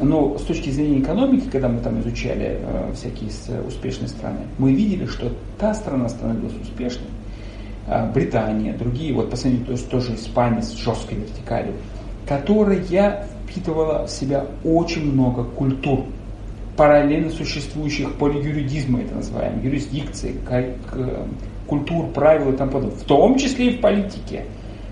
но 0.00 0.38
с 0.38 0.42
точки 0.42 0.70
зрения 0.70 1.00
экономики, 1.00 1.48
когда 1.50 1.68
мы 1.68 1.80
там 1.80 2.00
изучали 2.00 2.58
э, 2.60 2.92
всякие 2.94 3.30
успешные 3.66 4.08
страны, 4.08 4.40
мы 4.58 4.74
видели, 4.74 5.06
что 5.06 5.32
та 5.58 5.74
страна 5.74 6.08
становилась 6.08 6.54
успешной, 6.62 7.08
э, 7.86 8.10
Британия, 8.12 8.76
другие, 8.76 9.14
вот 9.14 9.30
по 9.30 9.36
то 9.36 9.48
есть 9.48 9.88
тоже 9.88 10.14
Испания 10.14 10.62
с 10.62 10.72
жесткой 10.72 11.18
вертикалью, 11.18 11.74
которая 12.28 12.80
впитывала 13.46 14.06
в 14.06 14.10
себя 14.10 14.46
очень 14.64 15.12
много 15.12 15.44
культур, 15.44 16.04
параллельно 16.76 17.30
существующих 17.30 18.14
полиюридизма, 18.14 19.00
это 19.00 19.14
называем, 19.14 19.62
юрисдикции, 19.62 20.34
культур, 21.66 22.06
правил 22.08 22.52
и 22.52 22.56
тому 22.56 22.70
подобное, 22.70 22.96
в 22.96 23.04
том 23.04 23.36
числе 23.38 23.68
и 23.68 23.76
в 23.76 23.80
политике. 23.80 24.44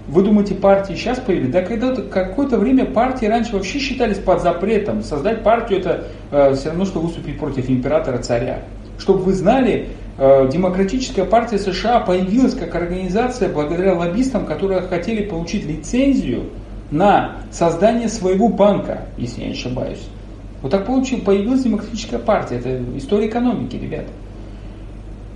Вы 0.07 0.23
думаете, 0.23 0.55
партии 0.55 0.95
сейчас 0.95 1.19
появились? 1.19 1.51
Да 1.51 1.63
когда-то 1.63 2.03
какое-то 2.03 2.59
время 2.59 2.85
партии 2.85 3.25
раньше 3.25 3.55
вообще 3.55 3.79
считались 3.79 4.19
под 4.19 4.43
запретом. 4.43 5.03
Создать 5.03 5.43
партию 5.43 5.81
это 5.81 6.05
э, 6.31 6.55
все 6.55 6.69
равно, 6.69 6.85
что 6.85 7.01
выступить 7.01 7.39
против 7.39 7.71
императора 7.71 8.19
царя. 8.19 8.65
Чтобы 8.99 9.21
вы 9.21 9.33
знали, 9.33 9.89
э, 10.19 10.49
Демократическая 10.53 11.25
партия 11.25 11.59
США 11.59 12.01
появилась 12.01 12.55
как 12.55 12.75
организация 12.75 13.49
благодаря 13.49 13.95
лоббистам, 13.95 14.45
которые 14.45 14.83
хотели 14.83 15.25
получить 15.25 15.65
лицензию 15.65 16.51
на 16.91 17.37
создание 17.51 18.09
своего 18.09 18.49
банка, 18.49 19.07
если 19.17 19.41
я 19.41 19.47
не 19.49 19.55
ошибаюсь. 19.55 20.07
Вот 20.65 20.71
так 20.71 20.87
получил, 20.87 21.21
появилась 21.21 21.63
демократическая 21.63 22.19
партия. 22.19 22.57
Это 22.57 22.83
история 22.97 23.29
экономики, 23.29 23.77
ребята. 23.77 24.09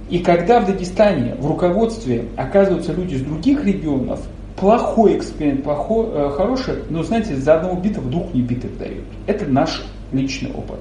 И 0.08 0.20
когда 0.20 0.58
в 0.58 0.66
Дагестане 0.66 1.34
в 1.34 1.46
руководстве 1.46 2.24
оказываются 2.34 2.94
люди 2.94 3.16
из 3.16 3.20
других 3.20 3.62
регионов, 3.62 4.22
плохой 4.56 5.18
эксперимент, 5.18 5.64
плохой, 5.64 6.06
э, 6.14 6.30
хороший, 6.30 6.76
но 6.88 7.02
знаете, 7.02 7.36
за 7.36 7.56
одного 7.56 7.78
битого 7.78 8.10
двух 8.10 8.32
не 8.32 8.40
битых 8.40 8.78
дают. 8.78 9.04
Это 9.26 9.44
наш 9.44 9.84
личный 10.12 10.50
опыт. 10.50 10.78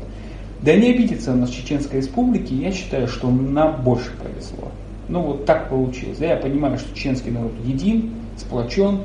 Да 0.62 0.74
не 0.74 0.92
обидится 0.92 1.34
у 1.34 1.36
нас 1.36 1.50
Чеченской 1.50 2.00
Республики, 2.00 2.54
я 2.54 2.72
считаю, 2.72 3.10
что 3.10 3.30
нам 3.30 3.82
больше 3.84 4.12
повезло. 4.12 4.72
Ну 5.10 5.24
вот 5.24 5.46
так 5.46 5.68
получилось. 5.68 6.20
Да, 6.20 6.26
я 6.28 6.38
понимаю, 6.38 6.78
что 6.78 6.96
чеченский 6.96 7.32
народ 7.32 7.52
един, 7.66 8.14
сплочен, 8.38 9.02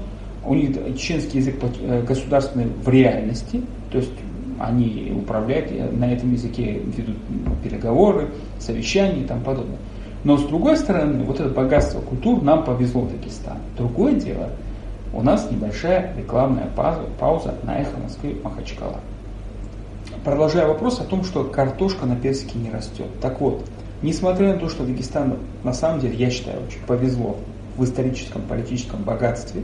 у 0.47 0.55
них 0.55 0.77
чеченский 0.97 1.41
язык 1.41 1.57
э, 1.81 2.03
государственный 2.07 2.67
в 2.67 2.89
реальности, 2.89 3.61
то 3.91 3.99
есть 3.99 4.13
они 4.63 5.13
управляют, 5.17 5.71
на 5.93 6.13
этом 6.13 6.33
языке 6.33 6.81
ведут 6.97 7.17
переговоры, 7.63 8.31
совещания 8.59 9.23
и 9.23 9.25
тому 9.25 9.43
подобное. 9.43 9.79
Но 10.25 10.37
с 10.37 10.45
другой 10.45 10.77
стороны, 10.77 11.25
вот 11.25 11.41
это 11.41 11.49
богатство 11.49 12.01
культур 12.01 12.43
нам 12.43 12.65
повезло 12.65 13.03
в 13.03 13.11
Дагестан. 13.11 13.59
Другое 13.77 14.15
дело, 14.15 14.51
у 15.13 15.23
нас 15.23 15.51
небольшая 15.51 16.15
рекламная 16.17 16.69
пауза, 16.77 17.03
пауза 17.19 17.55
на 17.65 17.81
эхо 17.81 17.99
Москвы 18.01 18.37
Махачкала. 18.43 19.01
Продолжая 20.25 20.69
вопрос 20.69 21.01
о 21.01 21.05
том, 21.05 21.25
что 21.25 21.45
картошка 21.45 22.07
на 22.07 22.15
персике 22.15 22.59
не 22.59 22.71
растет. 22.71 23.09
Так 23.21 23.41
вот, 23.41 23.65
несмотря 24.03 24.55
на 24.55 24.61
то, 24.61 24.69
что 24.69 24.85
Дагестан 24.85 25.39
на 25.65 25.73
самом 25.73 26.01
деле, 26.01 26.15
я 26.15 26.31
считаю, 26.31 26.63
очень 26.65 26.81
повезло 26.87 27.37
в 27.77 27.85
историческом, 27.85 28.43
политическом 28.43 29.03
богатстве, 29.03 29.63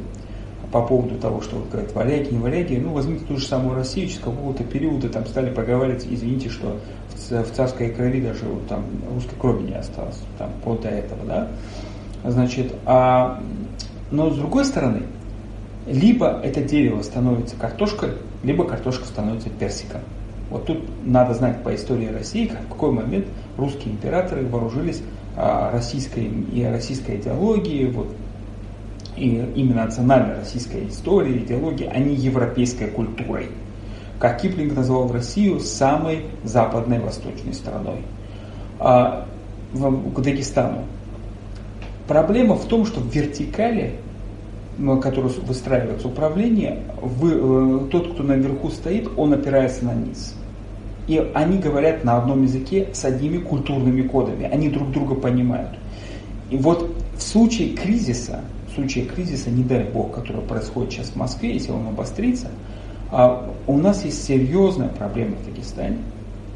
по 0.72 0.82
поводу 0.82 1.16
того, 1.16 1.40
что 1.40 1.56
вот 1.56 1.70
говорят 1.70 1.94
валяги, 1.94 2.32
не 2.32 2.38
валяги, 2.38 2.76
ну 2.76 2.92
возьмите 2.92 3.24
ту 3.24 3.36
же 3.36 3.46
самую 3.46 3.74
Россию, 3.74 4.10
с 4.10 4.18
какого-то 4.18 4.64
периода 4.64 5.08
там 5.08 5.26
стали 5.26 5.50
проговаривать, 5.50 6.06
извините, 6.08 6.50
что 6.50 6.78
в, 7.14 7.30
в 7.30 7.50
царской 7.52 7.90
крови 7.90 8.20
даже 8.20 8.44
вот, 8.44 8.66
там 8.68 8.84
русской 9.12 9.36
крови 9.36 9.62
не 9.62 9.74
осталось, 9.74 10.20
там 10.36 10.50
по 10.62 10.74
до 10.74 10.88
этого, 10.88 11.24
да. 11.24 11.48
Значит, 12.24 12.74
а, 12.84 13.42
но 14.10 14.30
с 14.30 14.36
другой 14.36 14.64
стороны, 14.64 15.04
либо 15.86 16.40
это 16.42 16.62
дерево 16.62 17.02
становится 17.02 17.56
картошкой, 17.56 18.10
либо 18.42 18.64
картошка 18.64 19.06
становится 19.06 19.48
персиком. 19.50 20.02
Вот 20.50 20.66
тут 20.66 20.82
надо 21.04 21.34
знать 21.34 21.62
по 21.62 21.74
истории 21.74 22.06
России, 22.06 22.46
как, 22.46 22.60
в 22.62 22.68
какой 22.68 22.92
момент 22.92 23.26
русские 23.56 23.94
императоры 23.94 24.46
вооружились 24.46 25.02
а, 25.36 25.70
российской, 25.70 26.24
и 26.24 26.64
российской 26.64 27.16
идеологией, 27.16 27.90
вот, 27.90 28.08
и 29.18 29.60
именно 29.60 29.84
национальной 29.84 30.36
российской 30.36 30.88
истории, 30.88 31.38
идеологии, 31.38 31.90
а 31.92 31.98
не 31.98 32.14
европейской 32.14 32.86
культурой. 32.86 33.48
Как 34.18 34.40
Киплинг 34.40 34.74
назвал 34.74 35.10
Россию 35.12 35.60
самой 35.60 36.24
западной 36.44 36.98
восточной 36.98 37.54
страной. 37.54 38.02
А, 38.80 39.26
к 39.72 40.20
Дагестану. 40.20 40.84
Проблема 42.06 42.54
в 42.54 42.64
том, 42.66 42.86
что 42.86 43.00
в 43.00 43.14
вертикали, 43.14 43.94
которую 45.02 45.34
выстраивается 45.42 46.08
управление, 46.08 46.82
вы, 47.02 47.32
э, 47.32 47.88
тот, 47.90 48.14
кто 48.14 48.22
наверху 48.22 48.70
стоит, 48.70 49.08
он 49.16 49.34
опирается 49.34 49.84
на 49.84 49.94
низ. 49.94 50.34
И 51.06 51.18
они 51.34 51.58
говорят 51.58 52.04
на 52.04 52.18
одном 52.18 52.44
языке 52.44 52.88
с 52.92 53.04
одними 53.04 53.38
культурными 53.38 54.02
кодами. 54.02 54.44
Они 54.44 54.68
друг 54.68 54.90
друга 54.90 55.14
понимают. 55.14 55.70
И 56.50 56.56
вот 56.56 56.90
в 57.16 57.22
случае 57.22 57.70
кризиса 57.70 58.40
случае 58.78 59.06
кризиса, 59.06 59.50
не 59.50 59.64
дай 59.64 59.84
бог, 59.84 60.14
который 60.14 60.42
происходит 60.42 60.92
сейчас 60.92 61.08
в 61.08 61.16
Москве, 61.16 61.52
если 61.54 61.72
он 61.72 61.88
обострится, 61.88 62.48
а 63.10 63.50
у 63.66 63.76
нас 63.76 64.04
есть 64.04 64.24
серьезная 64.24 64.88
проблема 64.88 65.36
в 65.36 65.46
Дагестане, 65.46 65.98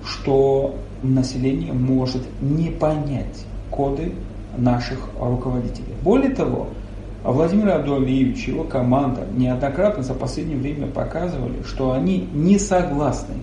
что 0.04 0.76
население 1.02 1.72
может 1.72 2.22
не 2.40 2.70
понять 2.70 3.44
коды 3.70 4.12
наших 4.56 5.08
руководителей. 5.18 5.94
Более 6.02 6.30
того, 6.30 6.68
Владимир 7.24 7.70
Абдуалиевич 7.70 8.48
и 8.48 8.50
его 8.50 8.64
команда 8.64 9.26
неоднократно 9.34 10.02
за 10.02 10.14
последнее 10.14 10.58
время 10.58 10.86
показывали, 10.88 11.62
что 11.64 11.92
они 11.92 12.28
не 12.32 12.58
согласны 12.58 13.36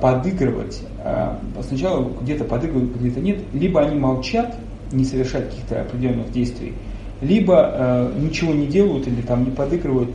подыгрывать. 0.00 0.80
А, 1.00 1.38
сначала 1.66 2.08
где-то 2.20 2.44
подыгрывают, 2.44 2.96
где-то 2.96 3.20
нет. 3.20 3.38
Либо 3.52 3.80
они 3.80 3.98
молчат, 3.98 4.56
не 4.92 5.04
совершают 5.04 5.48
каких-то 5.48 5.82
определенных 5.82 6.30
действий, 6.30 6.74
либо 7.22 7.70
э, 7.72 8.12
ничего 8.18 8.52
не 8.52 8.66
делают 8.66 9.06
или 9.06 9.22
там 9.22 9.44
не 9.44 9.50
подыгрывают 9.52 10.10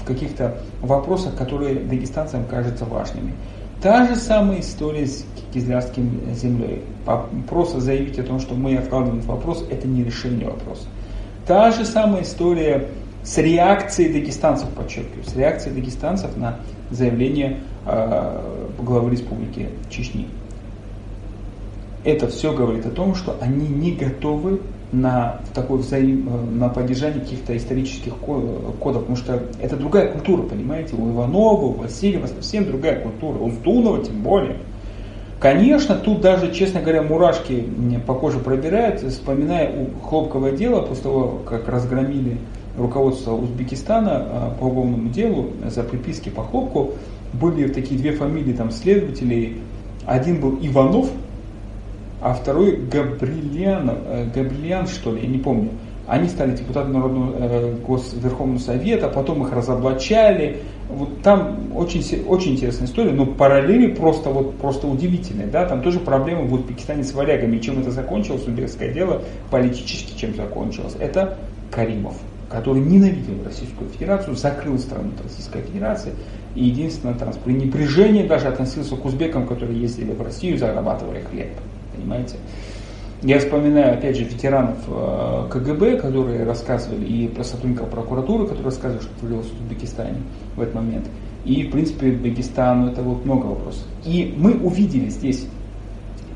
в 0.00 0.04
каких-то 0.04 0.58
вопросах, 0.80 1.36
которые 1.36 1.74
дагестанцам 1.74 2.44
кажутся 2.44 2.84
важными. 2.84 3.34
Та 3.82 4.06
же 4.06 4.16
самая 4.16 4.60
история 4.60 5.06
с 5.06 5.24
Кизлярским 5.52 6.20
землей. 6.34 6.82
Просто 7.48 7.80
заявить 7.80 8.18
о 8.18 8.22
том, 8.22 8.40
что 8.40 8.54
мы 8.54 8.76
откладываем 8.76 9.18
этот 9.18 9.28
вопрос, 9.28 9.64
это 9.70 9.86
не 9.86 10.04
решение 10.04 10.48
вопроса. 10.48 10.86
Та 11.46 11.70
же 11.70 11.84
самая 11.84 12.22
история 12.22 12.88
с 13.22 13.38
реакцией 13.38 14.12
дагестанцев, 14.12 14.68
подчеркиваю, 14.70 15.24
с 15.24 15.34
реакцией 15.34 15.74
дагестанцев 15.74 16.36
на 16.36 16.58
заявление 16.90 17.60
э, 17.86 18.40
главы 18.78 19.10
Республики 19.10 19.68
Чечни. 19.90 20.28
Это 22.04 22.28
все 22.28 22.52
говорит 22.52 22.86
о 22.86 22.90
том, 22.90 23.14
что 23.14 23.36
они 23.40 23.68
не 23.68 23.92
готовы 23.92 24.60
на 24.92 25.40
такой 25.54 25.78
взаим, 25.78 26.58
на 26.58 26.68
поддержание 26.68 27.20
каких-то 27.20 27.56
исторических 27.56 28.14
кодов, 28.16 29.00
потому 29.02 29.16
что 29.16 29.42
это 29.60 29.76
другая 29.76 30.12
культура, 30.12 30.42
понимаете, 30.42 30.94
у 30.96 31.10
Иванова, 31.10 31.66
у 31.66 31.72
Васильева 31.72 32.26
совсем 32.26 32.64
другая 32.64 33.00
культура, 33.00 33.38
у 33.38 33.50
Сдунова 33.50 34.02
тем 34.04 34.22
более. 34.22 34.56
Конечно, 35.40 35.94
тут 35.94 36.20
даже, 36.20 36.52
честно 36.52 36.80
говоря, 36.80 37.02
мурашки 37.02 37.64
по 38.06 38.14
коже 38.14 38.38
пробирают, 38.38 39.02
вспоминая 39.02 39.88
хлопковое 40.02 40.52
дело, 40.52 40.82
после 40.82 41.04
того, 41.04 41.40
как 41.46 41.68
разгромили 41.68 42.38
руководство 42.76 43.34
Узбекистана 43.34 44.10
а, 44.14 44.56
по 44.58 44.64
уголовному 44.64 45.10
делу 45.10 45.50
за 45.66 45.82
приписки 45.82 46.28
по 46.28 46.42
хлопку, 46.42 46.94
были 47.32 47.68
такие 47.68 48.00
две 48.00 48.12
фамилии 48.12 48.52
там 48.52 48.70
следователей, 48.70 49.58
один 50.06 50.40
был 50.40 50.58
Иванов, 50.60 51.10
а 52.20 52.34
второй 52.34 52.76
Габрилиан, 52.76 53.90
э, 53.90 54.26
Габрилиан, 54.34 54.86
что 54.86 55.12
ли, 55.12 55.22
я 55.22 55.28
не 55.28 55.38
помню. 55.38 55.70
Они 56.06 56.26
стали 56.28 56.56
депутатами 56.56 56.94
Народного 56.94 57.34
э, 57.38 57.74
Госверховного 57.86 58.58
Совета, 58.58 59.08
потом 59.08 59.42
их 59.46 59.52
разоблачали. 59.52 60.62
Вот 60.88 61.20
там 61.22 61.76
очень, 61.76 62.02
очень 62.26 62.52
интересная 62.52 62.86
история, 62.86 63.12
но 63.12 63.26
параллели 63.26 63.92
просто, 63.92 64.30
вот, 64.30 64.56
просто 64.56 64.86
удивительные. 64.86 65.46
Да? 65.46 65.66
Там 65.66 65.82
тоже 65.82 66.00
проблемы 66.00 66.46
в 66.46 66.54
Узбекистане 66.54 67.04
с 67.04 67.12
варягами. 67.12 67.58
Чем 67.58 67.80
это 67.80 67.90
закончилось, 67.90 68.46
узбекское 68.46 68.92
дело, 68.92 69.22
политически 69.50 70.18
чем 70.18 70.34
закончилось. 70.34 70.96
Это 70.98 71.36
Каримов. 71.70 72.16
который 72.48 72.80
ненавидел 72.80 73.44
Российскую 73.44 73.90
Федерацию, 73.90 74.34
закрыл 74.34 74.78
страну 74.78 75.10
от 75.14 75.24
Российской 75.24 75.60
Федерации 75.60 76.14
и 76.54 76.64
единственное 76.64 77.14
там, 77.14 77.34
с 77.34 77.36
пренебрежением 77.36 78.26
даже 78.26 78.48
относился 78.48 78.96
к 78.96 79.04
узбекам, 79.04 79.46
которые 79.46 79.78
ездили 79.78 80.12
в 80.12 80.22
Россию, 80.22 80.56
зарабатывая 80.56 81.22
хлеб. 81.24 81.50
Понимаете? 81.98 82.36
Я 83.22 83.40
вспоминаю, 83.40 83.94
опять 83.94 84.16
же, 84.16 84.22
ветеранов 84.22 84.78
э, 84.86 85.46
КГБ, 85.50 85.96
которые 85.96 86.44
рассказывали, 86.44 87.04
и 87.04 87.26
про 87.26 87.42
сотрудников 87.42 87.90
прокуратуры, 87.90 88.44
которые 88.44 88.66
рассказывали, 88.66 89.02
что 89.02 89.18
творилось 89.18 89.48
в 89.48 89.54
Узбекистане 89.60 90.18
в 90.54 90.60
этот 90.60 90.76
момент. 90.76 91.06
И, 91.44 91.64
в 91.64 91.72
принципе, 91.72 92.12
Узбекистану 92.12 92.92
это 92.92 93.02
вот 93.02 93.24
много 93.24 93.46
вопросов. 93.46 93.82
И 94.04 94.32
мы 94.38 94.54
увидели 94.54 95.08
здесь 95.08 95.46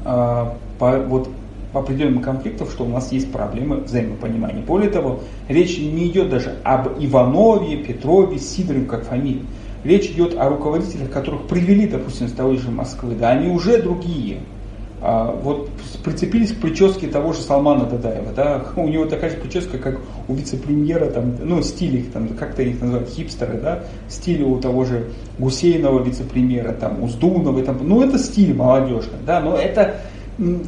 э, 0.05 0.45
по, 0.79 0.99
вот 1.07 1.29
по 1.73 1.81
определенным 1.81 2.21
конфликтам, 2.21 2.67
что 2.69 2.85
у 2.85 2.89
нас 2.89 3.13
есть 3.13 3.31
проблемы 3.31 3.77
взаимопонимания. 3.77 4.63
Более 4.63 4.91
того, 4.91 5.21
речь 5.49 5.79
не 5.79 6.09
идет 6.09 6.31
даже 6.31 6.57
об 6.65 6.89
Иванове, 6.99 7.77
Петрове, 7.77 8.39
Сидорове 8.39 8.87
как 8.87 9.05
фамилии. 9.05 9.43
Речь 9.85 10.11
идет 10.11 10.37
о 10.37 10.49
руководителях, 10.49 11.11
которых 11.11 11.47
привели, 11.47 11.87
допустим, 11.87 12.27
с 12.29 12.33
того 12.33 12.55
же 12.55 12.71
Москвы. 12.71 13.15
Да, 13.15 13.31
они 13.31 13.51
уже 13.51 13.81
другие. 13.81 14.41
А, 15.05 15.37
вот 15.43 15.69
прицепились 16.05 16.53
к 16.53 16.61
прическе 16.61 17.09
того 17.09 17.33
же 17.33 17.41
Салмана 17.41 17.87
Дадаева, 17.87 18.33
да, 18.37 18.65
у 18.77 18.87
него 18.87 19.05
такая 19.07 19.31
же 19.31 19.37
прическа, 19.37 19.79
как 19.79 19.99
у 20.29 20.35
вице-премьера, 20.35 21.07
там, 21.07 21.35
ну, 21.43 21.61
стиль 21.61 21.97
их, 21.97 22.13
там, 22.13 22.29
как-то 22.29 22.63
их 22.63 22.81
называют, 22.81 23.09
хипстеры, 23.09 23.59
да, 23.61 23.83
стиль 24.09 24.45
у 24.45 24.59
того 24.59 24.85
же 24.85 25.09
Гусейнова 25.41 26.05
вице-премьера, 26.05 26.73
там, 26.75 27.03
Уздунова, 27.03 27.61
там, 27.65 27.79
ну, 27.83 28.01
это 28.05 28.17
стиль 28.17 28.55
молодежный, 28.55 29.19
да, 29.27 29.41
но 29.41 29.57
это 29.57 29.97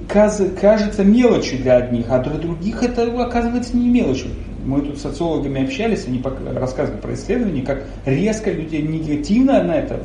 кажется 0.08 1.04
мелочью 1.04 1.60
для 1.60 1.76
одних, 1.76 2.06
а 2.10 2.18
для 2.18 2.34
других 2.34 2.82
это 2.82 3.04
оказывается 3.22 3.76
не 3.76 3.88
мелочью. 3.88 4.30
Мы 4.64 4.80
тут 4.80 4.98
с 4.98 5.02
социологами 5.02 5.62
общались, 5.62 6.06
они 6.08 6.20
рассказывали 6.54 7.00
про 7.00 7.14
исследования, 7.14 7.62
как 7.62 7.84
резко 8.04 8.50
люди 8.50 8.76
негативно 8.76 9.62
на 9.62 9.76
это 9.76 10.00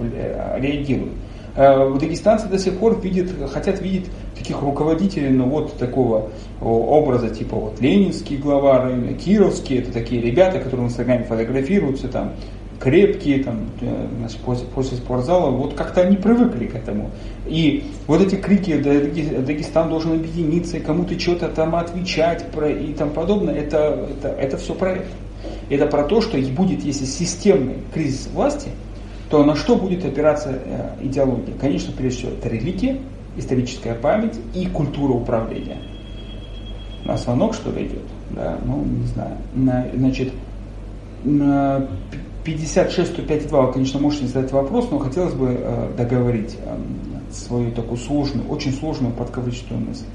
реагируют. 0.58 1.14
Э, 1.60 1.94
дагестанцы 2.00 2.48
до 2.48 2.58
сих 2.58 2.78
пор 2.78 3.02
видят, 3.02 3.32
хотят 3.52 3.82
видеть 3.82 4.06
таких 4.38 4.62
руководителей, 4.62 5.28
ну 5.28 5.44
вот 5.50 5.74
такого 5.74 6.30
образа, 6.62 7.30
типа 7.30 7.58
вот 7.58 7.82
ленинский 7.82 8.38
глава 8.38 8.84
района, 8.84 9.14
кировский, 9.14 9.80
это 9.80 9.92
такие 9.92 10.22
ребята, 10.22 10.60
которые 10.60 10.88
в 10.88 10.90
Инстаграме 10.90 11.26
фотографируются 11.26 12.08
там, 12.08 12.32
крепкие, 12.80 13.44
там, 13.44 13.72
э, 13.82 14.08
значит, 14.20 14.38
после, 14.38 14.68
после 14.68 14.98
спортзала, 15.00 15.50
вот 15.50 15.74
как-то 15.74 16.00
они 16.00 16.16
привыкли 16.16 16.68
к 16.68 16.76
этому. 16.76 17.12
И 17.46 17.84
вот 18.08 18.22
эти 18.22 18.36
крики, 18.36 18.78
Дагестан 18.78 19.90
должен 19.90 20.14
объединиться, 20.14 20.80
кому-то 20.80 21.20
что-то 21.20 21.50
там 21.50 21.76
отвечать 21.76 22.46
про, 22.52 22.70
и 22.70 22.94
тому 22.94 23.12
подобное, 23.12 23.56
это, 23.56 24.08
это, 24.18 24.30
это 24.30 24.56
все 24.56 24.74
про 24.74 24.92
это. 24.94 25.08
Это 25.70 25.88
про 25.88 26.04
то, 26.04 26.22
что 26.22 26.38
будет, 26.38 26.84
если 26.84 27.04
системный 27.04 27.76
кризис 27.94 28.30
власти, 28.34 28.70
то 29.30 29.44
на 29.44 29.56
что 29.56 29.76
будет 29.76 30.04
опираться 30.06 30.50
э, 30.52 30.96
идеология? 31.04 31.54
Конечно, 31.60 31.94
прежде 31.96 32.20
всего, 32.20 32.32
это 32.32 32.50
религия, 32.50 33.00
историческая 33.38 33.94
память 33.94 34.40
и 34.54 34.66
культура 34.66 35.14
управления. 35.14 35.78
На 37.06 37.16
звонок, 37.18 37.54
что 37.54 37.72
ли, 37.72 37.88
идет? 37.88 38.04
Да, 38.32 38.58
ну, 38.66 38.84
не 38.84 39.06
знаю. 39.08 39.38
На, 39.54 39.88
значит, 39.94 40.34
на 41.24 41.88
56-105-2 42.44 43.68
вы, 43.68 43.74
конечно, 43.74 44.00
можете 44.00 44.28
задать 44.28 44.52
вопрос, 44.52 44.88
но 44.92 44.98
хотелось 44.98 45.34
бы 45.34 45.56
э, 45.60 45.92
договорить 45.96 46.58
э, 46.66 46.78
свою 47.32 47.72
такую 47.72 47.98
сложную, 47.98 48.48
очень 48.50 48.74
сложную 48.74 49.14
подкавычную 49.14 49.80
мысль. 49.80 50.06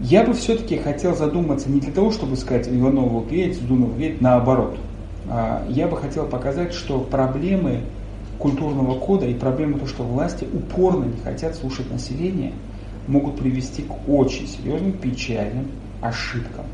Я 0.00 0.24
бы 0.24 0.34
все-таки 0.34 0.76
хотел 0.76 1.14
задуматься 1.14 1.70
не 1.70 1.80
для 1.80 1.92
того, 1.92 2.10
чтобы 2.10 2.36
сказать 2.36 2.68
Иванову 2.68 3.24
верить, 3.24 3.66
Дунов 3.66 3.96
верить, 3.96 4.20
наоборот. 4.20 4.76
А 5.28 5.64
я 5.68 5.86
бы 5.86 5.96
хотел 5.96 6.26
показать, 6.26 6.74
что 6.74 6.98
проблемы 7.00 7.82
культурного 8.42 8.98
кода 8.98 9.24
и 9.24 9.34
проблема 9.34 9.78
то, 9.78 9.86
что 9.86 10.02
власти 10.02 10.44
упорно 10.52 11.04
не 11.04 11.20
хотят 11.22 11.54
слушать 11.54 11.88
население, 11.92 12.52
могут 13.06 13.36
привести 13.36 13.82
к 13.82 14.08
очень 14.08 14.48
серьезным 14.48 14.92
печальным 14.92 15.68
ошибкам. 16.00 16.66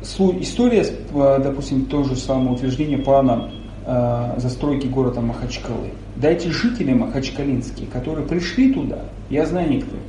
История, 0.00 0.84
э, 0.84 1.40
допустим, 1.42 1.86
то 1.86 2.04
же 2.04 2.14
самое 2.14 2.52
утверждение 2.52 2.98
плана 2.98 3.50
э, 3.84 4.34
застройки 4.38 4.86
города 4.86 5.20
Махачкалы. 5.20 5.90
Дайте 6.16 6.50
жители 6.50 6.92
махачкалинские, 6.92 7.88
которые 7.88 8.26
пришли 8.26 8.72
туда, 8.72 9.04
я 9.28 9.44
знаю 9.46 9.70
некоторых, 9.70 10.02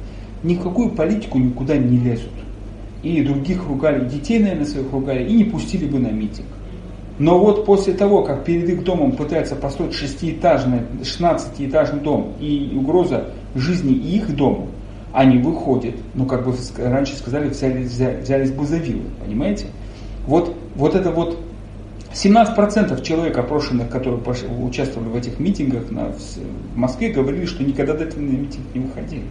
никакую 0.43 0.91
политику 0.91 1.39
никуда 1.39 1.76
не 1.76 1.97
лезут. 1.97 2.34
И 3.02 3.23
других 3.23 3.65
ругали, 3.67 4.08
детей, 4.08 4.39
наверное, 4.39 4.65
своих 4.65 4.91
ругали, 4.91 5.28
и 5.28 5.34
не 5.34 5.43
пустили 5.45 5.86
бы 5.86 5.97
на 5.99 6.08
митинг. 6.08 6.47
Но 7.19 7.38
вот 7.38 7.65
после 7.65 7.93
того, 7.93 8.23
как 8.23 8.43
перед 8.43 8.67
их 8.69 8.84
домом 8.84 9.12
пытаются 9.12 9.56
построить 9.56 9.93
шестиэтажный, 9.93 10.82
16-этажный 11.02 12.02
дом 12.02 12.34
и 12.39 12.73
угроза 12.76 13.30
жизни 13.56 13.93
и 13.93 14.17
их 14.17 14.36
дому, 14.36 14.69
они 15.13 15.38
выходят, 15.38 15.95
ну 16.15 16.26
как 16.26 16.43
бы 16.43 16.56
раньше 16.78 17.15
сказали, 17.15 17.49
взяли, 17.49 17.84
взялись 17.84 18.52
бы 18.52 18.65
за 18.65 18.78
вилы, 18.78 19.04
понимаете? 19.23 19.67
Вот, 20.26 20.56
вот 20.76 20.95
это 20.95 21.12
вот 21.12 21.38
17% 22.13 23.02
человек, 23.04 23.38
опрошенных, 23.38 23.89
которые 23.89 24.21
участвовали 24.62 25.10
в 25.10 25.15
этих 25.15 25.39
митингах 25.39 25.91
на, 25.91 26.12
в 26.12 26.78
Москве, 26.78 27.12
говорили, 27.12 27.45
что 27.45 27.63
никогда 27.63 27.93
до 27.93 28.06
этого 28.06 28.21
на 28.21 28.32
митинг 28.32 28.65
не 28.73 28.82
выходили. 28.82 29.26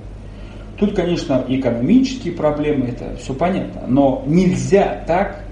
Тут, 0.79 0.95
конечно, 0.95 1.45
экономические 1.49 2.33
проблемы, 2.33 2.87
это 2.87 3.17
все 3.17 3.35
понятно, 3.35 3.83
но 3.87 4.23
нельзя 4.27 5.05
так 5.07 5.45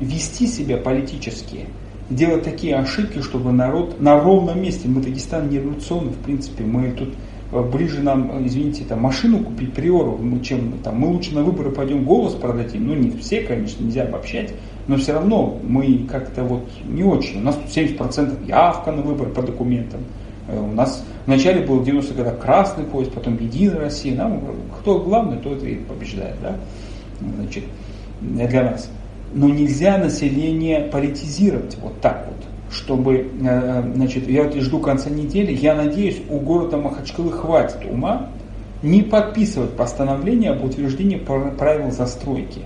вести 0.00 0.46
себя 0.46 0.76
политически, 0.76 1.66
делать 2.10 2.42
такие 2.42 2.76
ошибки, 2.76 3.22
чтобы 3.22 3.52
народ 3.52 4.00
на 4.00 4.20
ровном 4.20 4.60
месте, 4.60 4.88
мы 4.88 5.00
Дагестан 5.00 5.48
не 5.48 5.58
революционный, 5.58 6.12
в 6.12 6.18
принципе, 6.18 6.64
мы 6.64 6.90
тут 6.90 7.14
а, 7.52 7.62
ближе 7.62 8.00
нам, 8.02 8.46
извините, 8.46 8.84
там, 8.84 9.00
машину 9.00 9.38
купить 9.38 9.72
приору, 9.72 10.18
ну, 10.20 10.40
чем 10.40 10.78
там, 10.82 10.98
мы 10.98 11.08
лучше 11.08 11.34
на 11.34 11.42
выборы 11.42 11.70
пойдем 11.70 12.04
голос 12.04 12.34
продадим, 12.34 12.88
ну 12.88 12.94
не 12.94 13.10
все, 13.12 13.42
конечно, 13.42 13.82
нельзя 13.82 14.02
обобщать, 14.02 14.52
но 14.88 14.96
все 14.96 15.14
равно 15.14 15.58
мы 15.62 16.06
как-то 16.10 16.42
вот 16.42 16.68
не 16.84 17.04
очень. 17.04 17.40
У 17.40 17.44
нас 17.44 17.56
тут 17.56 17.66
70% 17.66 18.46
явка 18.46 18.92
на 18.92 19.02
выборы 19.02 19.30
по 19.30 19.42
документам. 19.42 20.00
У 20.48 20.72
нас 20.72 21.04
вначале 21.26 21.64
был 21.64 21.78
в 21.78 21.88
90-х 21.88 22.14
годах 22.14 22.40
красный 22.40 22.84
поезд, 22.84 23.12
потом 23.12 23.38
Единая 23.38 23.82
Россия. 23.82 24.16
Нам 24.16 24.42
кто 24.80 24.98
главный, 24.98 25.38
тот 25.38 25.62
и 25.62 25.76
побеждает, 25.76 26.34
да? 26.42 26.56
Значит, 27.20 27.64
для 28.20 28.64
нас. 28.64 28.90
Но 29.32 29.48
нельзя 29.48 29.98
население 29.98 30.80
политизировать 30.80 31.76
вот 31.80 32.00
так 32.00 32.26
вот, 32.26 32.46
чтобы, 32.72 33.30
э, 33.40 33.92
значит, 33.94 34.28
я 34.28 34.44
вот 34.44 34.54
жду 34.56 34.80
конца 34.80 35.08
недели, 35.08 35.52
я 35.52 35.74
надеюсь, 35.74 36.20
у 36.28 36.38
города 36.38 36.76
Махачкалы 36.76 37.30
хватит 37.32 37.84
ума 37.88 38.28
не 38.82 39.02
подписывать 39.02 39.76
постановление 39.76 40.52
об 40.52 40.64
утверждении 40.64 41.16
правил 41.16 41.90
застройки 41.90 42.62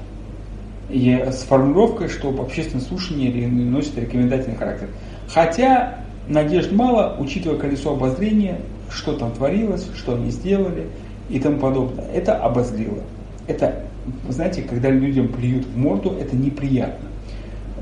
и 0.88 1.10
с 1.10 1.42
формулировкой, 1.42 2.08
что 2.08 2.28
общественное 2.28 2.84
слушание 2.84 3.48
носит 3.48 3.98
рекомендательный 3.98 4.56
характер. 4.56 4.88
Хотя 5.28 5.96
надежд 6.28 6.72
мало, 6.72 7.16
учитывая 7.18 7.58
колесо 7.58 7.92
обозрения, 7.92 8.60
что 8.90 9.14
там 9.14 9.32
творилось, 9.32 9.88
что 9.96 10.14
они 10.14 10.30
сделали 10.30 10.88
и 11.28 11.40
тому 11.40 11.58
подобное. 11.58 12.06
Это 12.12 12.36
обозрело. 12.36 13.02
Это 13.46 13.82
знаете, 14.28 14.62
когда 14.62 14.90
людям 14.90 15.28
плюют 15.28 15.66
в 15.66 15.76
морду, 15.76 16.14
это 16.20 16.36
неприятно. 16.36 17.08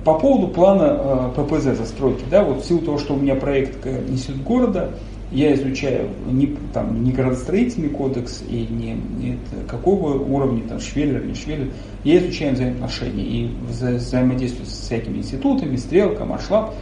По 0.04 0.14
поводу 0.14 0.48
плана 0.48 1.32
э, 1.36 1.42
ППЗ 1.42 1.76
застройки, 1.78 2.24
да, 2.30 2.42
вот 2.42 2.62
в 2.62 2.66
силу 2.66 2.80
того, 2.80 2.98
что 2.98 3.14
у 3.14 3.18
меня 3.18 3.36
проект 3.36 3.84
несет 4.08 4.42
города, 4.42 4.90
я 5.32 5.54
изучаю 5.54 6.10
не, 6.30 6.56
там, 6.74 7.02
не 7.02 7.10
градостроительный 7.10 7.88
кодекс 7.88 8.42
и 8.46 8.66
не, 8.68 8.92
не 9.18 9.38
какого 9.66 10.18
уровня, 10.22 10.62
там, 10.68 10.78
Швеллер, 10.78 11.24
не 11.24 11.34
Швеллер, 11.34 11.70
я 12.04 12.18
изучаю 12.18 12.54
взаимоотношения 12.54 13.24
и 13.24 13.50
вза 13.68 13.92
взаимодействую 13.92 14.66
с 14.66 14.72
всякими 14.72 15.18
институтами, 15.18 15.76
Стрелка, 15.76 16.24
Маршлап. 16.24 16.74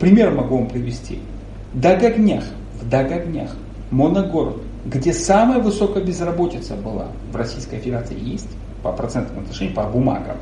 Пример 0.00 0.32
могу 0.32 0.56
вам 0.56 0.68
привести. 0.68 1.20
Дагогнях, 1.74 2.44
в 2.80 2.88
Дагогнях, 2.88 3.54
моногород, 3.90 4.62
где 4.84 5.12
самая 5.12 5.60
высокая 5.60 6.02
безработица 6.02 6.74
была 6.74 7.08
в 7.30 7.36
Российской 7.36 7.78
Федерации, 7.78 8.16
есть 8.18 8.48
по 8.82 8.92
процентным 8.92 9.42
отношениям, 9.42 9.74
по 9.74 9.84
бумагам. 9.84 10.36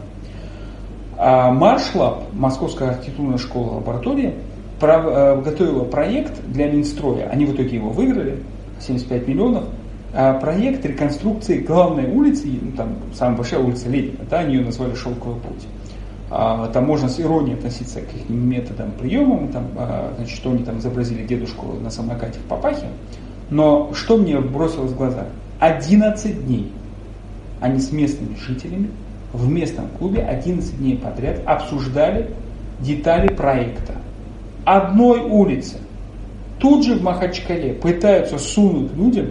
А 1.17 1.53
Маршлаб, 1.53 2.25
Московская 2.33 2.91
архитектурная 2.91 3.39
школа 3.39 3.75
лаборатория, 3.75 4.35
э, 4.81 5.43
готовила 5.43 5.85
проект 5.85 6.43
для 6.47 6.71
Минстроя. 6.71 7.29
Они 7.29 7.45
в 7.45 7.55
итоге 7.55 7.77
его 7.77 7.91
выиграли, 7.91 8.43
75 8.81 9.29
миллионов. 9.29 9.65
А 10.13 10.35
проект 10.35 10.85
реконструкции 10.85 11.59
главной 11.61 12.11
улицы, 12.11 12.49
ну, 12.61 12.73
там 12.73 12.97
самая 13.15 13.37
большая 13.37 13.61
улица 13.61 13.89
Ленина, 13.89 14.25
да, 14.29 14.41
они 14.41 14.57
ее 14.57 14.65
назвали 14.65 14.95
«Шелковый 14.95 15.41
путь». 15.41 15.67
А, 16.31 16.69
там 16.69 16.87
можно 16.87 17.09
с 17.09 17.21
иронией 17.21 17.57
относиться 17.57 18.01
к 18.01 18.15
их 18.15 18.29
методам, 18.29 18.93
приемам, 18.93 19.49
там, 19.49 19.67
а, 19.77 20.13
значит, 20.17 20.37
что 20.37 20.51
они 20.51 20.65
там 20.65 20.79
изобразили 20.79 21.27
дедушку 21.27 21.75
на 21.81 21.91
самокате 21.91 22.39
в 22.39 22.45
Папахе. 22.45 22.87
Но 23.51 23.93
что 23.95 24.17
мне 24.17 24.41
бросилось 24.41 24.93
в 24.93 24.97
глаза? 24.97 25.27
11 25.59 26.47
дней 26.47 26.73
они 27.61 27.79
с 27.79 27.93
местными 27.93 28.37
жителями 28.37 28.91
в 29.33 29.49
местном 29.49 29.89
клубе 29.99 30.23
11 30.23 30.79
дней 30.79 30.97
подряд 30.97 31.41
обсуждали 31.47 32.31
детали 32.81 33.29
проекта. 33.29 33.95
Одной 34.65 35.21
улицы. 35.21 35.77
Тут 36.59 36.85
же 36.85 36.97
в 36.97 37.03
Махачкале 37.03 37.73
пытаются 37.75 38.39
сунуть 38.39 38.95
людям 38.95 39.27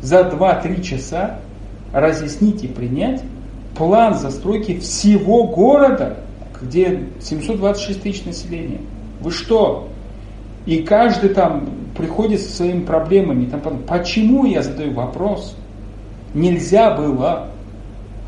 за 0.00 0.20
2-3 0.20 0.82
часа 0.82 1.40
разъяснить 1.92 2.62
и 2.62 2.68
принять 2.68 3.22
план 3.76 4.14
застройки 4.14 4.78
всего 4.78 5.46
города, 5.48 6.18
где 6.60 7.06
726 7.20 8.02
тысяч 8.02 8.24
населения. 8.24 8.80
Вы 9.20 9.30
что? 9.30 9.88
И 10.66 10.82
каждый 10.82 11.30
там 11.30 11.70
приходит 11.96 12.40
со 12.40 12.56
своими 12.56 12.84
проблемами. 12.84 13.46
Там, 13.46 13.60
почему 13.86 14.44
я 14.44 14.62
задаю 14.62 14.92
вопрос? 14.92 15.56
Нельзя 16.34 16.94
было 16.94 17.48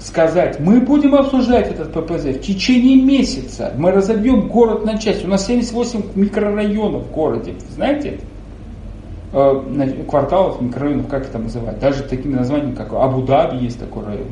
сказать, 0.03 0.59
мы 0.61 0.81
будем 0.81 1.15
обсуждать 1.15 1.71
этот 1.71 1.93
ППЗ 1.93 2.37
в 2.37 2.41
течение 2.41 3.01
месяца, 3.01 3.73
мы 3.77 3.93
разобьем 3.93 4.49
город 4.49 4.85
на 4.85 4.99
части. 4.99 5.25
У 5.25 5.29
нас 5.29 5.47
78 5.47 6.03
микрорайонов 6.15 7.05
в 7.05 7.11
городе, 7.13 7.55
знаете? 7.71 8.19
Э, 9.33 10.05
кварталов, 10.09 10.61
микрорайонов, 10.61 11.09
как 11.09 11.27
это 11.27 11.39
называть? 11.39 11.79
Даже 11.79 12.03
такими 12.03 12.35
названиями, 12.35 12.75
как 12.75 12.93
Абу-Даби 12.93 13.59
есть 13.65 13.79
такой 13.79 14.05
район, 14.05 14.27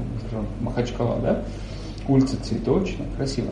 Махачкала, 0.60 1.16
да? 1.22 1.42
Улица 2.08 2.36
Цветочная, 2.42 3.06
красиво. 3.16 3.48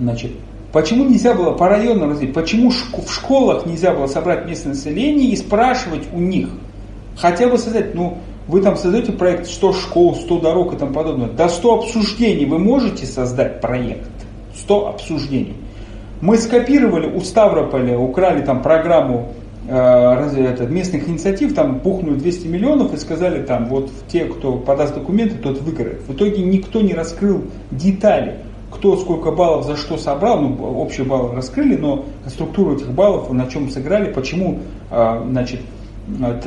Значит, 0.00 0.32
почему 0.72 1.04
нельзя 1.04 1.34
было 1.34 1.52
по 1.52 1.68
районам 1.68 2.10
разделить? 2.10 2.34
Почему 2.34 2.70
в 2.70 3.12
школах 3.12 3.66
нельзя 3.66 3.94
было 3.94 4.06
собрать 4.06 4.46
местное 4.46 4.74
население 4.74 5.30
и 5.30 5.36
спрашивать 5.36 6.08
у 6.12 6.18
них? 6.18 6.48
Хотя 7.16 7.48
бы 7.48 7.58
сказать, 7.58 7.94
ну, 7.94 8.18
вы 8.48 8.60
там 8.62 8.76
создаете 8.76 9.12
проект 9.12 9.46
100 9.46 9.72
школ, 9.74 10.14
100 10.14 10.40
дорог 10.40 10.74
и 10.74 10.76
тому 10.76 10.92
подобное. 10.92 11.28
До 11.28 11.48
100 11.48 11.74
обсуждений 11.74 12.46
вы 12.46 12.58
можете 12.58 13.06
создать 13.06 13.60
проект. 13.60 14.10
100 14.54 14.88
обсуждений. 14.88 15.56
Мы 16.20 16.36
скопировали 16.36 17.06
у 17.06 17.20
Ставрополя, 17.20 17.98
украли 17.98 18.42
там 18.42 18.62
программу 18.62 19.32
э, 19.66 20.66
местных 20.68 21.08
инициатив, 21.08 21.54
там 21.54 21.78
бухнули 21.78 22.18
200 22.18 22.46
миллионов 22.46 22.92
и 22.92 22.98
сказали 22.98 23.42
там, 23.42 23.66
вот 23.66 23.90
те, 24.08 24.26
кто 24.26 24.56
подаст 24.56 24.94
документы, 24.94 25.36
тот 25.36 25.62
выиграет. 25.62 26.02
В 26.06 26.12
итоге 26.12 26.42
никто 26.42 26.82
не 26.82 26.92
раскрыл 26.92 27.44
детали, 27.70 28.40
кто 28.70 28.96
сколько 28.96 29.30
баллов 29.30 29.64
за 29.64 29.76
что 29.76 29.96
собрал, 29.96 30.40
ну, 30.40 30.56
общие 30.78 31.06
баллы 31.06 31.34
раскрыли, 31.34 31.76
но 31.76 32.04
структуру 32.26 32.76
этих 32.76 32.90
баллов, 32.90 33.30
на 33.30 33.46
чем 33.46 33.70
сыграли, 33.70 34.12
почему, 34.12 34.58
э, 34.90 35.22
значит, 35.30 35.60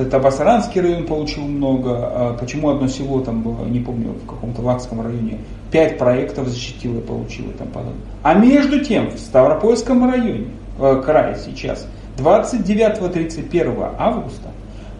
Табасаранский 0.09 0.81
район 0.81 1.05
получил 1.05 1.43
много, 1.43 1.91
а 1.95 2.37
почему 2.39 2.69
одно 2.69 2.87
село 2.87 3.21
там 3.21 3.71
не 3.71 3.79
помню, 3.79 4.13
в 4.23 4.27
каком-то 4.27 4.61
Лакском 4.61 5.01
районе, 5.01 5.39
пять 5.71 5.97
проектов 5.97 6.47
защитило 6.47 6.99
и 6.99 7.01
получило 7.01 7.51
тому 7.53 7.71
подобное. 7.71 8.01
А 8.21 8.33
между 8.33 8.83
тем, 8.83 9.09
в 9.11 9.19
Ставропольском 9.19 10.09
районе, 10.09 10.47
э, 10.79 11.01
крае 11.03 11.37
сейчас, 11.43 11.87
29-31 12.17 13.95
августа 13.97 14.49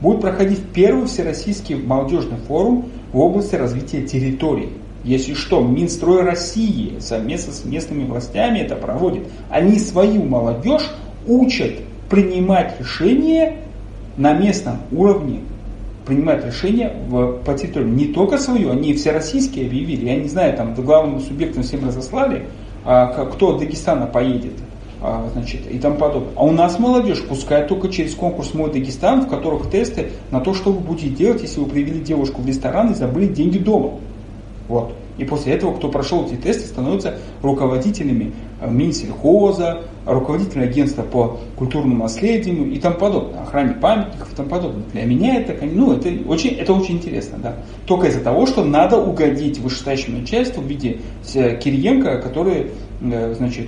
будет 0.02 0.22
проходить 0.22 0.62
первый 0.74 1.08
всероссийский 1.08 1.76
молодежный 1.76 2.38
форум 2.48 2.90
в 3.12 3.20
области 3.20 3.56
развития 3.56 4.02
территорий. 4.02 4.70
Если 5.04 5.34
что, 5.34 5.62
Минстрой 5.62 6.22
России 6.24 6.98
совместно 7.00 7.54
с 7.54 7.66
местными 7.66 8.06
властями 8.06 8.60
это 8.60 8.76
проводит. 8.76 9.28
Они 9.50 9.78
свою 9.78 10.24
молодежь 10.24 10.90
учат 11.28 11.74
принимать 12.10 12.80
решения 12.80 13.58
на 14.18 14.34
местном 14.34 14.78
уровне 14.92 15.42
принимать 16.06 16.46
решения 16.46 16.94
в, 17.08 17.40
по 17.44 17.54
территории. 17.54 17.90
Не 17.90 18.08
только 18.08 18.38
свою, 18.38 18.72
они 18.72 18.94
все 18.94 19.12
российские 19.12 19.68
объявили. 19.68 20.06
Я 20.06 20.18
не 20.18 20.28
знаю, 20.28 20.56
там 20.56 20.74
главным 20.76 21.20
субъектом 21.22 21.64
всем 21.64 21.88
разослали, 21.88 22.48
а, 22.86 23.26
кто 23.26 23.56
от 23.56 23.60
Дагестана 23.60 24.06
поедет 24.06 24.54
а, 25.02 25.30
значит, 25.34 25.62
и 25.70 25.80
тому 25.80 25.98
подобное. 25.98 26.34
А 26.36 26.44
у 26.44 26.52
нас 26.52 26.80
молодежь 26.80 27.24
пускай 27.28 27.68
только 27.68 27.90
через 27.90 28.16
конкурс 28.16 28.54
«Мой 28.54 28.72
Дагестан», 28.72 29.22
в 29.22 29.30
которых 29.30 29.70
тесты 29.70 30.12
на 30.32 30.40
то, 30.40 30.54
что 30.54 30.72
вы 30.72 30.80
будете 30.80 31.10
делать, 31.10 31.42
если 31.42 31.60
вы 31.60 31.68
привели 31.68 32.00
девушку 32.00 32.42
в 32.42 32.48
ресторан 32.48 32.92
и 32.92 32.96
забыли 32.96 33.28
деньги 33.28 33.58
дома. 33.58 34.00
Вот. 34.68 34.94
И 35.18 35.26
после 35.26 35.54
этого, 35.54 35.76
кто 35.76 35.90
прошел 35.90 36.26
эти 36.26 36.36
тесты, 36.36 36.68
становятся 36.68 37.18
руководителями 37.42 38.34
э, 38.60 38.70
Минсельхоза, 38.70 39.84
руководителями 40.06 40.68
агентства 40.68 41.04
по 41.04 41.40
культурному 41.56 42.04
наследию 42.04 42.72
и 42.72 42.80
тому 42.80 42.98
подобное, 42.98 43.42
охране 43.42 43.76
памятников 43.76 44.34
и 44.34 44.36
тому 44.36 44.50
подобное. 44.50 44.84
Для 44.92 45.06
меня 45.06 45.40
это, 45.40 45.54
ну, 45.66 45.94
это, 45.94 46.10
очень, 46.28 46.52
это 46.56 46.74
очень 46.74 46.96
интересно. 46.96 47.38
Да. 47.42 47.56
Только 47.86 48.08
из-за 48.08 48.22
того, 48.22 48.46
что 48.48 48.64
надо 48.64 48.98
угодить 48.98 49.60
вышестоящему 49.60 50.20
начальству 50.20 50.62
в 50.62 50.66
виде 50.66 51.00
э, 51.36 51.58
Кириенко, 51.58 52.20
который 52.20 52.72
э, 53.02 53.34
значит, 53.36 53.68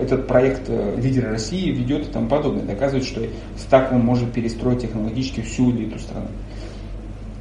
этот 0.00 0.26
проект 0.26 0.68
«Лидеры 0.96 1.30
России» 1.30 1.70
ведет 1.70 2.08
и 2.08 2.10
тому 2.10 2.28
подобное. 2.28 2.64
Доказывает, 2.64 3.04
что 3.04 3.20
так 3.68 3.92
он 3.92 4.00
может 4.00 4.32
перестроить 4.32 4.82
технологически 4.82 5.40
всю 5.40 5.70
элиту 5.70 5.98
страны. 5.98 6.28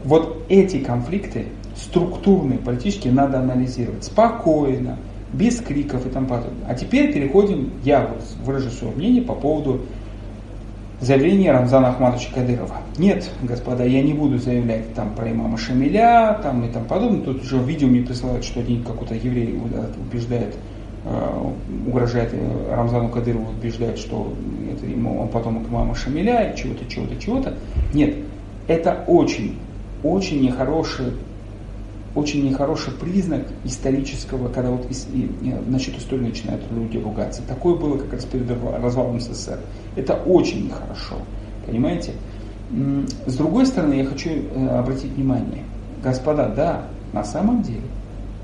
Вот 0.04 0.46
эти 0.50 0.78
конфликты 0.78 1.46
структурные, 1.82 2.60
политические 2.60 3.14
надо 3.14 3.40
анализировать 3.40 4.04
спокойно, 4.04 4.98
без 5.34 5.60
криков 5.60 6.06
и 6.06 6.10
тому 6.10 6.28
подобное. 6.28 6.68
А 6.68 6.76
теперь 6.76 7.14
переходим, 7.14 7.72
я 7.84 8.10
выражу 8.44 8.70
свое 8.70 8.94
мнение 8.94 9.22
по 9.22 9.34
поводу 9.34 9.82
заявления 11.00 11.52
Рамзана 11.52 11.90
Ахматовича 11.90 12.34
Кадырова. 12.34 12.78
Нет, 12.98 13.30
господа, 13.42 13.84
я 13.84 14.02
не 14.04 14.14
буду 14.14 14.38
заявлять 14.38 14.94
там 14.94 15.16
про 15.16 15.32
имама 15.32 15.58
Шамиля 15.58 16.40
там, 16.44 16.64
и 16.64 16.72
тому 16.72 16.86
подобное. 16.86 17.22
Тут 17.22 17.44
уже 17.44 17.58
видео 17.60 17.88
мне 17.88 18.02
присылают, 18.02 18.44
что 18.44 18.60
один 18.60 18.84
какой-то 18.84 19.16
еврей 19.16 19.58
убеждает, 20.10 20.56
э, 21.06 21.52
угрожает 21.88 22.30
э, 22.34 22.76
Рамзану 22.76 23.10
Кадырову, 23.10 23.50
убеждает, 23.50 23.98
что 23.98 24.34
это 24.72 24.86
ему, 24.86 25.22
он 25.22 25.30
потомок 25.30 25.68
имама 25.70 25.96
Шамиля, 25.96 26.54
чего-то, 26.56 26.86
чего-то, 26.88 27.16
чего-то. 27.16 27.54
Нет, 27.94 28.16
это 28.68 29.04
очень, 29.08 29.58
очень 30.04 30.42
нехороший 30.42 31.14
очень 32.14 32.46
нехороший 32.48 32.94
признак 32.94 33.48
исторического, 33.64 34.50
когда 34.50 34.72
вот 34.72 34.86
и, 34.90 35.56
насчет 35.68 35.98
истории 35.98 36.28
начинают 36.28 36.62
люди 36.72 36.98
ругаться. 36.98 37.42
Такое 37.48 37.76
было 37.76 37.98
как 37.98 38.14
раз 38.14 38.26
перед 38.26 38.50
развалом 38.82 39.20
СССР. 39.20 39.60
Это 39.96 40.16
очень 40.16 40.66
нехорошо. 40.66 41.16
Понимаете? 41.66 42.14
С 43.26 43.36
другой 43.36 43.66
стороны, 43.66 43.96
я 43.96 44.06
хочу 44.06 44.30
э, 44.30 44.68
обратить 44.68 45.12
внимание. 45.12 45.64
Господа, 46.04 46.48
да, 46.50 46.86
на 47.14 47.24
самом 47.24 47.62
деле, 47.62 47.84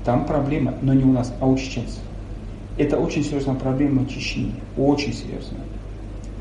там 0.04 0.26
проблема, 0.26 0.74
но 0.82 0.92
не 0.92 1.04
у 1.04 1.12
нас, 1.12 1.32
а 1.40 1.46
у 1.46 1.56
чеченцев. 1.56 2.00
Это 2.78 2.96
очень 2.98 3.24
серьезная 3.24 3.56
проблема 3.56 4.06
Чечни. 4.06 4.54
Очень 4.76 5.12
серьезная. 5.12 5.60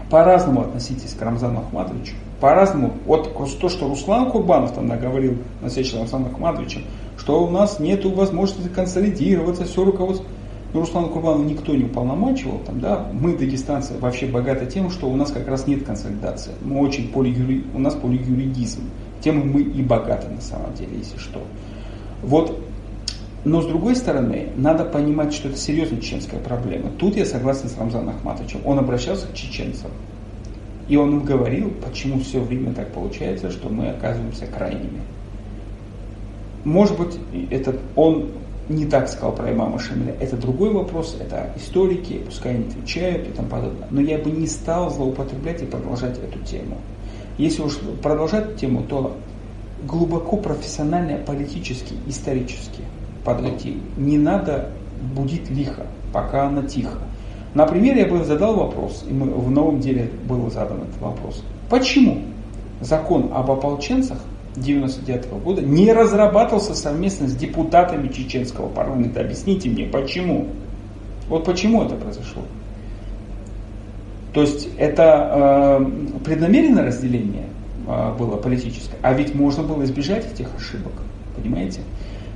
По-разному 0.09 0.61
относитесь 0.61 1.13
к 1.13 1.21
Рамзану 1.21 1.59
Ахматовичу. 1.59 2.13
По-разному. 2.39 2.93
Вот 3.05 3.33
то, 3.59 3.69
что 3.69 3.89
Руслан 3.89 4.29
Курбанов 4.31 4.73
там 4.73 4.87
наговорил 4.87 5.37
на 5.61 5.69
встрече 5.69 5.91
с 5.91 5.93
Рамзаном 5.95 6.33
Ахматовичем, 6.33 6.83
что 7.27 7.43
у 7.43 7.49
нас 7.49 7.81
нет 7.81 8.05
возможности 8.05 8.69
консолидироваться, 8.69 9.65
все 9.65 9.83
руководство. 9.83 10.25
Но 10.73 10.79
Руслан 10.79 11.09
Курбанов 11.09 11.45
никто 11.45 11.75
не 11.75 11.83
уполномачивал, 11.83 12.59
там, 12.59 12.79
да, 12.79 13.05
мы, 13.11 13.35
дагестанцы, 13.35 13.97
вообще 13.99 14.27
богаты 14.27 14.65
тем, 14.65 14.89
что 14.89 15.09
у 15.09 15.15
нас 15.17 15.31
как 15.31 15.45
раз 15.49 15.67
нет 15.67 15.83
консолидации. 15.83 16.53
Мы 16.61 16.79
очень 16.79 17.09
полиюри... 17.09 17.65
у 17.73 17.79
нас 17.79 17.95
полиюридизм. 17.95 18.83
Тем 19.19 19.51
мы 19.51 19.61
и 19.61 19.81
богаты 19.81 20.29
на 20.29 20.39
самом 20.39 20.73
деле, 20.75 20.99
если 20.99 21.17
что. 21.17 21.41
Вот 22.23 22.57
но 23.43 23.61
с 23.61 23.65
другой 23.65 23.97
стороны, 23.97 24.47
надо 24.55 24.85
понимать, 24.85 25.33
что 25.33 25.49
это 25.49 25.57
серьезная 25.57 25.99
чеченская 25.99 26.39
проблема. 26.39 26.91
Тут 26.97 27.17
я 27.17 27.25
согласен 27.25 27.67
с 27.67 27.77
Рамзаном 27.77 28.15
Ахматовичем. 28.15 28.61
Он 28.63 28.79
обращался 28.79 29.27
к 29.27 29.33
чеченцам. 29.33 29.91
И 30.87 30.95
он 30.95 31.11
им 31.11 31.25
говорил, 31.25 31.73
почему 31.85 32.21
все 32.21 32.39
время 32.39 32.73
так 32.73 32.93
получается, 32.93 33.51
что 33.51 33.67
мы 33.67 33.89
оказываемся 33.89 34.47
крайними. 34.47 35.01
Может 36.67 36.97
быть, 36.97 37.17
этот, 37.49 37.79
он 37.95 38.31
не 38.67 38.85
так 38.85 39.07
сказал 39.07 39.33
про 39.33 39.53
имама 39.53 39.79
Шамиля. 39.79 40.17
Это 40.19 40.35
другой 40.35 40.69
вопрос, 40.69 41.15
это 41.17 41.53
историки, 41.55 42.21
пускай 42.25 42.55
они 42.55 42.65
отвечают 42.67 43.25
и 43.25 43.31
тому 43.31 43.47
подобное. 43.47 43.87
Но 43.89 44.01
я 44.01 44.17
бы 44.17 44.29
не 44.31 44.47
стал 44.47 44.89
злоупотреблять 44.89 45.61
и 45.61 45.65
продолжать 45.65 46.17
эту 46.17 46.39
тему. 46.39 46.75
Если 47.37 47.61
уж 47.61 47.77
продолжать 48.03 48.47
эту 48.47 48.59
тему, 48.59 48.83
то 48.83 49.15
глубоко 49.85 50.35
профессионально, 50.35 51.19
политически, 51.19 51.93
исторически 52.05 52.81
подойти. 53.23 53.77
Не 53.95 54.17
надо 54.17 54.71
будить 55.15 55.49
лихо, 55.49 55.85
пока 56.11 56.47
она 56.47 56.63
тихо. 56.63 56.97
Например, 57.53 57.95
я 57.95 58.07
бы 58.07 58.25
задал 58.25 58.57
вопрос, 58.57 59.05
и 59.09 59.13
мы, 59.13 59.27
в 59.27 59.49
новом 59.49 59.79
деле 59.79 60.11
был 60.27 60.51
задан 60.51 60.81
этот 60.81 60.99
вопрос. 60.99 61.41
Почему 61.69 62.23
закон 62.81 63.31
об 63.33 63.49
ополченцах 63.51 64.19
1999 64.57 65.43
года 65.43 65.61
не 65.61 65.91
разрабатывался 65.93 66.73
совместно 66.73 67.27
с 67.27 67.35
депутатами 67.35 68.07
чеченского 68.07 68.67
парламента. 68.67 69.21
Объясните 69.21 69.69
мне, 69.69 69.85
почему? 69.85 70.47
Вот 71.29 71.45
почему 71.45 71.83
это 71.83 71.95
произошло? 71.95 72.43
То 74.33 74.41
есть 74.41 74.67
это 74.77 75.79
э, 75.81 76.19
преднамеренное 76.23 76.85
разделение 76.85 77.45
э, 77.87 78.13
было 78.17 78.37
политическое, 78.37 78.97
а 79.01 79.13
ведь 79.13 79.33
можно 79.33 79.63
было 79.63 79.83
избежать 79.83 80.31
этих 80.31 80.47
ошибок, 80.55 80.93
понимаете? 81.35 81.81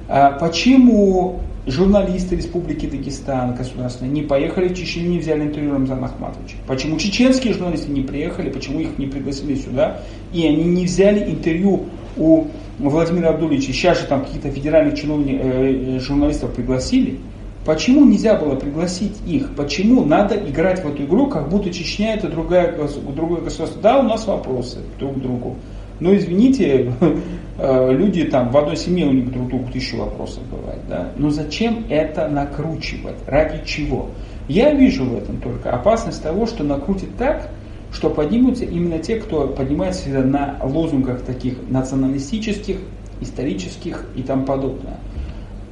А 0.08 0.32
почему 0.32 1.42
журналисты 1.68 2.36
Республики 2.36 2.88
Дагестан 2.88 3.56
государственные 3.56 4.12
не 4.12 4.22
поехали 4.24 4.70
в 4.70 4.74
Чечню, 4.76 5.10
не 5.10 5.20
взяли 5.20 5.44
интервью 5.44 5.74
Рамзана 5.74 6.08
Ахматовича? 6.08 6.56
Почему 6.66 6.98
чеченские 6.98 7.54
журналисты 7.54 7.92
не 7.92 8.02
приехали, 8.02 8.50
почему 8.50 8.80
их 8.80 8.98
не 8.98 9.06
пригласили 9.06 9.56
сюда, 9.56 10.02
и 10.34 10.46
они 10.48 10.64
не 10.64 10.86
взяли 10.86 11.32
интервью 11.32 11.86
у 12.18 12.46
Владимира 12.80 13.30
Абдулича? 13.30 13.74
Сейчас 13.74 14.00
же 14.00 14.08
там 14.08 14.26
какие-то 14.26 14.50
федеральных 14.52 15.00
чиновников, 15.00 15.46
э, 15.46 16.00
журналистов 16.00 16.54
пригласили. 16.54 17.20
Почему 17.66 18.06
нельзя 18.06 18.36
было 18.36 18.56
пригласить 18.56 19.18
их? 19.28 19.56
Почему 19.56 20.04
надо 20.04 20.36
играть 20.36 20.84
в 20.84 20.88
эту 20.88 21.04
игру, 21.04 21.28
как 21.28 21.48
будто 21.50 21.70
Чечня 21.72 22.16
это 22.16 22.28
другая, 22.28 22.76
другое 23.16 23.42
государство? 23.42 23.82
Да, 23.82 24.00
у 24.00 24.04
нас 24.04 24.26
вопросы 24.26 24.80
друг 24.98 25.16
к 25.16 25.20
другу. 25.20 25.58
Но 26.00 26.16
извините, 26.16 26.92
э, 27.60 27.92
люди 27.94 28.24
там 28.24 28.50
в 28.50 28.58
одной 28.58 28.76
семье 28.76 29.06
у 29.06 29.12
них 29.12 29.32
друг 29.32 29.48
другу 29.50 29.72
тысячу 29.72 29.98
вопросов 29.98 30.42
бывает. 30.50 30.80
Да? 30.90 31.12
Но 31.16 31.30
зачем 31.30 31.86
это 31.90 32.28
накручивать? 32.28 33.18
Ради 33.28 33.64
чего? 33.64 34.10
Я 34.48 34.74
вижу 34.74 35.06
в 35.06 35.16
этом 35.16 35.38
только 35.38 35.72
опасность 35.72 36.24
того, 36.24 36.48
что 36.48 36.64
накрутит 36.64 37.16
так, 37.18 37.52
что 37.92 38.10
поднимутся 38.10 38.66
именно 38.66 39.00
те, 39.00 39.18
кто 39.18 39.48
поднимается 39.48 40.10
на 40.10 40.58
лозунгах 40.64 41.22
таких 41.22 41.56
националистических, 41.70 42.78
исторических 43.20 44.06
и 44.16 44.24
тому 44.24 44.46
подобное. 44.46 44.98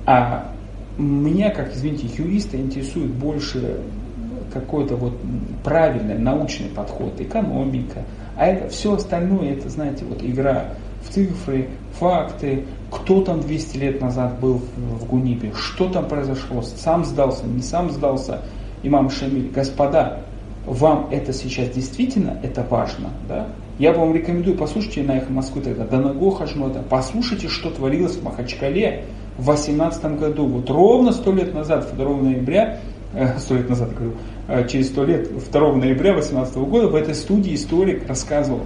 А 0.06 0.52
меня, 0.98 1.50
как, 1.50 1.74
извините, 1.74 2.08
юриста, 2.18 2.58
интересует 2.58 3.12
больше 3.12 3.80
какой-то 4.54 4.96
вот 4.96 5.14
правильный 5.64 6.18
научный 6.18 6.70
подход, 6.70 7.20
экономика, 7.20 8.04
а 8.36 8.48
это 8.48 8.70
все 8.70 8.96
остальное, 8.96 9.54
это, 9.54 9.70
знаете, 9.70 10.06
вот 10.06 10.24
игра 10.24 10.74
в 11.04 11.14
цифры, 11.14 11.70
факты, 11.94 12.66
кто 12.92 13.22
там 13.22 13.42
200 13.42 13.78
лет 13.78 14.02
назад 14.02 14.40
был 14.40 14.62
в 14.76 15.06
Гунибе, 15.06 15.54
что 15.56 15.88
там 15.90 16.08
произошло, 16.08 16.62
сам 16.62 17.06
сдался, 17.06 17.46
не 17.46 17.62
сам 17.62 17.92
сдался, 17.92 18.42
имам 18.84 19.10
Шамиль. 19.10 19.52
Господа, 19.52 20.22
вам 20.70 21.08
это 21.12 21.34
сейчас 21.34 21.70
действительно 21.70 22.40
это 22.44 22.66
важно, 22.70 23.10
да? 23.28 23.48
Я 23.78 23.94
вам 23.94 24.14
рекомендую, 24.14 24.58
послушайте 24.58 25.04
на 25.04 25.18
их 25.18 25.30
Москвы 25.30 25.62
тогда, 25.62 25.86
Данаго 25.86 26.32
Хажмота, 26.32 26.84
послушайте, 26.90 27.48
что 27.48 27.70
творилось 27.70 28.18
в 28.18 28.24
Махачкале 28.24 29.06
в 29.38 29.46
18 29.46 30.20
году. 30.20 30.46
Вот 30.48 30.70
ровно 30.70 31.12
сто 31.14 31.32
лет 31.32 31.54
назад, 31.54 31.88
2 31.96 32.18
ноября, 32.18 32.80
э, 33.14 33.40
сто 33.40 33.56
лет 33.56 33.70
назад 33.70 33.94
говорю, 33.94 34.16
Э, 34.50 34.68
через 34.68 34.88
сто 34.88 35.06
лет, 35.06 35.30
2 35.52 35.76
ноября 35.76 36.14
2018 36.14 36.66
года, 36.66 36.88
в 36.88 36.96
этой 36.96 37.14
студии 37.14 37.54
историк 37.54 38.08
рассказывал, 38.10 38.62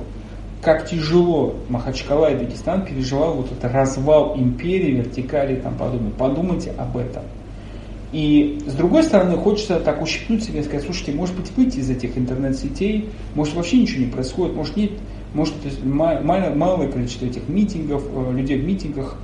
как 0.61 0.87
тяжело 0.87 1.55
Махачкала 1.67 2.31
и 2.31 2.37
Дагестан 2.37 2.85
переживал 2.85 3.33
вот 3.33 3.51
этот 3.51 3.69
развал 3.69 4.37
империи, 4.37 4.91
вертикали 4.91 5.55
и 5.55 5.59
там 5.59 5.75
подобное. 5.75 6.11
Подумайте 6.11 6.71
об 6.77 6.95
этом. 6.95 7.23
И 8.13 8.59
с 8.67 8.73
другой 8.73 9.01
стороны, 9.01 9.37
хочется 9.37 9.79
так 9.79 10.01
ущипнуть 10.01 10.43
себя 10.43 10.59
и 10.59 10.63
сказать, 10.63 10.85
слушайте, 10.85 11.13
может 11.13 11.35
быть 11.35 11.51
выйти 11.57 11.79
из 11.79 11.89
этих 11.89 12.15
интернет-сетей, 12.15 13.09
может 13.33 13.55
вообще 13.55 13.81
ничего 13.81 14.05
не 14.05 14.11
происходит, 14.11 14.55
может 14.55 14.77
нет, 14.77 14.91
может 15.33 15.55
малое, 15.83 16.53
малое 16.53 16.91
количество 16.91 17.25
этих 17.25 17.49
митингов, 17.49 18.03
э, 18.05 18.33
людей 18.33 18.59
в 18.59 18.65
митингах 18.65 19.17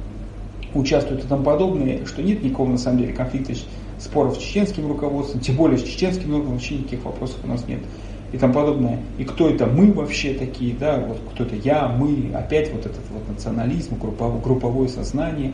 участвуют 0.74 1.24
и 1.24 1.28
тому 1.28 1.44
подобное, 1.44 2.04
что 2.08 2.24
нет 2.24 2.44
никакого 2.44 2.70
на 2.70 2.80
самом 2.80 2.98
деле 2.98 3.14
конфликта 3.14 3.54
споров 4.00 4.36
с 4.36 4.40
чеченским 4.40 4.88
руководством, 4.88 5.42
тем 5.42 5.56
более 5.56 5.78
с 5.78 5.84
чеченским 5.84 6.26
руководством 6.26 6.54
вообще 6.54 6.76
никаких 6.78 7.06
вопросов 7.06 7.38
у 7.44 7.48
нас 7.48 7.68
нет 7.68 7.82
и 8.32 8.38
тому 8.38 8.54
подобное. 8.54 9.00
И 9.18 9.24
кто 9.24 9.50
это 9.50 9.66
мы 9.66 9.92
вообще 9.92 10.34
такие, 10.34 10.76
да, 10.76 11.00
вот 11.00 11.20
кто 11.34 11.44
это 11.44 11.56
я, 11.56 11.88
мы, 11.88 12.32
опять 12.34 12.72
вот 12.72 12.86
этот 12.86 13.02
вот 13.12 13.28
национализм, 13.28 13.98
групповое, 13.98 14.90
сознание, 14.90 15.54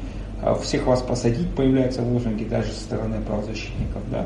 всех 0.61 0.85
вас 0.85 1.01
посадить 1.01 1.49
появляются 1.55 2.01
лозунги 2.01 2.43
даже 2.43 2.71
со 2.71 2.81
стороны 2.81 3.21
правозащитников, 3.21 4.01
да. 4.11 4.25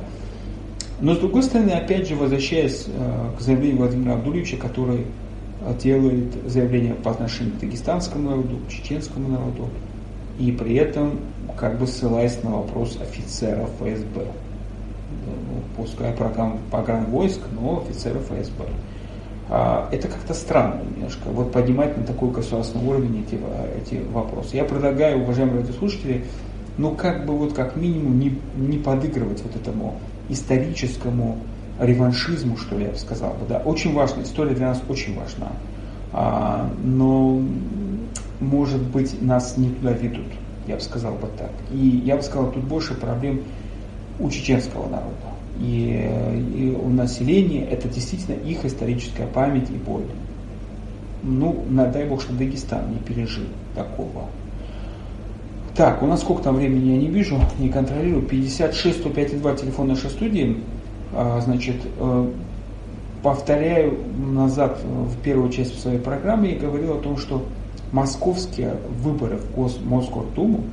Но 1.01 1.15
с 1.15 1.19
другой 1.19 1.43
стороны, 1.43 1.71
опять 1.71 2.07
же, 2.07 2.15
возвращаясь 2.15 2.85
э, 2.87 3.37
к 3.37 3.41
заявлению 3.41 3.77
Владимира 3.77 4.13
Абдулевича, 4.15 4.57
который 4.57 5.05
э, 5.61 5.73
делает 5.81 6.33
заявление 6.45 6.93
по 6.93 7.11
отношению 7.11 7.55
к 7.55 7.59
дагестанскому 7.59 8.29
народу, 8.31 8.59
к 8.67 8.71
чеченскому 8.71 9.29
народу, 9.29 9.69
и 10.37 10.51
при 10.51 10.75
этом 10.75 11.19
как 11.57 11.79
бы 11.79 11.87
ссылаясь 11.87 12.41
на 12.43 12.51
вопрос 12.51 12.97
офицеров 13.01 13.69
ФСБ. 13.79 14.25
Ну, 15.25 15.63
пускай 15.77 16.11
программ, 16.13 16.59
программ 16.69 17.05
войск, 17.05 17.39
но 17.59 17.83
офицеров 17.85 18.23
ФСБ. 18.23 18.65
А, 19.49 19.89
это 19.91 20.07
как-то 20.07 20.33
странно 20.33 20.81
немножко, 20.95 21.29
вот 21.29 21.51
поднимать 21.51 21.97
на 21.97 22.03
такой 22.03 22.31
государственный 22.31 22.85
уровень 22.85 23.25
эти, 23.25 23.39
эти 23.77 24.03
вопросы. 24.11 24.55
Я 24.55 24.63
предлагаю, 24.63 25.21
уважаемые 25.23 25.61
радиослушатели, 25.61 26.25
ну 26.77 26.95
как 26.95 27.25
бы 27.25 27.37
вот 27.37 27.53
как 27.53 27.75
минимум 27.75 28.19
не, 28.19 28.39
не 28.55 28.77
подыгрывать 28.77 29.41
вот 29.43 29.55
этому 29.55 29.99
историческому 30.29 31.37
реваншизму, 31.79 32.57
что 32.57 32.77
ли, 32.77 32.85
я 32.85 32.91
бы 32.91 32.97
сказал. 32.97 33.35
Да, 33.47 33.57
очень 33.59 33.93
важно, 33.93 34.21
история 34.21 34.53
для 34.53 34.67
нас 34.67 34.81
очень 34.87 35.17
важна. 35.17 35.51
А, 36.13 36.69
но, 36.83 37.41
может 38.39 38.81
быть, 38.81 39.21
нас 39.21 39.57
не 39.57 39.69
туда 39.69 39.91
ведут 39.93 40.27
я 40.69 40.75
бы 40.75 40.81
сказал 40.81 41.13
бы 41.15 41.27
так. 41.35 41.51
И 41.71 42.03
я 42.05 42.15
бы 42.15 42.21
сказал, 42.21 42.51
тут 42.51 42.63
больше 42.63 42.93
проблем 42.93 43.41
у 44.19 44.29
чеченского 44.29 44.87
народа. 44.87 45.15
И, 45.59 46.09
и 46.55 46.71
у 46.71 46.89
населения 46.89 47.65
это 47.65 47.89
действительно 47.89 48.35
их 48.35 48.63
историческая 48.63 49.27
память 49.27 49.69
и 49.69 49.73
боль. 49.73 50.05
Ну, 51.21 51.65
дай 51.69 52.05
бог, 52.05 52.21
что 52.21 52.33
Дагестан 52.33 52.91
не 52.91 52.99
пережил 52.99 53.45
такого. 53.75 54.27
Так, 55.75 56.01
у 56.01 56.07
нас 56.07 56.21
сколько 56.21 56.43
там 56.43 56.55
времени, 56.55 56.91
я 56.91 56.97
не 56.97 57.07
вижу, 57.07 57.39
не 57.57 57.69
контролирую. 57.69 58.23
56 58.23 58.99
105 58.99 59.41
2 59.41 59.55
телефон 59.55 59.87
нашей 59.89 60.09
студии. 60.09 60.57
А, 61.13 61.41
значит, 61.41 61.75
э, 61.97 62.31
повторяю 63.23 63.97
назад 64.17 64.79
в 64.83 65.17
первую 65.21 65.51
часть 65.51 65.79
своей 65.79 65.99
программы 65.99 66.47
я 66.47 66.59
говорил 66.59 66.97
о 66.97 67.01
том, 67.01 67.17
что 67.17 67.45
московские 67.91 68.75
выборы 69.03 69.37
в 69.37 69.85
Мосгордуму 69.85 70.63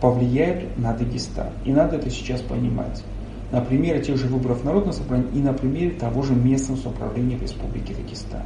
повлияют 0.00 0.76
на 0.78 0.92
Дагестан. 0.92 1.48
И 1.64 1.72
надо 1.72 1.96
это 1.96 2.10
сейчас 2.10 2.40
понимать. 2.40 3.02
На 3.50 3.60
примере 3.60 4.02
тех 4.02 4.16
же 4.16 4.26
выборов 4.26 4.64
народного 4.64 4.92
собрания 4.92 5.28
и 5.34 5.38
на 5.38 5.52
примере 5.54 5.90
того 5.90 6.22
же 6.22 6.34
местного 6.34 6.78
самоуправления 6.78 7.38
в 7.38 7.42
Республике 7.42 7.94
Дагестан. 7.94 8.42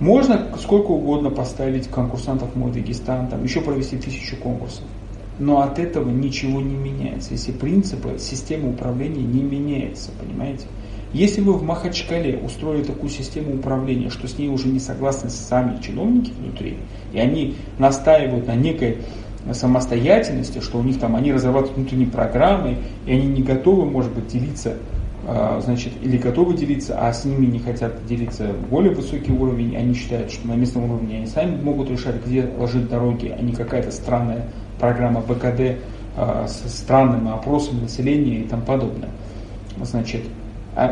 Можно 0.00 0.48
сколько 0.60 0.90
угодно 0.90 1.30
поставить 1.30 1.88
конкурсантов 1.88 2.56
мой 2.56 2.72
Дагестан, 2.72 3.28
там 3.28 3.44
еще 3.44 3.60
провести 3.60 3.96
тысячу 3.96 4.36
конкурсов. 4.36 4.84
Но 5.38 5.60
от 5.60 5.78
этого 5.78 6.10
ничего 6.10 6.60
не 6.60 6.74
меняется, 6.74 7.32
если 7.32 7.52
принципы 7.52 8.18
системы 8.18 8.70
управления 8.70 9.22
не 9.22 9.42
меняются, 9.42 10.10
понимаете? 10.20 10.66
Если 11.12 11.40
вы 11.40 11.52
в 11.52 11.62
Махачкале 11.62 12.38
устроили 12.38 12.84
такую 12.84 13.10
систему 13.10 13.54
управления, 13.54 14.10
что 14.10 14.26
с 14.26 14.38
ней 14.38 14.48
уже 14.48 14.68
не 14.68 14.80
согласны 14.80 15.30
сами 15.30 15.80
чиновники 15.82 16.32
внутри, 16.38 16.78
и 17.12 17.18
они 17.18 17.54
настаивают 17.78 18.46
на 18.46 18.56
некой 18.56 18.98
самостоятельности, 19.52 20.60
что 20.60 20.78
у 20.78 20.82
них 20.82 20.98
там 20.98 21.16
они 21.16 21.32
разрабатывают 21.32 21.76
внутренние 21.76 22.08
программы, 22.08 22.78
и 23.06 23.12
они 23.12 23.26
не 23.26 23.42
готовы, 23.42 23.84
может 23.84 24.12
быть, 24.12 24.28
делиться, 24.28 24.76
а, 25.26 25.60
значит, 25.60 25.92
или 26.02 26.16
готовы 26.16 26.54
делиться, 26.54 26.96
а 26.98 27.12
с 27.12 27.24
ними 27.24 27.46
не 27.46 27.58
хотят 27.58 28.04
делиться 28.06 28.52
более 28.70 28.94
высокий 28.94 29.32
уровень, 29.32 29.76
они 29.76 29.94
считают, 29.94 30.32
что 30.32 30.48
на 30.48 30.54
местном 30.54 30.90
уровне 30.90 31.18
они 31.18 31.26
сами 31.26 31.60
могут 31.60 31.90
решать, 31.90 32.24
где 32.24 32.48
ложить 32.58 32.88
дороги, 32.88 33.34
а 33.36 33.40
не 33.42 33.52
какая-то 33.52 33.90
странная 33.90 34.46
программа 34.78 35.20
БКД 35.20 35.78
а, 36.16 36.46
с 36.46 36.68
странными 36.76 37.32
опросами 37.32 37.82
населения 37.82 38.40
и 38.40 38.44
тому 38.44 38.62
подобное. 38.62 39.10
Значит, 39.80 40.22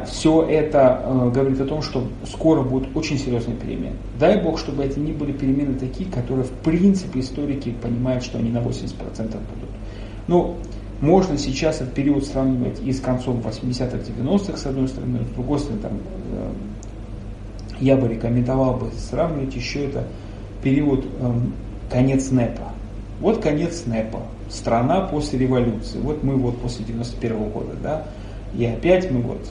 все 0.07 0.43
это 0.43 1.03
э, 1.03 1.31
говорит 1.31 1.61
о 1.61 1.65
том, 1.65 1.81
что 1.81 2.07
скоро 2.27 2.63
будут 2.63 2.95
очень 2.95 3.19
серьезные 3.19 3.57
перемены. 3.57 3.97
Дай 4.19 4.43
Бог, 4.43 4.59
чтобы 4.59 4.85
эти 4.85 4.99
не 4.99 5.13
были 5.13 5.33
перемены 5.33 5.75
такие, 5.79 6.11
которые 6.11 6.45
в 6.45 6.51
принципе 6.51 7.21
историки 7.21 7.75
понимают, 7.83 8.23
что 8.23 8.39
они 8.39 8.51
на 8.51 8.59
80% 8.59 8.99
будут. 8.99 9.71
Ну, 10.29 10.57
можно 11.01 11.39
сейчас 11.39 11.81
этот 11.81 11.95
период 11.95 12.27
сравнивать 12.27 12.79
и 12.83 12.93
с 12.93 13.01
концом 13.01 13.41
80-х, 13.41 13.97
90-х, 13.97 14.59
с 14.59 14.67
одной 14.67 14.87
стороны, 14.87 15.21
с 15.25 15.35
другой 15.35 15.59
стороны, 15.59 15.81
там, 15.81 15.93
э, 16.33 16.53
я 17.81 17.97
бы 17.97 18.07
рекомендовал 18.07 18.75
бы 18.75 18.91
сравнивать 18.99 19.55
еще 19.55 19.87
это 19.87 20.05
период 20.63 21.07
э, 21.07 21.33
конец 21.91 22.31
НЭПа. 22.31 22.73
Вот 23.21 23.43
конец 23.43 23.85
НЭПа, 23.87 24.21
страна 24.51 25.01
после 25.01 25.39
революции. 25.39 25.99
Вот 26.01 26.23
мы 26.23 26.37
вот 26.37 26.59
после 26.59 26.85
91 26.85 27.33
-го 27.33 27.51
года, 27.51 27.77
да, 27.83 28.07
и 28.55 28.65
опять 28.65 29.11
мы 29.11 29.21
вот, 29.21 29.51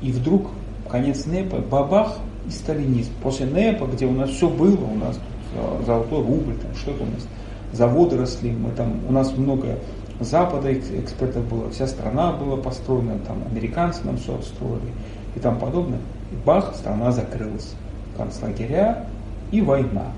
и 0.00 0.10
вдруг 0.12 0.48
конец 0.88 1.26
НЭПа, 1.26 1.58
бабах 1.58 2.18
и 2.46 2.50
сталинизм. 2.50 3.12
После 3.22 3.46
НЭПа, 3.46 3.84
где 3.86 4.06
у 4.06 4.12
нас 4.12 4.30
все 4.30 4.48
было, 4.48 4.84
у 4.84 4.96
нас 4.96 5.16
тут 5.16 5.86
золотой 5.86 6.18
рубль, 6.18 6.54
там 6.54 6.74
что-то 6.74 7.04
у 7.04 7.06
нас, 7.06 7.26
заводы 7.72 8.16
росли, 8.16 8.52
мы 8.52 8.70
там, 8.72 9.00
у 9.08 9.12
нас 9.12 9.36
много 9.36 9.78
Запада 10.20 10.72
экспертов 10.72 11.44
было, 11.48 11.70
вся 11.70 11.86
страна 11.86 12.32
была 12.32 12.56
построена, 12.56 13.18
там 13.26 13.42
американцы 13.50 14.00
нам 14.04 14.16
все 14.16 14.40
строили 14.42 14.92
и 15.34 15.40
там 15.40 15.58
подобное. 15.58 15.98
И 16.30 16.34
бах, 16.44 16.74
страна 16.74 17.10
закрылась. 17.12 17.74
Концлагеря 18.16 19.06
и 19.50 19.60
война. 19.60 20.12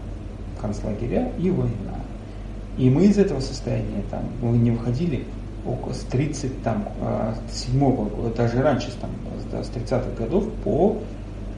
Концлагеря 0.60 1.30
и 1.38 1.50
война. 1.50 2.00
И 2.76 2.90
мы 2.90 3.06
из 3.06 3.18
этого 3.18 3.40
состояния, 3.40 4.02
там, 4.10 4.22
мы 4.42 4.56
не 4.56 4.72
выходили 4.72 5.24
с 5.92 6.00
30, 6.10 6.62
там, 6.62 6.88
а, 7.00 7.34
седьмого 7.52 8.08
года, 8.08 8.34
даже 8.34 8.62
раньше, 8.62 8.90
там, 9.00 9.10
с 9.62 9.68
30-х 9.68 10.10
годов 10.18 10.44
по 10.64 10.96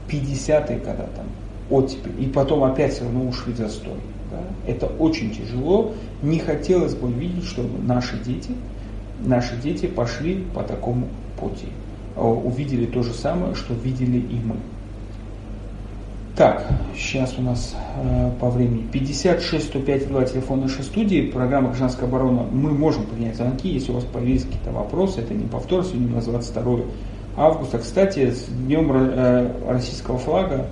50-е 0.09 0.79
года, 0.79 1.09
там, 1.15 1.25
оттепель. 1.69 2.23
И 2.23 2.27
потом 2.27 2.63
опять 2.63 2.93
все 2.93 3.03
равно 3.03 3.27
ушли 3.27 3.53
в 3.53 3.57
застой. 3.57 3.99
Да? 4.31 4.39
Это 4.65 4.87
очень 4.87 5.31
тяжело. 5.31 5.93
Не 6.21 6.39
хотелось 6.39 6.95
бы 6.95 7.11
видеть, 7.11 7.45
чтобы 7.45 7.79
наши 7.79 8.17
дети, 8.23 8.51
наши 9.19 9.55
дети 9.57 9.87
пошли 9.87 10.45
по 10.53 10.63
такому 10.63 11.07
пути. 11.39 11.67
А, 12.15 12.27
увидели 12.27 12.85
то 12.85 13.03
же 13.03 13.13
самое, 13.13 13.55
что 13.55 13.73
видели 13.73 14.17
и 14.17 14.39
мы. 14.43 14.55
Так, 16.37 16.63
сейчас 16.95 17.33
у 17.39 17.41
нас 17.41 17.75
э, 17.95 18.29
по 18.39 18.51
времени 18.51 18.85
56 18.91 19.69
105 19.69 20.07
2 20.07 20.25
телефон 20.25 20.61
нашей 20.61 20.83
студии, 20.83 21.31
программа 21.31 21.69
«Гражданская 21.69 22.07
оборона». 22.07 22.43
Мы 22.51 22.73
можем 22.73 23.07
принять 23.07 23.35
звонки, 23.35 23.67
если 23.67 23.91
у 23.91 23.95
вас 23.95 24.03
появились 24.03 24.43
какие-то 24.43 24.69
вопросы. 24.69 25.21
Это 25.21 25.33
не 25.33 25.47
повтор, 25.47 25.83
сегодня 25.83 26.11
у 26.11 26.15
нас 26.17 26.25
22 26.25 26.81
августа. 27.37 27.79
Кстати, 27.79 28.29
с 28.29 28.45
днем 28.49 28.91
э, 28.93 29.51
российского 29.67 30.19
флага 30.19 30.67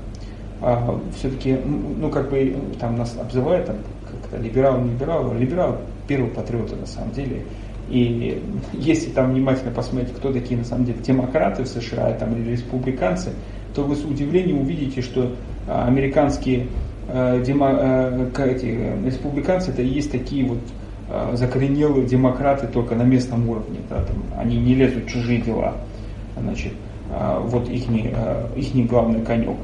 э, 0.62 1.00
все-таки, 1.18 1.56
ну, 1.56 2.12
как 2.12 2.30
бы 2.30 2.56
там 2.80 2.96
нас 2.96 3.18
обзывают, 3.20 3.66
там, 3.66 3.78
как-то 4.22 4.38
либерал, 4.38 4.80
не 4.82 4.92
либерал, 4.92 5.34
либерал 5.34 5.78
первый 6.08 6.30
патриот 6.30 6.80
на 6.80 6.86
самом 6.86 7.10
деле. 7.14 7.42
И 7.90 8.40
если 8.74 9.10
там 9.10 9.34
внимательно 9.34 9.72
посмотреть, 9.72 10.14
кто 10.14 10.32
такие 10.32 10.60
на 10.60 10.66
самом 10.66 10.86
деле 10.86 11.00
демократы 11.00 11.64
в 11.64 11.68
США 11.68 12.14
там, 12.20 12.36
или 12.36 12.52
республиканцы, 12.52 13.32
то 13.74 13.82
вы 13.84 13.96
с 13.96 14.06
удивлением 14.06 14.62
увидите, 14.62 15.02
что 15.02 15.24
а, 15.24 15.55
американские 15.68 16.68
э, 17.08 17.44
демо, 17.46 17.70
э, 17.72 18.30
эти, 18.46 19.06
республиканцы 19.06 19.72
это 19.72 19.82
и 19.82 19.88
есть 19.88 20.12
такие 20.12 20.46
вот 20.46 20.60
э, 21.10 21.36
закоренелые 21.36 22.06
демократы 22.06 22.68
только 22.68 22.96
на 22.96 23.04
местном 23.04 23.50
уровне. 23.50 23.80
Да, 23.90 24.04
там, 24.04 24.18
они 24.38 24.58
не 24.58 24.76
лезут 24.76 25.06
в 25.06 25.08
чужие 25.08 25.42
дела. 25.42 25.74
Значит, 26.38 26.74
вот 27.44 27.70
их, 27.70 27.86
их 27.90 28.88
главный 28.90 29.22
конек. 29.22 29.56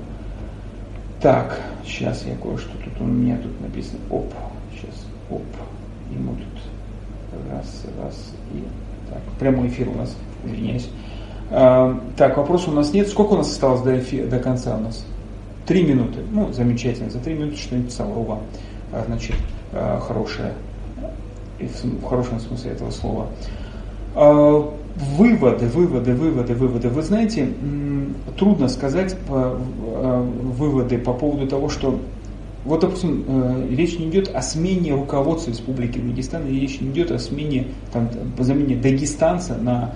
Так, 1.22 1.60
сейчас 1.86 2.26
я 2.26 2.36
кое-что 2.36 2.72
тут 2.78 3.02
у 3.02 3.04
меня 3.04 3.38
тут 3.38 3.60
написано. 3.60 4.00
Оп, 4.10 4.34
сейчас, 4.74 5.06
оп. 5.30 5.44
Ему 6.14 6.34
тут 6.34 7.52
раз, 7.52 7.84
раз 8.02 8.34
и 8.54 8.64
так. 9.10 9.22
Прямой 9.38 9.68
эфир 9.68 9.90
у 9.90 9.96
нас, 9.96 10.16
извиняюсь. 10.46 10.90
Так, 11.50 12.38
вопроса 12.38 12.72
у 12.72 12.74
нас 12.74 12.94
нет. 12.94 13.10
Сколько 13.10 13.34
у 13.34 13.38
нас 13.38 13.52
осталось 13.52 13.82
до, 13.82 14.00
эфира, 14.00 14.28
до 14.28 14.40
конца 14.40 14.78
у 14.78 14.80
нас? 14.80 15.06
Три 15.66 15.84
минуты. 15.84 16.20
Ну, 16.32 16.52
замечательно. 16.52 17.10
За 17.10 17.20
три 17.20 17.34
минуты 17.34 17.58
что-нибудь 17.58 17.92
Саврова. 17.94 18.40
А, 18.92 19.04
значит, 19.06 19.36
а, 19.72 20.00
хорошее. 20.00 20.54
В 21.60 22.04
хорошем 22.04 22.40
смысле 22.40 22.72
этого 22.72 22.90
слова. 22.90 23.28
А, 24.16 24.74
выводы, 24.96 25.68
выводы, 25.68 26.14
выводы, 26.14 26.56
выводы. 26.56 26.90
Вы 26.90 27.02
знаете, 27.04 27.50
трудно 28.38 28.68
сказать 28.68 29.16
выводы 29.28 30.98
по 30.98 31.14
поводу 31.14 31.48
того, 31.48 31.70
что 31.70 32.00
вот, 32.66 32.82
допустим, 32.82 33.70
речь 33.70 33.98
не 33.98 34.08
идет 34.10 34.36
о 34.36 34.42
смене 34.42 34.94
руководства 34.94 35.52
Республики 35.52 35.98
Дагестан, 35.98 36.48
речь 36.48 36.82
не 36.82 36.90
идет 36.90 37.12
о 37.12 37.20
смене, 37.20 37.68
там, 37.94 38.10
замене 38.38 38.76
дагестанца 38.76 39.56
на 39.56 39.94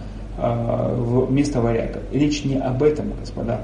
место 1.30 1.62
варяга. 1.62 2.02
Речь 2.12 2.44
не 2.46 2.56
об 2.56 2.82
этом, 2.84 3.12
господа. 3.20 3.62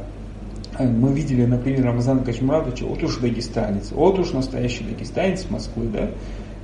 Мы 0.80 1.14
видели, 1.14 1.46
например, 1.46 1.86
Рамазана 1.86 2.24
Качмурадовича, 2.24 2.86
вот 2.86 3.04
уж 3.04 3.18
дагестанец, 3.18 3.92
вот 3.92 4.18
уж 4.20 4.32
настоящий 4.32 4.84
дагестанец 4.84 5.50
Москвы, 5.50 5.88
да, 5.88 6.10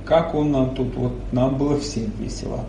как 0.06 0.34
он 0.34 0.50
нам 0.50 0.74
тут, 0.74 0.94
вот 0.96 1.12
нам 1.32 1.58
было 1.58 1.78
всем 1.78 2.10
весело. 2.18 2.64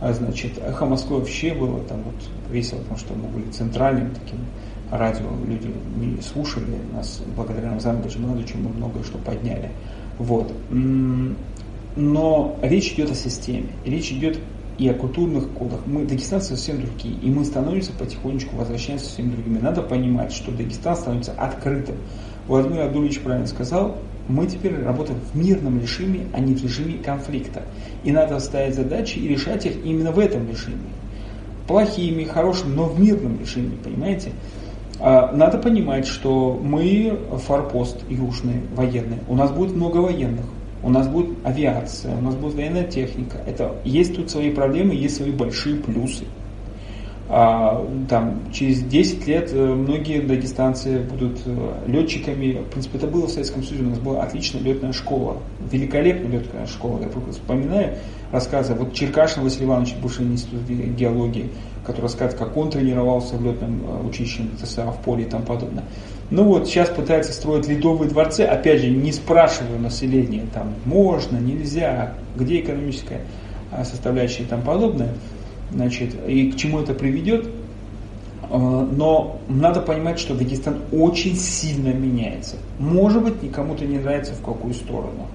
А 0.00 0.12
значит, 0.12 0.58
эхо 0.58 0.84
Москвы 0.84 1.18
вообще 1.18 1.54
было 1.54 1.80
там 1.84 2.02
вот 2.02 2.14
весело, 2.50 2.80
потому 2.80 2.98
что 2.98 3.14
мы 3.14 3.28
были 3.28 3.50
центральным 3.50 4.10
таким 4.10 4.40
радио, 4.90 5.26
люди 5.46 5.70
не 5.96 6.20
слушали 6.20 6.78
нас, 6.92 7.22
благодаря 7.34 7.70
Рамазану 7.70 8.02
Качмурадовичу 8.02 8.58
мы 8.58 8.68
многое 8.68 9.02
что 9.02 9.16
подняли. 9.18 9.70
Вот. 10.18 10.52
Но 11.96 12.56
речь 12.60 12.92
идет 12.92 13.10
о 13.10 13.14
системе, 13.14 13.68
речь 13.86 14.12
идет 14.12 14.38
и 14.78 14.88
о 14.88 14.94
культурных 14.94 15.48
кодах. 15.50 15.80
Мы, 15.86 16.04
дагестанцы, 16.04 16.56
совсем 16.56 16.80
другие. 16.80 17.14
И 17.22 17.30
мы 17.30 17.44
становимся 17.44 17.92
потихонечку, 17.92 18.56
возвращаемся 18.56 19.06
совсем 19.06 19.30
другими. 19.30 19.58
Надо 19.58 19.82
понимать, 19.82 20.32
что 20.32 20.50
Дагестан 20.50 20.96
становится 20.96 21.32
открытым. 21.32 21.96
Владимир 22.48 22.82
Адулевич 22.82 23.20
правильно 23.20 23.46
сказал, 23.46 23.96
мы 24.28 24.46
теперь 24.46 24.82
работаем 24.82 25.20
в 25.20 25.36
мирном 25.36 25.80
режиме, 25.80 26.26
а 26.32 26.40
не 26.40 26.54
в 26.54 26.62
режиме 26.62 26.98
конфликта. 27.02 27.62
И 28.02 28.10
надо 28.10 28.38
ставить 28.40 28.74
задачи 28.74 29.18
и 29.18 29.28
решать 29.28 29.64
их 29.66 29.84
именно 29.84 30.12
в 30.12 30.18
этом 30.18 30.48
режиме. 30.48 30.78
Плохими, 31.68 32.24
хорошими, 32.24 32.74
но 32.74 32.86
в 32.86 33.00
мирном 33.00 33.38
режиме, 33.38 33.76
понимаете? 33.82 34.32
А, 34.98 35.32
надо 35.32 35.58
понимать, 35.58 36.06
что 36.06 36.60
мы 36.62 37.18
форпост 37.46 37.98
южный, 38.08 38.60
военный. 38.74 39.18
У 39.28 39.34
нас 39.34 39.50
будет 39.50 39.74
много 39.74 39.98
военных 39.98 40.46
у 40.84 40.90
нас 40.90 41.08
будет 41.08 41.30
авиация, 41.44 42.16
у 42.16 42.20
нас 42.20 42.34
будет 42.34 42.54
военная 42.54 42.84
техника. 42.84 43.38
Это 43.46 43.74
есть 43.84 44.14
тут 44.14 44.30
свои 44.30 44.50
проблемы, 44.50 44.94
есть 44.94 45.16
свои 45.16 45.32
большие 45.32 45.76
плюсы. 45.76 46.24
А, 47.26 47.82
там, 48.10 48.52
через 48.52 48.82
10 48.82 49.26
лет 49.26 49.50
э, 49.50 49.56
многие 49.56 50.20
дагестанцы 50.20 50.98
будут 50.98 51.40
э, 51.46 51.84
летчиками. 51.86 52.60
В 52.60 52.70
принципе, 52.70 52.98
это 52.98 53.06
было 53.06 53.26
в 53.26 53.30
Советском 53.30 53.62
Союзе. 53.62 53.86
У 53.86 53.88
нас 53.88 53.98
была 53.98 54.22
отличная 54.22 54.60
летная 54.60 54.92
школа. 54.92 55.38
Великолепная 55.72 56.40
летная 56.40 56.66
школа. 56.66 57.00
Я 57.00 57.08
только 57.08 57.32
вспоминаю 57.32 57.96
рассказы. 58.30 58.74
Вот 58.74 58.92
Черкашин 58.92 59.42
Василий 59.42 59.64
Иванович, 59.64 59.94
бывший 60.02 60.26
институт 60.26 60.68
геологии, 60.68 61.48
который 61.86 62.02
рассказывает, 62.02 62.38
как 62.38 62.54
он 62.58 62.70
тренировался 62.70 63.36
в 63.36 63.44
летном 63.44 63.80
э, 63.86 64.06
училище 64.06 64.42
ТСА 64.62 64.90
в 64.92 65.00
поле 65.00 65.24
и 65.24 65.26
тому 65.26 65.44
подобное. 65.44 65.84
Ну 66.30 66.44
вот, 66.44 66.66
сейчас 66.66 66.88
пытаются 66.88 67.32
строить 67.32 67.68
ледовые 67.68 68.10
дворцы, 68.10 68.40
опять 68.40 68.80
же, 68.80 68.88
не 68.88 69.12
спрашиваю 69.12 69.78
населения, 69.78 70.46
там, 70.52 70.74
можно, 70.86 71.36
нельзя, 71.36 72.14
где 72.34 72.60
экономическая 72.60 73.20
а, 73.70 73.84
составляющая 73.84 74.44
и 74.44 74.46
тому 74.46 74.62
подобное, 74.62 75.10
значит, 75.70 76.16
и 76.26 76.50
к 76.50 76.56
чему 76.56 76.80
это 76.80 76.94
приведет. 76.94 77.46
А, 78.42 78.56
но 78.58 79.38
надо 79.48 79.82
понимать, 79.82 80.18
что 80.18 80.34
Дагестан 80.34 80.78
очень 80.92 81.36
сильно 81.36 81.88
меняется. 81.88 82.56
Может 82.78 83.22
быть, 83.22 83.42
никому-то 83.42 83.84
не 83.84 83.98
нравится 83.98 84.32
в 84.32 84.42
какую 84.42 84.72
сторону, 84.72 85.26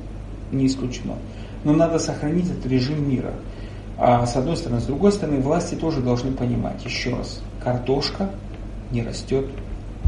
не 0.52 0.66
исключено. 0.66 1.16
Но 1.64 1.74
надо 1.74 2.00
сохранить 2.00 2.50
этот 2.50 2.66
режим 2.66 3.08
мира. 3.08 3.34
А 3.98 4.26
с 4.26 4.36
одной 4.36 4.58
стороны, 4.58 4.82
с 4.82 4.86
другой 4.86 5.12
стороны, 5.12 5.40
власти 5.40 5.76
тоже 5.76 6.02
должны 6.02 6.32
понимать, 6.32 6.84
еще 6.84 7.12
раз, 7.16 7.42
картошка 7.64 8.32
не 8.92 9.04
растет 9.04 9.46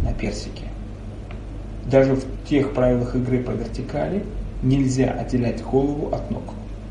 на 0.04 0.14
персике 0.14 0.71
даже 1.92 2.16
в 2.16 2.24
тех 2.48 2.74
правилах 2.74 3.16
игры 3.16 3.44
по 3.44 3.52
вертикали 3.52 4.24
нельзя 4.64 5.12
отделять 5.12 5.62
голову 5.62 6.14
от 6.16 6.32
ног. 6.32 6.44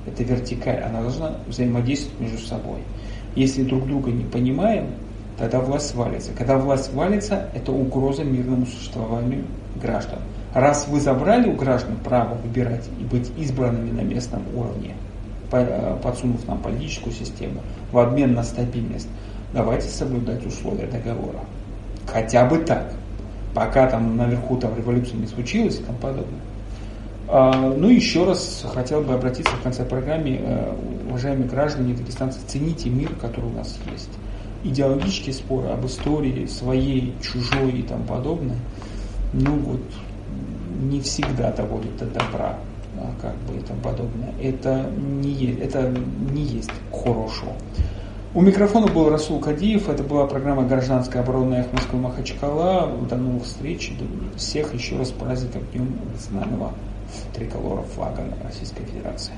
Это 0.06 0.22
вертикаль, 0.22 0.82
она 0.82 1.00
должна 1.00 1.36
взаимодействовать 1.48 2.20
между 2.20 2.38
собой. 2.38 2.80
Если 3.34 3.62
друг 3.62 3.86
друга 3.86 4.10
не 4.10 4.24
понимаем, 4.24 4.88
тогда 5.38 5.60
власть 5.60 5.94
валится. 5.94 6.32
Когда 6.36 6.58
власть 6.58 6.92
валится, 6.92 7.48
это 7.54 7.72
угроза 7.72 8.24
мирному 8.24 8.66
существованию 8.66 9.44
граждан. 9.80 10.18
Раз 10.52 10.86
вы 10.88 11.00
забрали 11.00 11.48
у 11.48 11.54
граждан 11.54 11.96
право 12.04 12.34
выбирать 12.34 12.88
и 13.00 13.04
быть 13.04 13.30
избранными 13.38 13.92
на 13.92 14.02
местном 14.02 14.42
уровне, 14.54 14.94
э, 15.52 15.96
подсунув 16.02 16.46
нам 16.46 16.58
политическую 16.58 17.12
систему 17.12 17.60
в 17.92 17.98
обмен 17.98 18.34
на 18.34 18.42
стабильность, 18.42 19.08
давайте 19.54 19.88
соблюдать 19.88 20.44
условия 20.44 20.86
договора. 20.86 21.40
Хотя 22.06 22.44
бы 22.44 22.58
так 22.58 22.92
пока 23.54 23.86
там 23.88 24.16
наверху 24.16 24.56
там 24.56 24.76
революция 24.76 25.18
не 25.18 25.26
случилась 25.26 25.78
и 25.78 25.82
тому 25.82 25.98
подобное. 25.98 26.40
А, 27.28 27.72
ну 27.76 27.88
и 27.88 27.94
еще 27.94 28.24
раз 28.24 28.66
хотел 28.74 29.02
бы 29.02 29.14
обратиться 29.14 29.52
в 29.52 29.62
конце 29.62 29.84
программы, 29.84 30.38
э, 30.40 30.74
уважаемые 31.08 31.48
граждане, 31.48 31.94
дагестанцы, 31.94 32.40
цените 32.46 32.90
мир, 32.90 33.10
который 33.20 33.46
у 33.46 33.56
нас 33.56 33.78
есть. 33.92 34.10
Идеологические 34.64 35.34
споры 35.34 35.68
об 35.68 35.86
истории 35.86 36.46
своей, 36.46 37.14
чужой 37.22 37.70
и 37.70 37.82
тому 37.82 38.04
подобное, 38.04 38.58
ну 39.32 39.56
вот, 39.58 39.80
не 40.82 41.00
всегда 41.00 41.52
доводят 41.52 41.96
до 41.98 42.06
добра, 42.06 42.58
а 42.96 43.12
как 43.20 43.36
бы 43.42 43.56
и 43.56 43.60
тому 43.60 43.80
подобное. 43.80 44.34
Это 44.42 44.90
не, 44.98 45.52
это 45.52 45.94
не 46.32 46.42
есть 46.42 46.70
хорошо. 46.90 47.52
У 48.32 48.42
микрофона 48.42 48.86
был 48.86 49.10
Расул 49.10 49.40
Кадиев. 49.40 49.88
Это 49.88 50.04
была 50.04 50.24
программа 50.24 50.62
«Гражданская 50.62 51.20
оборона» 51.20 51.54
Эх 51.56 51.72
Москвы 51.72 51.98
Махачкала. 51.98 52.86
До 53.08 53.16
новых 53.16 53.42
встреч. 53.42 53.92
Всех 54.36 54.72
еще 54.72 54.96
раз 54.96 55.10
праздником 55.10 55.62
Днем 55.72 55.98
Национального 56.12 56.72
триколора 57.34 57.82
флага 57.82 58.22
Российской 58.44 58.84
Федерации. 58.84 59.32